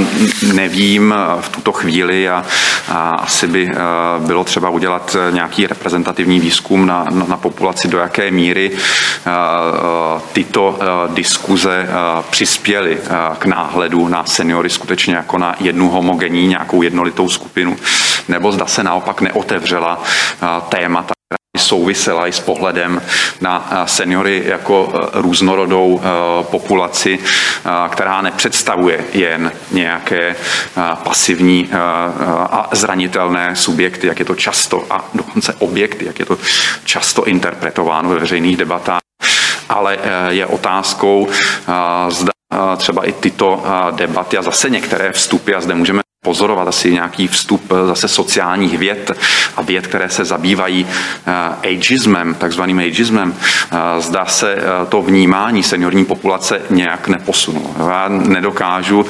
nevím 0.52 1.14
v 1.40 1.48
tuto 1.48 1.72
chvíli 1.72 2.28
a, 2.28 2.44
a 2.88 3.10
asi 3.10 3.46
by 3.46 3.70
bylo 4.18 4.44
třeba 4.44 4.68
udělat 4.68 5.16
nějaký 5.30 5.66
reprezentativní 5.66 6.40
výzkum 6.40 6.86
na, 6.86 7.09
na, 7.10 7.26
na 7.28 7.36
populaci, 7.36 7.88
do 7.88 7.98
jaké 7.98 8.30
míry 8.30 8.70
eh, 8.72 9.30
eh, 9.30 10.20
tyto 10.32 10.78
eh, 10.80 11.14
diskuze 11.14 11.88
přispěly 12.30 12.98
k 13.38 13.46
náhledu 13.46 14.08
na 14.08 14.24
seniory 14.24 14.70
skutečně 14.70 15.14
jako 15.14 15.38
na 15.38 15.56
jednu 15.60 15.88
homogenní, 15.88 16.48
nějakou 16.48 16.82
jednolitou 16.82 17.28
skupinu, 17.28 17.76
nebo 18.28 18.52
zda 18.52 18.66
se 18.66 18.82
naopak 18.82 19.20
neotevřela 19.20 20.02
témata 20.68 21.12
souvisela 21.70 22.26
i 22.26 22.32
s 22.32 22.40
pohledem 22.40 23.02
na 23.40 23.84
seniory 23.86 24.42
jako 24.46 24.92
různorodou 25.12 26.00
populaci, 26.42 27.18
která 27.88 28.22
nepředstavuje 28.22 29.04
jen 29.12 29.52
nějaké 29.70 30.36
pasivní 30.94 31.70
a 32.50 32.68
zranitelné 32.72 33.56
subjekty, 33.56 34.06
jak 34.06 34.18
je 34.18 34.24
to 34.24 34.34
často, 34.34 34.86
a 34.90 35.04
dokonce 35.14 35.54
objekty, 35.58 36.04
jak 36.06 36.18
je 36.18 36.26
to 36.26 36.38
často 36.84 37.24
interpretováno 37.24 38.10
ve 38.10 38.18
veřejných 38.18 38.56
debatách, 38.56 39.00
ale 39.68 39.98
je 40.28 40.46
otázkou, 40.46 41.28
zda 42.08 42.32
třeba 42.76 43.04
i 43.04 43.12
tyto 43.12 43.62
debaty 43.90 44.38
a 44.38 44.42
zase 44.42 44.70
některé 44.70 45.12
vstupy, 45.12 45.54
a 45.54 45.60
zde 45.60 45.74
můžeme 45.74 46.00
pozorovat 46.24 46.68
asi 46.68 46.92
nějaký 46.92 47.28
vstup 47.28 47.72
eh, 47.72 47.86
zase 47.86 48.08
sociálních 48.08 48.78
věd 48.78 49.10
a 49.56 49.62
věd, 49.62 49.86
které 49.86 50.08
se 50.08 50.24
zabývají 50.24 50.86
eh, 50.86 51.68
ageismem, 51.68 52.34
takzvaným 52.34 52.78
ageismem. 52.78 53.34
Eh, 53.34 54.00
zdá 54.00 54.26
se 54.26 54.56
to 54.88 55.02
vnímání 55.02 55.62
seniorní 55.62 56.04
populace 56.04 56.60
nějak 56.70 57.08
neposunulo. 57.08 57.74
Já 57.78 58.08
nedokážu 58.08 59.06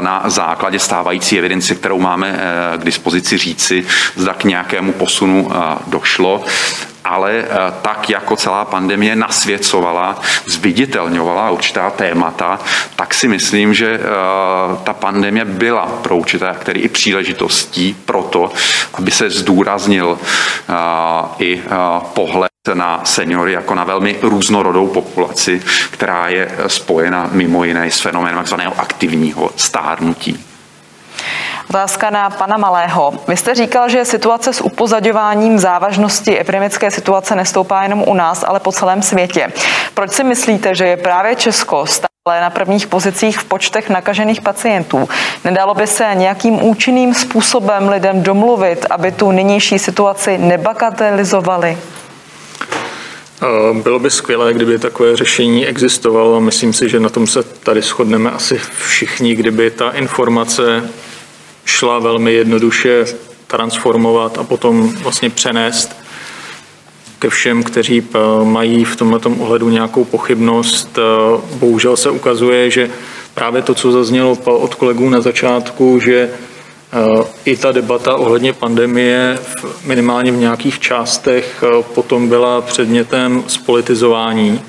na 0.00 0.22
základě 0.26 0.78
stávající 0.78 1.38
evidence, 1.38 1.74
kterou 1.74 1.98
máme 1.98 2.40
k 2.76 2.84
dispozici 2.84 3.38
říci, 3.38 3.86
zda 4.16 4.34
k 4.34 4.44
nějakému 4.44 4.92
posunu 4.92 5.50
došlo 5.86 6.44
ale 7.08 7.32
eh, 7.32 7.56
tak 7.82 8.10
jako 8.10 8.36
celá 8.36 8.64
pandemie 8.64 9.16
nasvěcovala, 9.16 10.20
zviditelňovala 10.46 11.50
určitá 11.50 11.90
témata, 11.90 12.58
tak 12.96 13.14
si 13.14 13.28
myslím, 13.28 13.74
že 13.74 13.94
eh, 13.94 14.00
ta 14.84 14.92
pandemie 14.92 15.44
byla 15.44 15.86
pro 16.02 16.16
určité 16.16 16.56
který 16.60 16.80
i 16.80 16.88
příležitostí 16.88 17.96
pro 18.04 18.22
to, 18.22 18.52
aby 18.94 19.10
se 19.10 19.30
zdůraznil 19.30 20.18
eh, 20.18 20.74
i 21.38 21.62
pohled 22.12 22.48
na 22.74 23.00
seniory 23.04 23.52
jako 23.52 23.74
na 23.74 23.84
velmi 23.84 24.16
různorodou 24.22 24.86
populaci, 24.86 25.62
která 25.90 26.28
je 26.28 26.50
spojena 26.66 27.28
mimo 27.32 27.64
jiné 27.64 27.90
s 27.90 28.00
fenoménem 28.00 28.38
takzvaného 28.38 28.80
aktivního 28.80 29.50
stárnutí. 29.56 30.44
Otázka 31.70 32.10
na 32.10 32.30
pana 32.30 32.56
Malého. 32.56 33.12
Vy 33.28 33.36
jste 33.36 33.54
říkal, 33.54 33.88
že 33.88 34.04
situace 34.04 34.52
s 34.52 34.60
upozaďováním 34.60 35.58
závažnosti 35.58 36.40
epidemické 36.40 36.90
situace 36.90 37.36
nestoupá 37.36 37.82
jenom 37.82 38.04
u 38.06 38.14
nás, 38.14 38.44
ale 38.48 38.60
po 38.60 38.72
celém 38.72 39.02
světě. 39.02 39.52
Proč 39.94 40.12
si 40.12 40.24
myslíte, 40.24 40.74
že 40.74 40.86
je 40.86 40.96
právě 40.96 41.36
Česko 41.36 41.86
stále 41.86 42.40
na 42.40 42.50
prvních 42.50 42.86
pozicích 42.86 43.38
v 43.38 43.44
počtech 43.44 43.90
nakažených 43.90 44.40
pacientů? 44.40 45.08
Nedalo 45.44 45.74
by 45.74 45.86
se 45.86 46.10
nějakým 46.14 46.62
účinným 46.64 47.14
způsobem 47.14 47.88
lidem 47.88 48.22
domluvit, 48.22 48.86
aby 48.90 49.12
tu 49.12 49.30
nynější 49.30 49.78
situaci 49.78 50.38
nebakatelizovali? 50.38 51.78
Eh, 53.42 53.80
bylo 53.82 53.98
by 53.98 54.10
skvělé, 54.10 54.54
kdyby 54.54 54.78
takové 54.78 55.16
řešení 55.16 55.66
existovalo 55.66 56.40
myslím 56.40 56.72
si, 56.72 56.88
že 56.88 57.00
na 57.00 57.08
tom 57.08 57.26
se 57.26 57.42
tady 57.42 57.82
shodneme 57.82 58.30
asi 58.30 58.60
všichni, 58.86 59.34
kdyby 59.34 59.70
ta 59.70 59.90
informace 59.90 60.90
šla 61.68 61.98
velmi 61.98 62.32
jednoduše 62.32 63.04
transformovat 63.46 64.38
a 64.38 64.44
potom 64.44 64.92
vlastně 65.02 65.30
přenést 65.30 65.96
ke 67.18 67.30
všem, 67.30 67.62
kteří 67.62 68.02
eh, 68.02 68.18
mají 68.44 68.84
v 68.84 68.96
tomto 68.96 69.30
ohledu 69.30 69.68
nějakou 69.68 70.04
pochybnost. 70.04 70.98
Eh, 70.98 71.40
bohužel 71.54 71.96
se 71.96 72.10
ukazuje, 72.10 72.70
že 72.70 72.90
právě 73.34 73.62
to, 73.62 73.74
co 73.74 73.92
zaznělo 73.92 74.38
od 74.44 74.74
kolegů 74.74 75.08
na 75.08 75.20
začátku, 75.20 76.00
že 76.00 76.30
eh, 76.30 77.24
i 77.44 77.56
ta 77.56 77.72
debata 77.72 78.16
ohledně 78.16 78.52
pandemie 78.52 79.38
minimálně 79.84 80.32
v 80.32 80.36
nějakých 80.36 80.78
částech 80.78 81.64
potom 81.94 82.28
byla 82.28 82.60
předmětem 82.60 83.44
spolitizování 83.46 84.60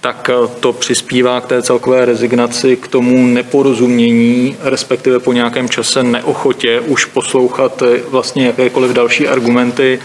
tak 0.00 0.30
eh, 0.30 0.48
to 0.60 0.72
přispívá 0.72 1.40
k 1.40 1.46
té 1.46 1.62
celkové 1.62 2.04
rezignaci, 2.04 2.76
k 2.76 2.88
tomu 2.88 3.26
neporozumění, 3.26 4.56
respektive 4.60 5.20
po 5.20 5.32
nějakém 5.32 5.68
čase 5.68 6.02
neochotě 6.02 6.80
už 6.80 7.04
poslouchat 7.04 7.82
eh, 7.82 8.00
vlastně 8.10 8.46
jakékoliv 8.46 8.90
další 8.90 9.28
argumenty, 9.28 10.00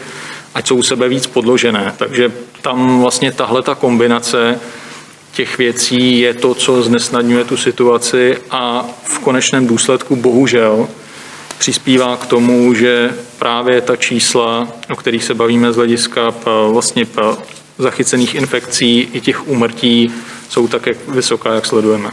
ať 0.55 0.67
jsou 0.67 0.75
u 0.75 0.83
sebe 0.83 1.09
víc 1.09 1.27
podložené. 1.27 1.93
Takže 1.97 2.31
tam 2.61 3.01
vlastně 3.01 3.31
tahle 3.31 3.61
ta 3.61 3.75
kombinace 3.75 4.59
těch 5.33 5.57
věcí 5.57 6.19
je 6.19 6.33
to, 6.33 6.53
co 6.53 6.81
znesnadňuje 6.81 7.43
tu 7.43 7.57
situaci 7.57 8.37
a 8.51 8.85
v 9.03 9.19
konečném 9.19 9.67
důsledku 9.67 10.15
bohužel 10.15 10.87
přispívá 11.57 12.17
k 12.17 12.25
tomu, 12.25 12.73
že 12.73 13.13
právě 13.39 13.81
ta 13.81 13.95
čísla, 13.95 14.67
o 14.89 14.95
kterých 14.95 15.23
se 15.23 15.33
bavíme 15.33 15.73
z 15.73 15.75
hlediska 15.75 16.33
eh, 16.39 16.49
vlastně 16.71 17.05
zachycených 17.81 18.35
infekcí 18.35 19.09
i 19.13 19.21
těch 19.21 19.47
úmrtí 19.47 20.13
jsou 20.49 20.67
tak 20.67 20.85
jak 20.87 20.97
vysoká, 21.07 21.53
jak 21.53 21.65
sledujeme. 21.65 22.09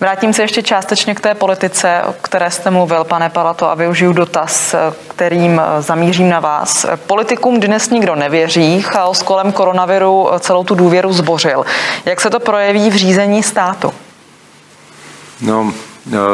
Vrátím 0.00 0.32
se 0.32 0.42
ještě 0.42 0.62
částečně 0.62 1.14
k 1.14 1.20
té 1.20 1.34
politice, 1.34 2.02
o 2.06 2.14
které 2.22 2.50
jste 2.50 2.70
mluvil, 2.70 3.04
pane 3.04 3.30
Palato, 3.30 3.70
a 3.70 3.74
využiju 3.74 4.12
dotaz, 4.12 4.74
kterým 5.08 5.60
zamířím 5.80 6.28
na 6.28 6.40
vás. 6.40 6.86
Politikům 7.06 7.60
dnes 7.60 7.90
nikdo 7.90 8.14
nevěří, 8.14 8.82
chaos 8.82 9.22
kolem 9.22 9.52
koronaviru 9.52 10.28
celou 10.40 10.64
tu 10.64 10.74
důvěru 10.74 11.12
zbořil. 11.12 11.64
Jak 12.04 12.20
se 12.20 12.30
to 12.30 12.40
projeví 12.40 12.90
v 12.90 12.94
řízení 12.94 13.42
státu? 13.42 13.92
No, 15.40 15.74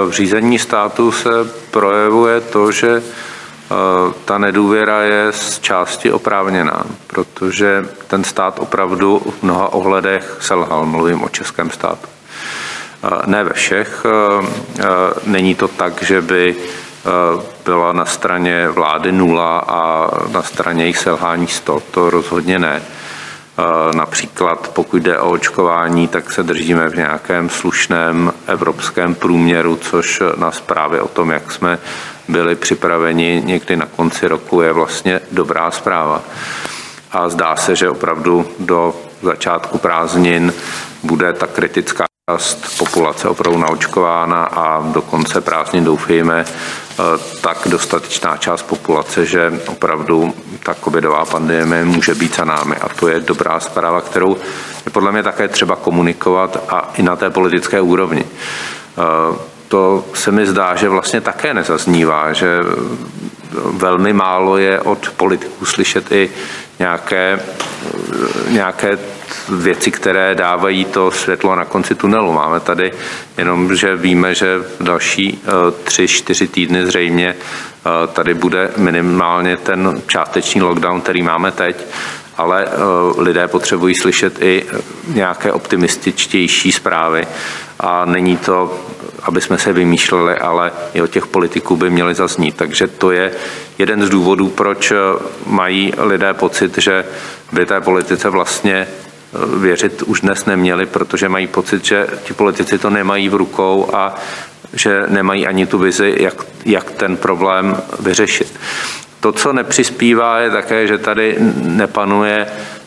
v 0.08 0.10
řízení 0.10 0.58
státu 0.58 1.12
se 1.12 1.30
projevuje 1.70 2.40
to, 2.40 2.72
že 2.72 2.88
Eh, 2.98 3.02
ta 4.24 4.38
nedůvěra 4.38 5.02
je 5.02 5.32
z 5.32 5.58
části 5.60 6.12
oprávněná, 6.12 6.84
protože 7.06 7.84
ten 8.06 8.24
stát 8.24 8.58
opravdu 8.58 9.22
v 9.40 9.42
mnoha 9.42 9.72
ohledech 9.72 10.36
selhal. 10.40 10.86
Mluvím 10.86 11.22
o 11.22 11.28
českém 11.28 11.70
státu. 11.70 12.08
Eh, 13.04 13.08
ne 13.26 13.44
ve 13.44 13.52
všech. 13.52 14.06
Eh, 14.06 14.84
není 15.26 15.54
to 15.54 15.68
tak, 15.68 16.02
že 16.02 16.20
by 16.20 16.56
byla 17.64 17.92
na 17.92 18.04
straně 18.04 18.68
vlády 18.68 19.12
nula 19.12 19.58
a 19.58 20.10
na 20.32 20.42
straně 20.42 20.84
jejich 20.84 20.98
selhání 20.98 21.46
100. 21.46 21.82
To 21.90 22.10
rozhodně 22.10 22.58
ne. 22.58 22.82
Například 23.94 24.68
pokud 24.68 25.02
jde 25.02 25.18
o 25.18 25.30
očkování, 25.30 26.08
tak 26.08 26.32
se 26.32 26.42
držíme 26.42 26.88
v 26.88 26.96
nějakém 26.96 27.50
slušném 27.50 28.32
evropském 28.46 29.14
průměru, 29.14 29.76
což 29.76 30.22
na 30.36 30.50
zprávě 30.50 31.00
o 31.00 31.08
tom, 31.08 31.30
jak 31.30 31.52
jsme 31.52 31.78
byli 32.28 32.54
připraveni 32.54 33.42
někdy 33.44 33.76
na 33.76 33.86
konci 33.86 34.28
roku, 34.28 34.60
je 34.60 34.72
vlastně 34.72 35.20
dobrá 35.32 35.70
zpráva. 35.70 36.22
A 37.12 37.28
zdá 37.28 37.56
se, 37.56 37.76
že 37.76 37.90
opravdu 37.90 38.46
do 38.58 38.94
začátku 39.22 39.78
prázdnin 39.78 40.52
bude 41.02 41.32
ta 41.32 41.46
kritická 41.46 42.04
část 42.30 42.78
populace 42.78 43.28
opravdu 43.28 43.58
naočkována 43.58 44.44
a 44.44 44.80
do 44.92 45.02
konce 45.02 45.40
prázdnin 45.40 45.84
doufejme 45.84 46.44
eh, 46.44 47.02
tak 47.40 47.58
dostatečná 47.66 48.36
část 48.36 48.62
populace, 48.62 49.26
že 49.26 49.60
opravdu 49.66 50.34
ta 50.62 50.74
covidová 50.74 51.24
pandemie 51.24 51.84
může 51.84 52.14
být 52.14 52.36
za 52.36 52.44
námi. 52.44 52.76
A 52.76 52.88
to 52.88 53.08
je 53.08 53.20
dobrá 53.20 53.60
zpráva, 53.60 54.00
kterou 54.00 54.36
je 54.84 54.90
podle 54.90 55.12
mě 55.12 55.22
také 55.22 55.48
třeba 55.48 55.76
komunikovat 55.76 56.64
a 56.68 56.90
i 56.96 57.02
na 57.02 57.16
té 57.16 57.30
politické 57.30 57.80
úrovni. 57.80 58.24
To 59.68 60.04
se 60.14 60.32
mi 60.32 60.46
zdá, 60.46 60.74
že 60.74 60.88
vlastně 60.88 61.20
také 61.20 61.54
nezaznívá, 61.54 62.32
že 62.32 62.60
velmi 63.70 64.12
málo 64.12 64.58
je 64.58 64.80
od 64.80 65.10
politiků 65.16 65.64
slyšet 65.64 66.12
i 66.12 66.30
nějaké, 66.78 67.40
nějaké 68.48 68.98
věci, 69.48 69.90
které 69.90 70.34
dávají 70.34 70.84
to 70.84 71.10
světlo 71.10 71.56
na 71.56 71.64
konci 71.64 71.94
tunelu. 71.94 72.32
Máme 72.32 72.60
tady 72.60 72.92
jenom, 73.38 73.76
že 73.76 73.96
víme, 73.96 74.34
že 74.34 74.58
další 74.80 75.42
eh, 75.44 75.50
tři, 75.84 76.08
čtyři 76.08 76.48
týdny 76.48 76.86
zřejmě 76.86 77.34
eh, 77.36 78.06
tady 78.12 78.34
bude 78.34 78.70
minimálně 78.76 79.56
ten 79.56 80.02
částečný 80.06 80.62
lockdown, 80.62 81.00
který 81.00 81.22
máme 81.22 81.52
teď, 81.52 81.76
ale 82.36 82.66
eh, 82.66 82.70
lidé 83.20 83.48
potřebují 83.48 83.94
slyšet 83.94 84.42
i 84.42 84.66
nějaké 85.08 85.52
optimističtější 85.52 86.72
zprávy 86.72 87.26
a 87.80 88.04
není 88.04 88.36
to, 88.36 88.80
aby 89.24 89.40
jsme 89.40 89.58
se 89.58 89.72
vymýšleli, 89.72 90.34
ale 90.34 90.72
i 90.94 91.02
od 91.02 91.10
těch 91.10 91.26
politiků 91.26 91.76
by 91.76 91.90
měly 91.90 92.14
zaznít. 92.14 92.56
Takže 92.56 92.86
to 92.86 93.10
je 93.10 93.32
jeden 93.78 94.06
z 94.06 94.10
důvodů, 94.10 94.48
proč 94.48 94.92
mají 95.46 95.92
lidé 95.98 96.34
pocit, 96.34 96.78
že 96.78 97.04
by 97.52 97.66
té 97.66 97.80
politice 97.80 98.30
vlastně 98.30 98.86
věřit 99.56 100.02
už 100.02 100.20
dnes 100.20 100.46
neměli, 100.46 100.86
protože 100.86 101.28
mají 101.28 101.46
pocit, 101.46 101.84
že 101.84 102.06
ti 102.24 102.34
politici 102.34 102.78
to 102.78 102.90
nemají 102.90 103.28
v 103.28 103.34
rukou 103.34 103.90
a 103.94 104.14
že 104.72 105.02
nemají 105.08 105.46
ani 105.46 105.66
tu 105.66 105.78
vizi, 105.78 106.16
jak, 106.18 106.34
jak 106.64 106.90
ten 106.90 107.16
problém 107.16 107.76
vyřešit. 108.00 108.60
To, 109.20 109.32
co 109.32 109.52
nepřispívá, 109.52 110.38
je 110.38 110.50
také, 110.50 110.86
že 110.86 110.98
tady 110.98 111.36
nepanuje 111.56 112.46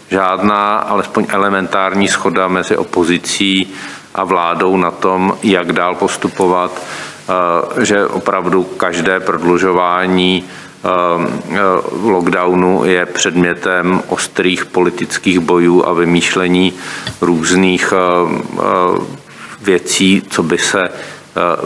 žádná, 0.10 0.78
alespoň 0.78 1.26
elementární 1.30 2.08
schoda 2.08 2.48
mezi 2.48 2.78
opozicí 2.78 3.74
a 4.18 4.24
vládou 4.24 4.78
na 4.78 4.92
tom, 4.92 5.38
jak 5.44 5.72
dál 5.72 5.96
postupovat, 5.96 6.72
eh, 6.82 7.86
že 7.86 8.08
opravdu 8.08 8.64
každé 8.64 9.20
prodlužování 9.20 10.44
Ehm, 10.88 11.42
eh, 11.50 11.58
lockdownu 12.04 12.86
je 12.86 13.06
předmětem 13.06 14.04
ostrých 14.08 14.66
politických 14.66 15.40
bojů 15.40 15.86
a 15.86 15.94
vymýšlení 15.94 16.74
různých 17.22 17.94
eh, 17.94 18.60
věcí, 19.62 20.24
co 20.30 20.44
by 20.44 20.58
se 20.58 20.84
eh, 20.84 20.92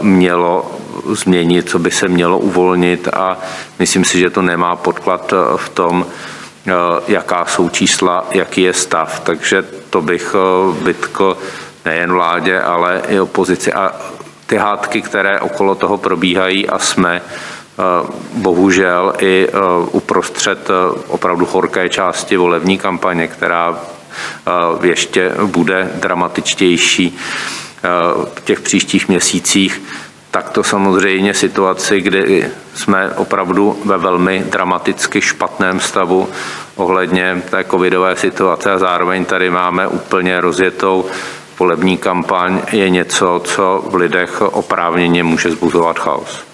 mělo 0.02 0.78
změnit, 1.06 1.68
co 1.68 1.78
by 1.78 1.90
se 1.90 2.08
mělo 2.08 2.38
uvolnit 2.38 3.08
a 3.08 3.38
myslím 3.78 4.04
si, 4.04 4.18
že 4.18 4.30
to 4.30 4.42
nemá 4.42 4.76
podklad 4.76 5.34
v 5.56 5.68
tom, 5.68 6.06
jaká 7.08 7.44
jsou 7.44 7.68
čísla, 7.68 8.26
jaký 8.30 8.62
je 8.62 8.72
stav. 8.72 9.20
Takže 9.20 9.64
to 9.90 10.02
bych 10.02 10.34
vytkl 10.82 11.36
nejen 11.84 12.12
vládě, 12.12 12.60
ale 12.60 13.02
i 13.08 13.20
opozici. 13.20 13.72
A 13.72 13.92
ty 14.46 14.56
hádky, 14.56 15.02
které 15.02 15.40
okolo 15.40 15.74
toho 15.74 15.98
probíhají 15.98 16.68
a 16.68 16.78
jsme, 16.78 17.22
Eh, 17.78 18.06
bohužel 18.32 19.12
i 19.18 19.48
eh, 19.48 19.58
uprostřed 19.90 20.70
eh, 20.70 21.00
opravdu 21.08 21.46
horké 21.46 21.88
části 21.88 22.36
volební 22.36 22.78
kampaně, 22.78 23.28
která 23.28 23.78
ještě 24.82 25.32
bude 25.46 25.90
dramatičtější 25.94 27.18
v 28.34 28.40
těch 28.44 28.60
příštích 28.60 29.08
měsících, 29.08 29.82
tak 30.30 30.50
to 30.50 30.64
samozřejmě 30.64 31.34
situaci, 31.34 32.00
kdy 32.00 32.50
jsme 32.74 33.10
opravdu 33.16 33.80
ve 33.84 33.98
velmi 33.98 34.44
dramaticky 34.50 35.20
špatném 35.20 35.80
stavu 35.80 36.28
ohledně 36.76 37.42
té 37.50 37.64
covidové 37.64 38.16
situace 38.16 38.72
a 38.72 38.78
zároveň 38.78 39.24
tady 39.24 39.50
máme 39.50 39.88
úplně 39.88 40.40
rozjetou 40.40 41.04
volební 41.62 41.96
kampaň, 41.96 42.60
je 42.72 42.90
něco, 42.90 43.40
co 43.44 43.82
v 43.86 43.94
lidech 43.94 44.40
oprávněně 44.40 45.22
může 45.22 45.50
zbuzovat 45.50 45.98
chaos. 45.98 46.44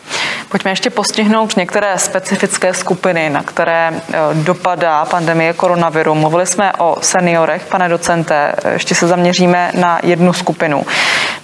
Pojďme 0.49 0.71
ještě 0.71 0.91
postihnout 0.91 1.57
některé 1.57 1.99
specifické 1.99 2.75
skupiny, 2.75 3.31
na 3.31 3.43
které 3.43 3.89
e, 3.89 4.01
dopadá 4.35 5.05
pandemie 5.05 5.53
koronaviru. 5.53 6.15
Mluvili 6.15 6.47
jsme 6.47 6.73
o 6.79 6.97
seniorech, 7.01 7.67
pane 7.67 7.89
docente, 7.89 8.53
ještě 8.73 8.95
se 8.95 9.07
zaměříme 9.07 9.73
na 9.75 10.01
jednu 10.03 10.33
skupinu. 10.33 10.87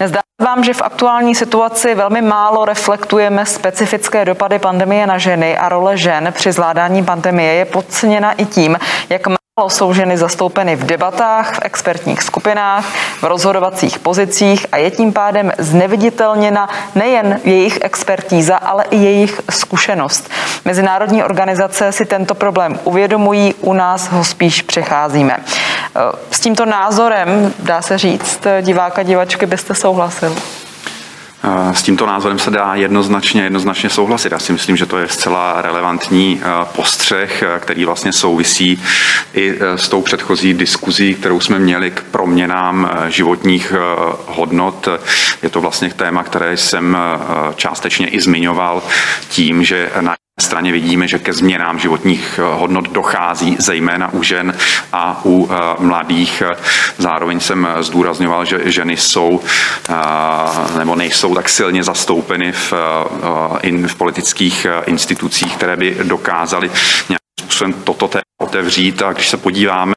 Nezdá 0.01 0.21
vám, 0.43 0.65
že 0.65 0.75
v 0.75 0.83
aktuální 0.83 1.35
situaci 1.35 1.95
velmi 1.95 2.23
málo 2.23 2.65
reflektujeme 2.65 3.47
specifické 3.47 4.25
dopady 4.25 4.59
pandemie 4.59 5.07
na 5.07 5.19
ženy 5.19 5.59
a 5.59 5.69
role 5.69 5.97
žen 5.97 6.33
při 6.33 6.53
zvládání 6.53 7.05
pandemie 7.05 7.53
je 7.55 7.65
podceněna 7.65 8.33
i 8.33 8.45
tím, 8.45 8.79
jak 9.09 9.23
jsou 9.69 9.93
ženy 9.93 10.19
zastoupeny 10.19 10.77
v 10.77 10.85
debatách, 10.85 11.55
v 11.55 11.59
expertních 11.63 12.23
skupinách, 12.23 12.85
v 13.21 13.23
rozhodovacích 13.23 13.99
pozicích 13.99 14.67
a 14.73 14.77
je 14.77 14.91
tím 14.91 15.13
pádem 15.13 15.53
zneviditelněna 15.59 16.69
nejen 16.95 17.41
jejich 17.45 17.79
expertíza, 17.83 18.57
ale 18.57 18.85
i 18.91 18.97
jejich 18.97 19.41
zkušenost. 19.51 20.31
Mezinárodní 20.65 21.25
organizace 21.25 21.93
si 21.93 22.05
tento 22.05 22.35
problém 22.35 22.81
uvědomují, 22.85 23.55
u 23.61 23.73
nás 23.73 24.09
ho 24.09 24.25
spíš 24.25 24.63
přecházíme. 24.63 25.37
S 26.31 26.41
tímto 26.41 26.67
názorem, 26.67 27.55
dá 27.59 27.83
se 27.83 27.99
říct, 27.99 28.41
diváka, 28.61 29.03
divačky 29.03 29.47
byste 29.47 29.75
souhlasil? 29.75 30.37
S 31.72 31.82
tímto 31.82 32.07
názorem 32.07 32.38
se 32.38 32.51
dá 32.51 32.74
jednoznačně, 32.74 33.42
jednoznačně 33.42 33.90
souhlasit. 33.90 34.32
Já 34.32 34.38
si 34.38 34.53
myslím, 34.53 34.76
že 34.76 34.86
to 34.86 34.99
je 34.99 35.09
zcela 35.09 35.62
relevantní 35.62 36.40
eh, 36.42 36.66
postřeh, 36.76 37.42
eh, 37.42 37.61
který 37.61 37.84
vlastně 37.84 38.12
souvisí 38.12 38.82
i 39.32 39.55
eh, 39.61 39.78
s 39.78 39.88
tou 39.88 40.03
předchozí 40.03 40.55
diskuzí, 40.55 41.14
kterou 41.14 41.40
jsme 41.40 41.59
měli 41.59 41.90
k 41.90 42.03
proměnám 42.03 42.90
životních 43.09 43.72
hodnot. 44.26 44.88
Je 45.42 45.51
to 45.51 45.61
vlastně 45.61 45.90
téma, 45.95 46.22
které 46.22 46.57
jsem 46.57 46.97
částečně 47.57 48.09
i 48.09 48.20
zmiňoval 48.20 48.82
tím, 49.28 49.64
že 49.64 49.90
na 50.01 50.14
straně 50.41 50.72
vidíme, 50.72 51.09
že 51.09 51.18
ke 51.18 51.32
změnám 51.32 51.78
životních 51.78 52.39
eh, 52.39 52.43
hodnot 52.43 52.91
dochází 52.91 53.57
zejména 53.59 54.12
u 54.12 54.22
žen 54.22 54.55
a 54.93 55.20
u 55.24 55.49
eh, 55.51 55.55
mladých. 55.78 56.43
Zároveň 56.99 57.41
jsem 57.41 57.68
zdůrazňoval, 57.80 58.45
že 58.45 58.61
ženy 58.64 58.97
jsou 58.97 59.41
eh, 59.41 60.78
nebo 60.78 60.97
nejsou 60.97 61.35
tak 61.35 61.49
silně 61.49 61.85
zastoupeny 61.85 62.53
v, 62.53 62.72
v 63.87 63.95
politických 63.95 64.66
institucích, 64.87 65.57
které 65.57 65.76
by 65.76 65.97
dokázaly 66.03 66.68
nějakým 67.09 67.41
způsobem 67.41 67.72
toto 67.72 68.09
téma 68.09 68.22
otevřít. 68.43 69.03
A 69.03 69.12
když 69.12 69.28
se 69.28 69.37
podíváme 69.37 69.95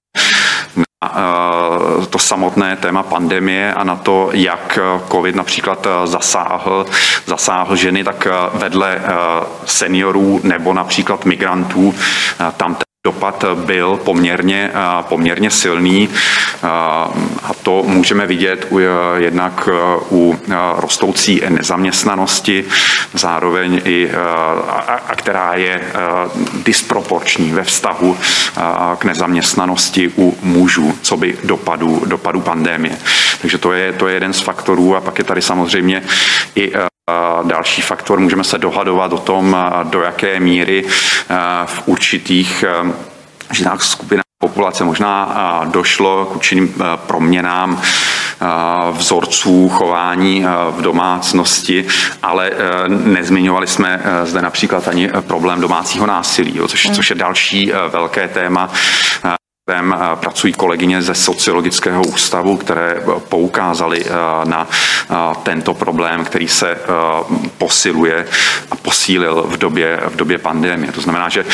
Eh, 1.05 2.05
to 2.09 2.19
samotné 2.19 2.75
téma 2.75 3.03
pandemie 3.03 3.73
a 3.73 3.83
na 3.83 3.95
to, 3.95 4.29
jak 4.33 4.79
COVID 5.11 5.35
například 5.35 5.87
eh, 5.87 6.07
zasáhl, 6.07 6.85
zasáhl 7.25 7.75
ženy, 7.75 8.03
tak 8.03 8.27
eh, 8.27 8.57
vedle 8.57 9.01
seniorů 9.65 10.39
nebo 10.43 10.73
například 10.73 11.25
migrantů 11.25 11.95
tam 12.57 12.75
dopad 13.07 13.43
byl 13.55 13.99
poměrně, 14.03 14.71
poměrně 15.01 15.49
silný 15.51 16.09
a 17.43 17.53
to 17.63 17.83
můžeme 17.87 18.25
vidět 18.25 18.67
u, 18.69 18.79
jednak 19.17 19.69
u 20.11 20.39
rostoucí 20.77 21.41
nezaměstnanosti, 21.49 22.65
zároveň 23.13 23.81
i, 23.85 24.09
a, 24.67 24.99
a 25.07 25.15
která 25.15 25.53
je 25.53 25.81
disproporční 26.65 27.51
ve 27.51 27.63
vztahu 27.63 28.17
k 28.99 29.05
nezaměstnanosti 29.05 30.11
u 30.17 30.37
mužů, 30.41 30.97
co 31.01 31.17
by 31.17 31.37
dopadu, 31.43 32.03
dopadu 32.05 32.41
pandémie. 32.41 32.97
Takže 33.41 33.57
to 33.57 33.71
je, 33.71 33.93
to 33.93 34.07
je 34.07 34.13
jeden 34.13 34.33
z 34.33 34.41
faktorů 34.41 34.95
a 34.95 35.01
pak 35.01 35.17
je 35.17 35.23
tady 35.23 35.41
samozřejmě 35.41 36.03
i 36.55 36.71
Další 37.43 37.81
faktor, 37.81 38.19
můžeme 38.19 38.43
se 38.43 38.57
dohadovat 38.57 39.13
o 39.13 39.17
tom, 39.17 39.57
do 39.83 40.01
jaké 40.01 40.39
míry 40.39 40.85
v 41.65 41.83
určitých 41.85 42.65
ženách 43.51 43.83
skupinách 43.83 44.23
populace 44.41 44.83
možná 44.83 45.61
došlo 45.65 46.25
k 46.25 46.35
určitým 46.35 46.73
proměnám 46.95 47.81
vzorců 48.91 49.69
chování 49.69 50.45
v 50.71 50.81
domácnosti, 50.81 51.85
ale 52.23 52.51
nezmiňovali 52.87 53.67
jsme 53.67 54.01
zde 54.23 54.41
například 54.41 54.87
ani 54.87 55.09
problém 55.21 55.61
domácího 55.61 56.05
násilí, 56.05 56.59
což, 56.67 56.89
což 56.95 57.09
je 57.09 57.15
další 57.15 57.71
velké 57.89 58.27
téma 58.27 58.69
kterém 59.67 59.95
pracují 60.15 60.53
kolegyně 60.53 61.01
ze 61.01 61.15
sociologického 61.15 62.03
ústavu, 62.03 62.57
které 62.57 63.01
poukázaly 63.29 64.05
na 64.43 64.67
tento 65.43 65.73
problém, 65.73 66.25
který 66.25 66.47
se 66.47 66.77
posiluje 67.57 68.27
a 68.71 68.75
posílil 68.75 69.43
v 69.47 69.57
době, 69.57 69.99
v 70.07 70.15
době 70.15 70.37
pandemie. 70.37 70.91
To 70.91 71.01
znamená, 71.01 71.29
že 71.29 71.45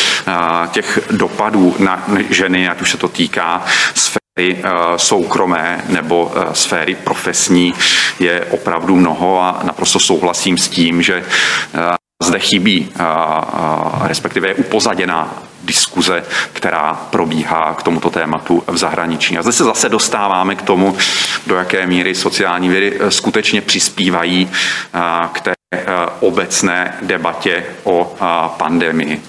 těch 0.71 0.99
dopadů 1.11 1.75
na 1.79 2.03
ženy, 2.29 2.69
ať 2.69 2.81
už 2.81 2.91
se 2.91 2.97
to 2.97 3.07
týká 3.07 3.63
sféry 3.95 4.63
soukromé 4.97 5.83
nebo 5.89 6.31
sféry 6.53 6.95
profesní, 6.95 7.73
je 8.19 8.45
opravdu 8.49 8.95
mnoho 8.95 9.41
a 9.41 9.59
naprosto 9.63 9.99
souhlasím 9.99 10.57
s 10.57 10.69
tím, 10.69 11.01
že 11.01 11.25
zde 12.23 12.39
chybí, 12.39 12.89
respektive 14.07 14.47
je 14.47 14.53
upozaděná 14.55 15.43
diskuze, 15.63 16.23
která 16.53 16.93
probíhá 17.09 17.73
k 17.73 17.83
tomuto 17.83 18.09
tématu 18.09 18.63
v 18.67 18.77
zahraničí. 18.77 19.37
A 19.37 19.41
zde 19.41 19.51
se 19.51 19.63
zase 19.63 19.89
dostáváme 19.89 20.55
k 20.55 20.61
tomu, 20.61 20.97
do 21.47 21.55
jaké 21.55 21.87
míry 21.87 22.15
sociální 22.15 22.69
vědy 22.69 22.99
e, 22.99 23.11
skutečně 23.11 23.61
přispívají 23.61 24.51
k 25.31 25.41
té 25.41 25.51
e, 25.51 25.85
obecné 26.19 26.95
debatě 27.01 27.63
o 27.83 28.15
pandemii. 28.57 29.21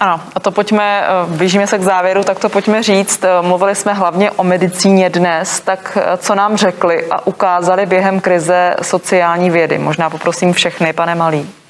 Ano, 0.00 0.20
a 0.34 0.40
to 0.40 0.50
pojďme, 0.50 1.04
blížíme 1.26 1.66
se 1.66 1.78
k 1.78 1.82
závěru, 1.82 2.24
tak 2.24 2.38
to 2.38 2.48
pojďme 2.48 2.82
říct. 2.82 3.24
Mluvili 3.40 3.74
jsme 3.74 3.92
hlavně 3.94 4.30
o 4.30 4.44
medicíně 4.44 5.10
dnes, 5.10 5.60
tak 5.60 5.98
co 6.18 6.34
nám 6.34 6.56
řekli 6.56 7.06
a 7.10 7.26
ukázali 7.26 7.86
během 7.86 8.20
krize 8.20 8.74
sociální 8.82 9.50
vědy? 9.50 9.78
Možná 9.78 10.10
poprosím 10.10 10.52
všechny, 10.52 10.92
pane 10.92 11.14
Malý. 11.14 11.61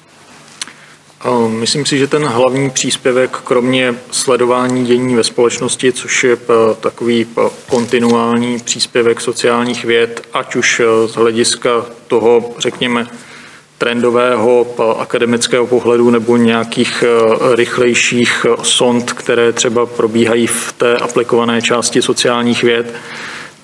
Myslím 1.47 1.85
si, 1.85 1.97
že 1.97 2.07
ten 2.07 2.25
hlavní 2.25 2.69
příspěvek, 2.69 3.37
kromě 3.43 3.95
sledování 4.11 4.85
dění 4.85 5.15
ve 5.15 5.23
společnosti, 5.23 5.91
což 5.91 6.23
je 6.23 6.37
takový 6.79 7.27
kontinuální 7.69 8.59
příspěvek 8.59 9.21
sociálních 9.21 9.85
věd, 9.85 10.27
ať 10.33 10.55
už 10.55 10.81
z 11.05 11.15
hlediska 11.15 11.85
toho, 12.07 12.53
řekněme, 12.57 13.07
trendového 13.77 14.75
akademického 14.99 15.67
pohledu 15.67 16.09
nebo 16.09 16.37
nějakých 16.37 17.03
rychlejších 17.55 18.45
sond, 18.63 19.13
které 19.13 19.53
třeba 19.53 19.85
probíhají 19.85 20.47
v 20.47 20.73
té 20.77 20.97
aplikované 20.97 21.61
části 21.61 22.01
sociálních 22.01 22.63
věd, 22.63 22.93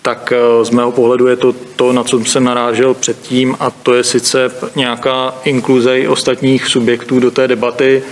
tak 0.02 0.34
eh, 0.36 0.66
z 0.66 0.70
mého 0.70 0.91
pohledu 0.91 1.28
je 1.28 1.36
to 1.36 1.54
to, 1.76 1.93
na 1.93 2.04
co 2.04 2.20
jsem 2.20 2.43
narážel 2.43 2.93
předtím, 2.93 3.56
a 3.60 3.70
to 3.72 3.93
je 3.93 4.04
sice 4.04 4.52
nějaká 4.76 5.34
inkluze 5.43 6.00
i 6.00 6.08
ostatních 6.08 6.68
subjektů 6.68 7.20
do 7.20 7.32
té 7.32 7.47
debaty, 7.47 8.04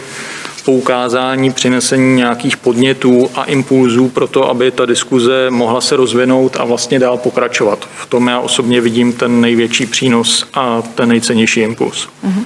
poukázání, 0.66 1.52
přinesení 1.52 2.16
nějakých 2.16 2.58
podnětů 2.58 3.30
a 3.36 3.44
impulzů 3.44 4.10
pro 4.10 4.28
to, 4.28 4.50
aby 4.50 4.72
ta 4.72 4.86
diskuze 4.86 5.50
mohla 5.50 5.82
se 5.82 5.96
rozvinout 5.96 6.58
a 6.60 6.66
vlastně 6.66 7.00
dál 7.00 7.18
pokračovat. 7.18 7.88
V 7.98 8.06
tom 8.06 8.28
já 8.28 8.40
osobně 8.40 8.82
vidím 8.82 9.14
ten 9.14 9.42
největší 9.42 9.86
přínos 9.86 10.46
a 10.54 10.82
ten 10.82 11.10
nejcennější 11.10 11.60
impuls. 11.60 12.08
Mm-hmm. 12.26 12.46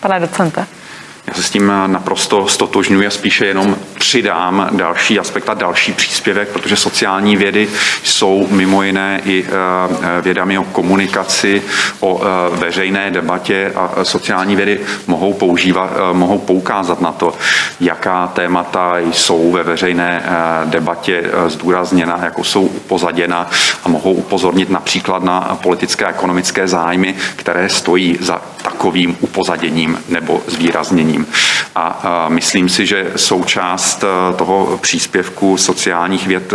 Pane 0.00 0.20
docente. 0.20 0.66
Já 1.26 1.34
se 1.34 1.42
s 1.42 1.50
tím 1.50 1.72
naprosto 1.86 2.48
stotožňuji 2.48 3.06
a 3.06 3.10
spíše 3.10 3.46
jenom 3.46 3.76
přidám 3.98 4.68
další 4.72 5.18
aspekt 5.18 5.48
a 5.48 5.54
další 5.54 5.92
příspěvek, 5.92 6.48
protože 6.48 6.76
sociální 6.76 7.36
vědy 7.36 7.68
jsou 8.02 8.46
mimo 8.50 8.82
jiné 8.82 9.20
i 9.24 9.44
eh, 9.44 10.22
vědami 10.22 10.58
o 10.58 10.64
komunikaci, 10.64 11.62
o 12.00 12.20
eh, 12.22 12.56
veřejné 12.56 13.10
debatě 13.10 13.72
a 13.76 14.04
sociální 14.04 14.56
vědy 14.56 14.80
mohou 15.06 15.32
používat, 15.32 15.90
eh, 15.92 16.14
mohou 16.14 16.38
poukázat 16.38 17.00
na 17.00 17.12
to, 17.12 17.34
jaká 17.80 18.26
témata 18.26 18.98
jsou 18.98 19.52
ve 19.52 19.62
veřejné 19.62 20.22
debatě 20.64 21.24
zdůrazněna, 21.46 22.20
jako 22.24 22.44
jsou 22.44 22.62
upozaděna 22.62 23.50
a 23.84 23.88
mohou 23.88 24.12
upozornit 24.12 24.70
například 24.70 25.24
na 25.24 25.58
politické 25.62 26.04
a 26.04 26.10
ekonomické 26.10 26.68
zájmy, 26.68 27.14
které 27.36 27.68
stojí 27.68 28.18
za 28.20 28.40
takovým 28.76 29.16
upozaděním 29.20 29.98
nebo 30.08 30.42
zvýrazněním. 30.46 31.26
A 31.74 32.26
myslím 32.28 32.68
si, 32.68 32.86
že 32.86 33.12
součást 33.16 34.04
toho 34.36 34.78
příspěvku 34.82 35.56
sociálních 35.56 36.26
věd 36.26 36.54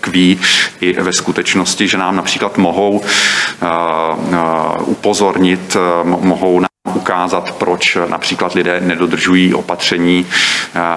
kví 0.00 0.40
i 0.80 1.02
ve 1.02 1.12
skutečnosti, 1.12 1.88
že 1.88 1.98
nám 1.98 2.16
například 2.16 2.58
mohou 2.58 3.00
upozornit, 4.86 5.76
mohou 6.04 6.60
nám 6.60 6.71
ukázat, 7.02 7.52
proč 7.52 7.98
například 8.06 8.54
lidé 8.54 8.80
nedodržují 8.80 9.54
opatření, 9.54 10.26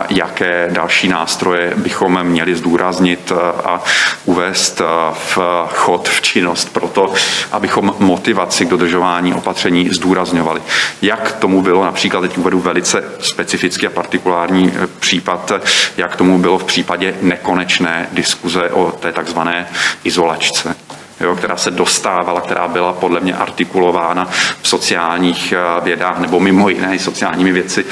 jaké 0.09 0.69
další 0.71 1.07
nástroje 1.07 1.73
bychom 1.75 2.23
měli 2.23 2.55
zdůraznit 2.55 3.31
a 3.65 3.81
uvést 4.25 4.81
v 5.13 5.37
chod, 5.73 6.09
v 6.09 6.21
činnost 6.21 6.73
pro 6.73 6.87
to, 6.87 7.13
abychom 7.51 7.95
motivaci 7.99 8.65
k 8.65 8.69
dodržování 8.69 9.33
opatření 9.33 9.89
zdůrazňovali. 9.89 10.61
Jak 11.01 11.31
tomu 11.31 11.61
bylo 11.61 11.85
například, 11.85 12.21
teď 12.21 12.37
uvedu 12.37 12.59
velice 12.59 13.03
specifický 13.19 13.87
a 13.87 13.89
partikulární 13.89 14.73
případ, 14.99 15.51
jak 15.97 16.15
tomu 16.15 16.39
bylo 16.39 16.57
v 16.57 16.63
případě 16.63 17.15
nekonečné 17.21 18.07
diskuze 18.11 18.69
o 18.69 18.91
té 18.91 19.11
takzvané 19.11 19.67
izolačce 20.03 20.75
jo, 21.19 21.35
která 21.35 21.57
se 21.57 21.71
dostávala, 21.71 22.41
která 22.41 22.67
byla 22.67 22.93
podle 22.93 23.19
mě 23.19 23.35
artikulována 23.35 24.27
v 24.61 24.67
sociálních 24.67 25.53
eh, 25.53 25.81
vědách 25.81 26.19
nebo 26.19 26.39
mimo 26.39 26.69
jiné 26.69 26.99
sociálními 26.99 27.51
věci, 27.51 27.85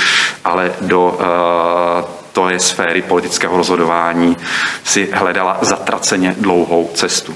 ale 0.45 0.71
do 0.81 1.01
uh, 1.01 2.09
to 2.33 2.49
je 2.49 2.59
sféry 2.59 3.01
politického 3.01 3.57
rozhodování, 3.57 4.37
si 4.83 5.09
hledala 5.13 5.57
zatraceně 5.61 6.35
dlouhou 6.39 6.89
cestu. 6.93 7.35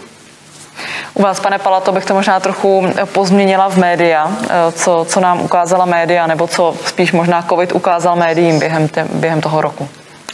U 1.13 1.21
vás, 1.21 1.39
pane 1.39 1.59
Palato, 1.59 1.91
bych 1.91 2.05
to 2.05 2.13
možná 2.13 2.39
trochu 2.39 2.87
pozměnila 3.05 3.69
v 3.69 3.77
média, 3.77 4.31
eh, 4.43 4.71
co, 4.71 5.05
co 5.09 5.19
nám 5.19 5.41
ukázala 5.41 5.85
média, 5.85 6.27
nebo 6.27 6.47
co 6.47 6.75
spíš 6.85 7.11
možná 7.11 7.41
COVID 7.41 7.71
ukázal 7.71 8.15
médiím 8.15 8.59
během, 8.59 8.87
te, 8.87 9.07
během 9.13 9.41
toho 9.41 9.61
roku. 9.61 9.89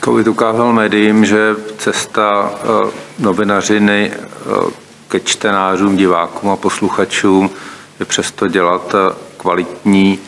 COVID 0.05 0.27
ukázal 0.27 0.73
médiím, 0.73 1.25
že 1.25 1.37
cesta 1.77 2.51
novinařiny 3.19 4.11
ke 5.13 5.19
čtenářům, 5.19 5.95
divákům 5.95 6.49
a 6.49 6.55
posluchačům 6.55 7.49
je 7.99 8.05
přesto 8.05 8.47
dělat 8.47 8.95
eh, 8.95 9.15
kvalitní, 9.37 10.19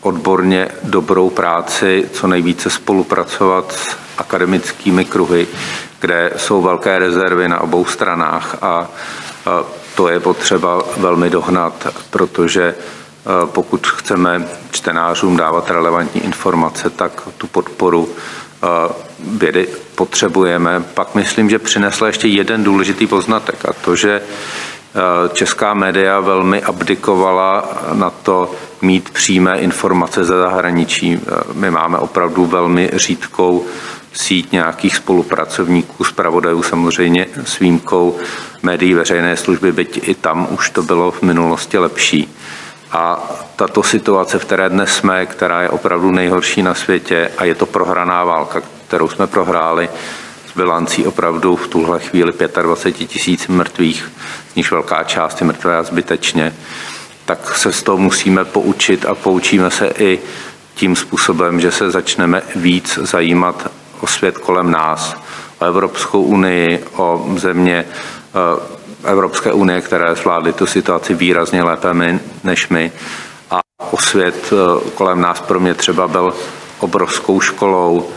odborně 0.00 0.68
dobrou 0.82 1.30
práci, 1.30 2.08
co 2.12 2.26
nejvíce 2.26 2.70
spolupracovat 2.70 3.72
s 3.72 3.96
akademickými 4.18 5.04
kruhy, 5.04 5.46
kde 6.00 6.32
jsou 6.36 6.62
velké 6.62 6.98
rezervy 6.98 7.48
na 7.48 7.60
obou 7.60 7.84
stranách 7.84 8.56
a 8.62 8.88
eh, 8.88 9.64
to 9.94 10.08
je 10.08 10.20
potřeba 10.20 10.82
velmi 10.96 11.30
dohnat, 11.30 11.86
protože 12.10 12.74
eh, 12.74 13.46
pokud 13.46 13.86
chceme 13.86 14.48
čtenářům 14.70 15.36
dávat 15.36 15.70
relevantní 15.70 16.24
informace, 16.24 16.90
tak 16.90 17.28
tu 17.38 17.46
podporu 17.46 18.08
vědy 19.26 19.68
potřebujeme. 19.94 20.84
Pak 20.94 21.14
myslím, 21.14 21.50
že 21.50 21.58
přinesla 21.58 22.06
ještě 22.06 22.28
jeden 22.28 22.64
důležitý 22.64 23.06
poznatek 23.06 23.64
a 23.68 23.72
to, 23.72 23.96
že 23.96 24.22
česká 25.32 25.74
média 25.74 26.20
velmi 26.20 26.62
abdikovala 26.62 27.68
na 27.92 28.10
to 28.10 28.54
mít 28.82 29.10
přímé 29.10 29.58
informace 29.58 30.24
ze 30.24 30.38
zahraničí. 30.38 31.20
My 31.52 31.70
máme 31.70 31.98
opravdu 31.98 32.46
velmi 32.46 32.90
řídkou 32.92 33.66
síť 34.12 34.52
nějakých 34.52 34.96
spolupracovníků, 34.96 36.04
zpravodajů 36.04 36.62
samozřejmě 36.62 37.26
s 37.44 37.58
výjimkou 37.58 38.16
médií 38.62 38.94
veřejné 38.94 39.36
služby, 39.36 39.72
byť 39.72 40.08
i 40.08 40.14
tam 40.14 40.48
už 40.50 40.70
to 40.70 40.82
bylo 40.82 41.10
v 41.10 41.22
minulosti 41.22 41.78
lepší. 41.78 42.34
A 42.92 43.30
tato 43.56 43.82
situace, 43.82 44.38
v 44.38 44.44
které 44.44 44.68
dnes 44.68 44.96
jsme, 44.96 45.26
která 45.26 45.62
je 45.62 45.68
opravdu 45.68 46.10
nejhorší 46.10 46.62
na 46.62 46.74
světě 46.74 47.30
a 47.38 47.44
je 47.44 47.54
to 47.54 47.66
prohraná 47.66 48.24
válka, 48.24 48.62
kterou 48.94 49.08
jsme 49.08 49.26
prohráli 49.26 49.88
s 50.52 50.56
bilancí 50.56 51.06
opravdu 51.06 51.56
v 51.56 51.68
tuhle 51.68 52.00
chvíli 52.00 52.32
25 52.62 53.08
tisíc 53.08 53.48
mrtvých, 53.48 54.12
z 54.52 54.54
nich 54.54 54.70
velká 54.70 55.04
část 55.04 55.40
je 55.40 55.46
mrtvé 55.46 55.76
a 55.76 55.82
zbytečně, 55.82 56.54
tak 57.24 57.56
se 57.56 57.72
z 57.72 57.82
toho 57.82 57.98
musíme 57.98 58.44
poučit 58.44 59.06
a 59.06 59.14
poučíme 59.14 59.70
se 59.70 59.92
i 59.98 60.18
tím 60.74 60.96
způsobem, 60.96 61.60
že 61.60 61.72
se 61.72 61.90
začneme 61.90 62.42
víc 62.56 62.98
zajímat 63.02 63.70
o 64.00 64.06
svět 64.06 64.38
kolem 64.38 64.70
nás, 64.70 65.16
o 65.58 65.64
Evropskou 65.64 66.22
unii, 66.22 66.84
o 66.96 67.26
země 67.36 67.84
eh, 67.84 69.10
Evropské 69.10 69.52
unie, 69.52 69.80
které 69.80 70.14
zvládly 70.14 70.52
tu 70.52 70.66
situaci 70.66 71.14
výrazně 71.14 71.62
lépe 71.62 71.94
my, 71.94 72.20
než 72.44 72.68
my. 72.68 72.92
A 73.50 73.60
o 73.90 73.98
svět 73.98 74.52
eh, 74.52 74.90
kolem 74.94 75.20
nás 75.20 75.40
pro 75.40 75.60
mě 75.60 75.74
třeba 75.74 76.08
byl 76.08 76.34
obrovskou 76.78 77.40
školou, 77.40 78.10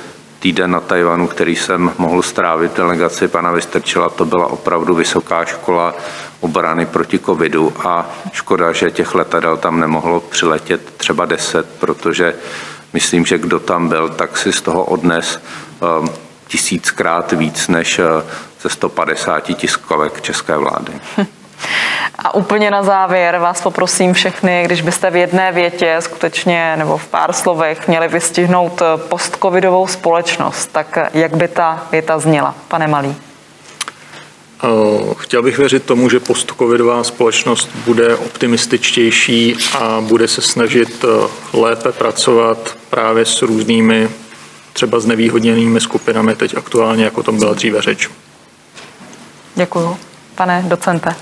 týden 0.48 0.72
na 0.72 0.80
Tajvanu, 0.80 1.28
který 1.28 1.56
jsem 1.56 1.92
mohl 1.98 2.22
strávit 2.22 2.78
delegaci 2.78 3.28
pana 3.28 3.52
Vystrčila, 3.52 4.10
to 4.10 4.26
byla 4.26 4.48
opravdu 4.48 4.96
vysoká 4.96 5.46
škola 5.46 5.96
obrany 6.40 6.86
proti 6.86 7.20
covidu 7.20 7.74
a 7.84 8.10
škoda, 8.32 8.72
že 8.72 8.92
těch 8.92 9.16
letadel 9.16 9.58
tam 9.58 9.80
nemohlo 9.80 10.20
přiletět 10.20 10.82
třeba 10.98 11.26
deset, 11.26 11.68
protože 11.80 12.36
myslím, 12.94 13.26
že 13.26 13.38
kdo 13.38 13.60
tam 13.60 13.90
byl, 13.90 14.10
tak 14.10 14.38
si 14.38 14.54
z 14.54 14.62
toho 14.62 14.84
odnes 14.84 15.42
um, 16.00 16.10
tisíckrát 16.48 17.32
víc 17.32 17.68
než 17.68 18.02
ze 18.62 18.70
150 18.70 19.40
tiskovek 19.40 20.22
české 20.22 20.58
vlády. 20.58 20.94
A 22.20 22.34
úplně 22.34 22.72
na 22.72 22.84
závěr 22.84 23.38
vás 23.38 23.62
poprosím 23.62 24.14
všechny, 24.14 24.64
když 24.66 24.82
byste 24.82 25.10
v 25.10 25.16
jedné 25.16 25.52
větě 25.52 25.98
skutečně 26.00 26.76
nebo 26.78 26.98
v 26.98 27.08
pár 27.08 27.34
slovech 27.34 27.88
měli 27.88 28.08
vystihnout 28.08 28.82
postcovidovou 28.98 29.88
společnost, 29.88 30.70
tak 30.72 30.98
jak 31.14 31.36
by 31.36 31.48
ta 31.48 31.88
věta 31.92 32.20
zněla, 32.20 32.56
pane 32.68 32.88
Malý? 32.88 33.16
Chtěl 35.18 35.44
bych 35.44 35.58
věřit 35.58 35.84
tomu, 35.84 36.10
že 36.10 36.20
postcovidová 36.20 37.04
společnost 37.04 37.70
bude 37.86 38.16
optimističtější 38.16 39.56
a 39.80 40.02
bude 40.02 40.28
se 40.28 40.42
snažit 40.42 41.06
lépe 41.54 41.92
pracovat 41.92 42.78
právě 42.90 43.26
s 43.26 43.42
různými 43.42 44.10
třeba 44.74 45.00
znevýhodněnými 45.00 45.82
skupinami, 45.82 46.36
teď 46.36 46.58
aktuálně, 46.58 47.04
jako 47.04 47.24
tom 47.24 47.40
byla 47.40 47.54
dříve 47.54 47.82
řeč. 47.82 48.10
Děkuji. 49.56 49.98
Pane 50.36 50.64
docente. 50.68 51.16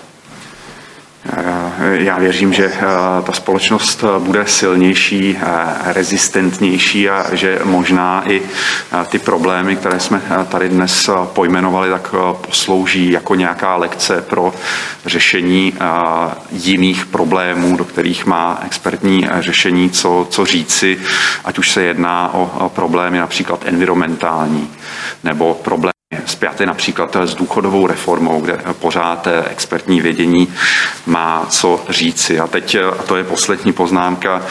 Já 1.94 2.18
věřím, 2.20 2.54
že 2.54 2.66
eh, 2.66 2.82
ta 3.24 3.32
společnost 3.32 4.04
eh, 4.04 4.20
bude 4.20 4.44
silnější, 4.48 5.38
eh, 5.42 5.94
rezistentnější 5.94 7.10
a 7.10 7.36
že 7.36 7.60
možná 7.64 8.32
i 8.32 8.42
ty 9.10 9.20
problémy, 9.20 9.76
které 9.76 10.00
jsme 10.00 10.22
tady 10.50 10.70
dnes 10.70 11.10
pojmenovali, 11.34 11.90
tak 11.90 12.16
poslouží 12.42 13.12
jako 13.12 13.36
nějaká 13.36 13.76
lekce 13.76 14.22
pro 14.22 14.54
řešení 15.06 15.74
jiných 16.52 17.06
problémů, 17.06 17.78
do 17.78 17.86
kterých 17.86 18.26
má 18.26 18.60
expertní 18.66 19.28
řešení 19.40 19.90
co, 19.90 20.28
co 20.30 20.46
říci, 20.46 20.98
ať 21.46 21.58
už 21.60 21.72
se 21.72 21.82
jedná 21.84 22.34
o 22.34 22.70
problémy 22.76 23.18
například 23.20 23.60
environmentální 23.66 24.70
nebo 25.24 25.54
problémy 25.54 25.95
spjaty 26.26 26.66
například 26.66 27.16
s 27.16 27.36
důchodovou 27.36 27.88
reformou, 27.88 28.42
kde 28.42 28.60
pořád 28.80 29.28
expertní 29.50 30.02
vědění 30.02 30.48
má 31.06 31.46
co 31.50 31.84
říci. 31.90 32.40
A 32.40 32.48
teď, 32.48 32.78
a 33.00 33.04
to 33.04 33.16
je 33.16 33.24
poslední 33.24 33.74
poznámka, 33.74 34.42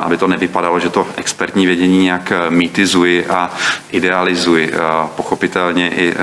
aby 0.00 0.16
to 0.16 0.26
nevypadalo, 0.26 0.80
že 0.80 0.90
to 0.90 1.06
expertní 1.16 1.66
vědění 1.66 2.02
nějak 2.02 2.32
mýtizuji 2.48 3.26
a 3.26 3.50
idealizuji. 3.90 4.72
Pochopitelně 5.16 5.90
i 5.90 6.14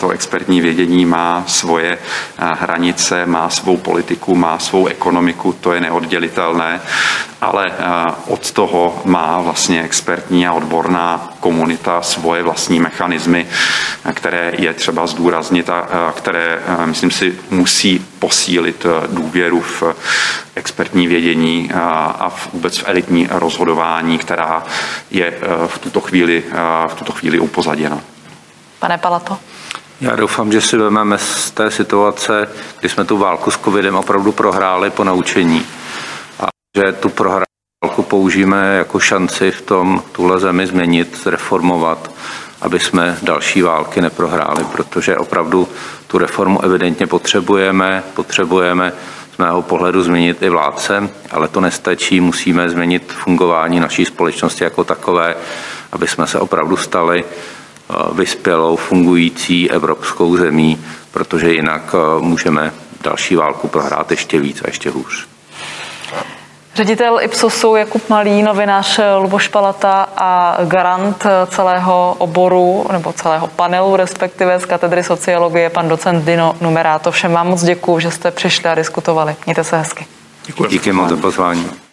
to 0.00 0.10
expertní 0.10 0.60
vědění 0.60 1.06
má 1.06 1.44
svoje 1.46 1.98
hranice, 2.38 3.26
má 3.26 3.48
svou 3.48 3.76
politiku, 3.76 4.34
má 4.34 4.58
svou 4.58 4.86
ekonomiku, 4.86 5.52
to 5.52 5.72
je 5.72 5.80
neoddělitelné, 5.80 6.80
ale 7.40 7.66
od 8.26 8.50
toho 8.50 9.02
má 9.04 9.40
vlastně 9.40 9.82
expertní 9.82 10.46
a 10.46 10.52
odborná 10.52 11.28
komunita 11.40 12.02
svoje 12.02 12.42
vlastní 12.42 12.80
mechanismy, 12.80 13.46
které 14.14 14.52
je 14.58 14.74
třeba 14.74 15.06
zdůraznit 15.06 15.70
a 15.70 16.12
které, 16.16 16.62
myslím 16.84 17.10
si, 17.10 17.38
musí 17.50 18.06
posílit 18.18 18.86
důvěru 19.06 19.60
v 19.60 19.82
expertní 20.54 21.06
vědění 21.06 21.70
a 21.74 22.32
vůbec 22.52 22.78
v 22.78 22.84
elitní 22.86 23.28
rozhodování, 23.30 24.18
která 24.18 24.64
je 25.10 25.38
v 25.66 25.78
tuto 25.78 26.00
chvíli, 26.00 26.42
v 26.88 26.94
tuto 26.94 27.12
chvíli 27.12 27.38
upozaděna. 27.38 28.00
Pane 28.78 28.98
Palato. 28.98 29.38
Já 30.00 30.16
doufám, 30.16 30.52
že 30.52 30.60
si 30.60 30.76
vezmeme 30.76 31.18
z 31.18 31.50
té 31.50 31.70
situace, 31.70 32.48
kdy 32.80 32.88
jsme 32.88 33.04
tu 33.04 33.18
válku 33.18 33.50
s 33.50 33.58
covidem 33.58 33.94
opravdu 33.94 34.32
prohráli 34.32 34.90
po 34.90 35.04
naučení 35.04 35.66
a 36.40 36.46
že 36.76 36.92
tu 36.92 37.08
prohrálku 37.08 38.02
použijeme 38.08 38.76
jako 38.76 39.00
šanci 39.00 39.50
v 39.50 39.62
tom 39.62 40.02
tuhle 40.12 40.40
zemi 40.40 40.66
změnit, 40.66 41.20
zreformovat 41.22 42.10
aby 42.64 42.80
jsme 42.80 43.18
další 43.22 43.62
války 43.62 44.00
neprohráli, 44.00 44.64
protože 44.72 45.16
opravdu 45.16 45.68
tu 46.06 46.18
reformu 46.18 46.64
evidentně 46.64 47.06
potřebujeme, 47.06 48.02
potřebujeme 48.14 48.92
z 49.34 49.38
mého 49.38 49.62
pohledu 49.62 50.02
změnit 50.02 50.42
i 50.42 50.48
vládce, 50.48 51.10
ale 51.30 51.48
to 51.48 51.60
nestačí, 51.60 52.20
musíme 52.20 52.70
změnit 52.70 53.12
fungování 53.12 53.80
naší 53.80 54.04
společnosti 54.04 54.64
jako 54.64 54.84
takové, 54.84 55.34
aby 55.92 56.08
jsme 56.08 56.26
se 56.26 56.38
opravdu 56.40 56.76
stali 56.76 57.24
eh, 57.24 57.94
vyspělou, 58.12 58.76
fungující 58.76 59.70
evropskou 59.70 60.36
zemí, 60.36 60.84
protože 61.10 61.52
jinak 61.52 61.94
eh, 61.94 62.22
můžeme 62.22 62.72
další 63.00 63.36
válku 63.36 63.68
prohrát 63.68 64.10
ještě 64.10 64.40
víc 64.40 64.62
a 64.62 64.66
ještě 64.66 64.90
hůř. 64.90 65.33
Ředitel 66.74 67.20
Ipsosu 67.22 67.76
Jakub 67.76 68.08
Malý, 68.08 68.42
novinář 68.42 69.00
Luboš 69.18 69.48
Palata 69.48 70.08
a 70.16 70.58
garant 70.64 71.26
celého 71.46 72.14
oboru 72.18 72.86
nebo 72.92 73.12
celého 73.12 73.46
panelu, 73.46 73.96
respektive 73.96 74.60
z 74.60 74.64
katedry 74.64 75.04
sociologie, 75.04 75.70
pan 75.70 75.88
docent 75.88 76.24
Dino 76.24 76.56
Numeráto. 76.60 77.12
Všem 77.12 77.32
vám 77.32 77.48
moc 77.48 77.64
děkuji, 77.64 77.98
že 77.98 78.10
jste 78.10 78.30
přišli 78.30 78.68
a 78.68 78.74
diskutovali. 78.74 79.36
Mějte 79.46 79.64
se 79.64 79.78
hezky. 79.78 80.06
Děkuji. 80.46 80.68
Díky 80.68 80.92
moc 80.92 81.08
za 81.08 81.16
pozvání. 81.16 81.83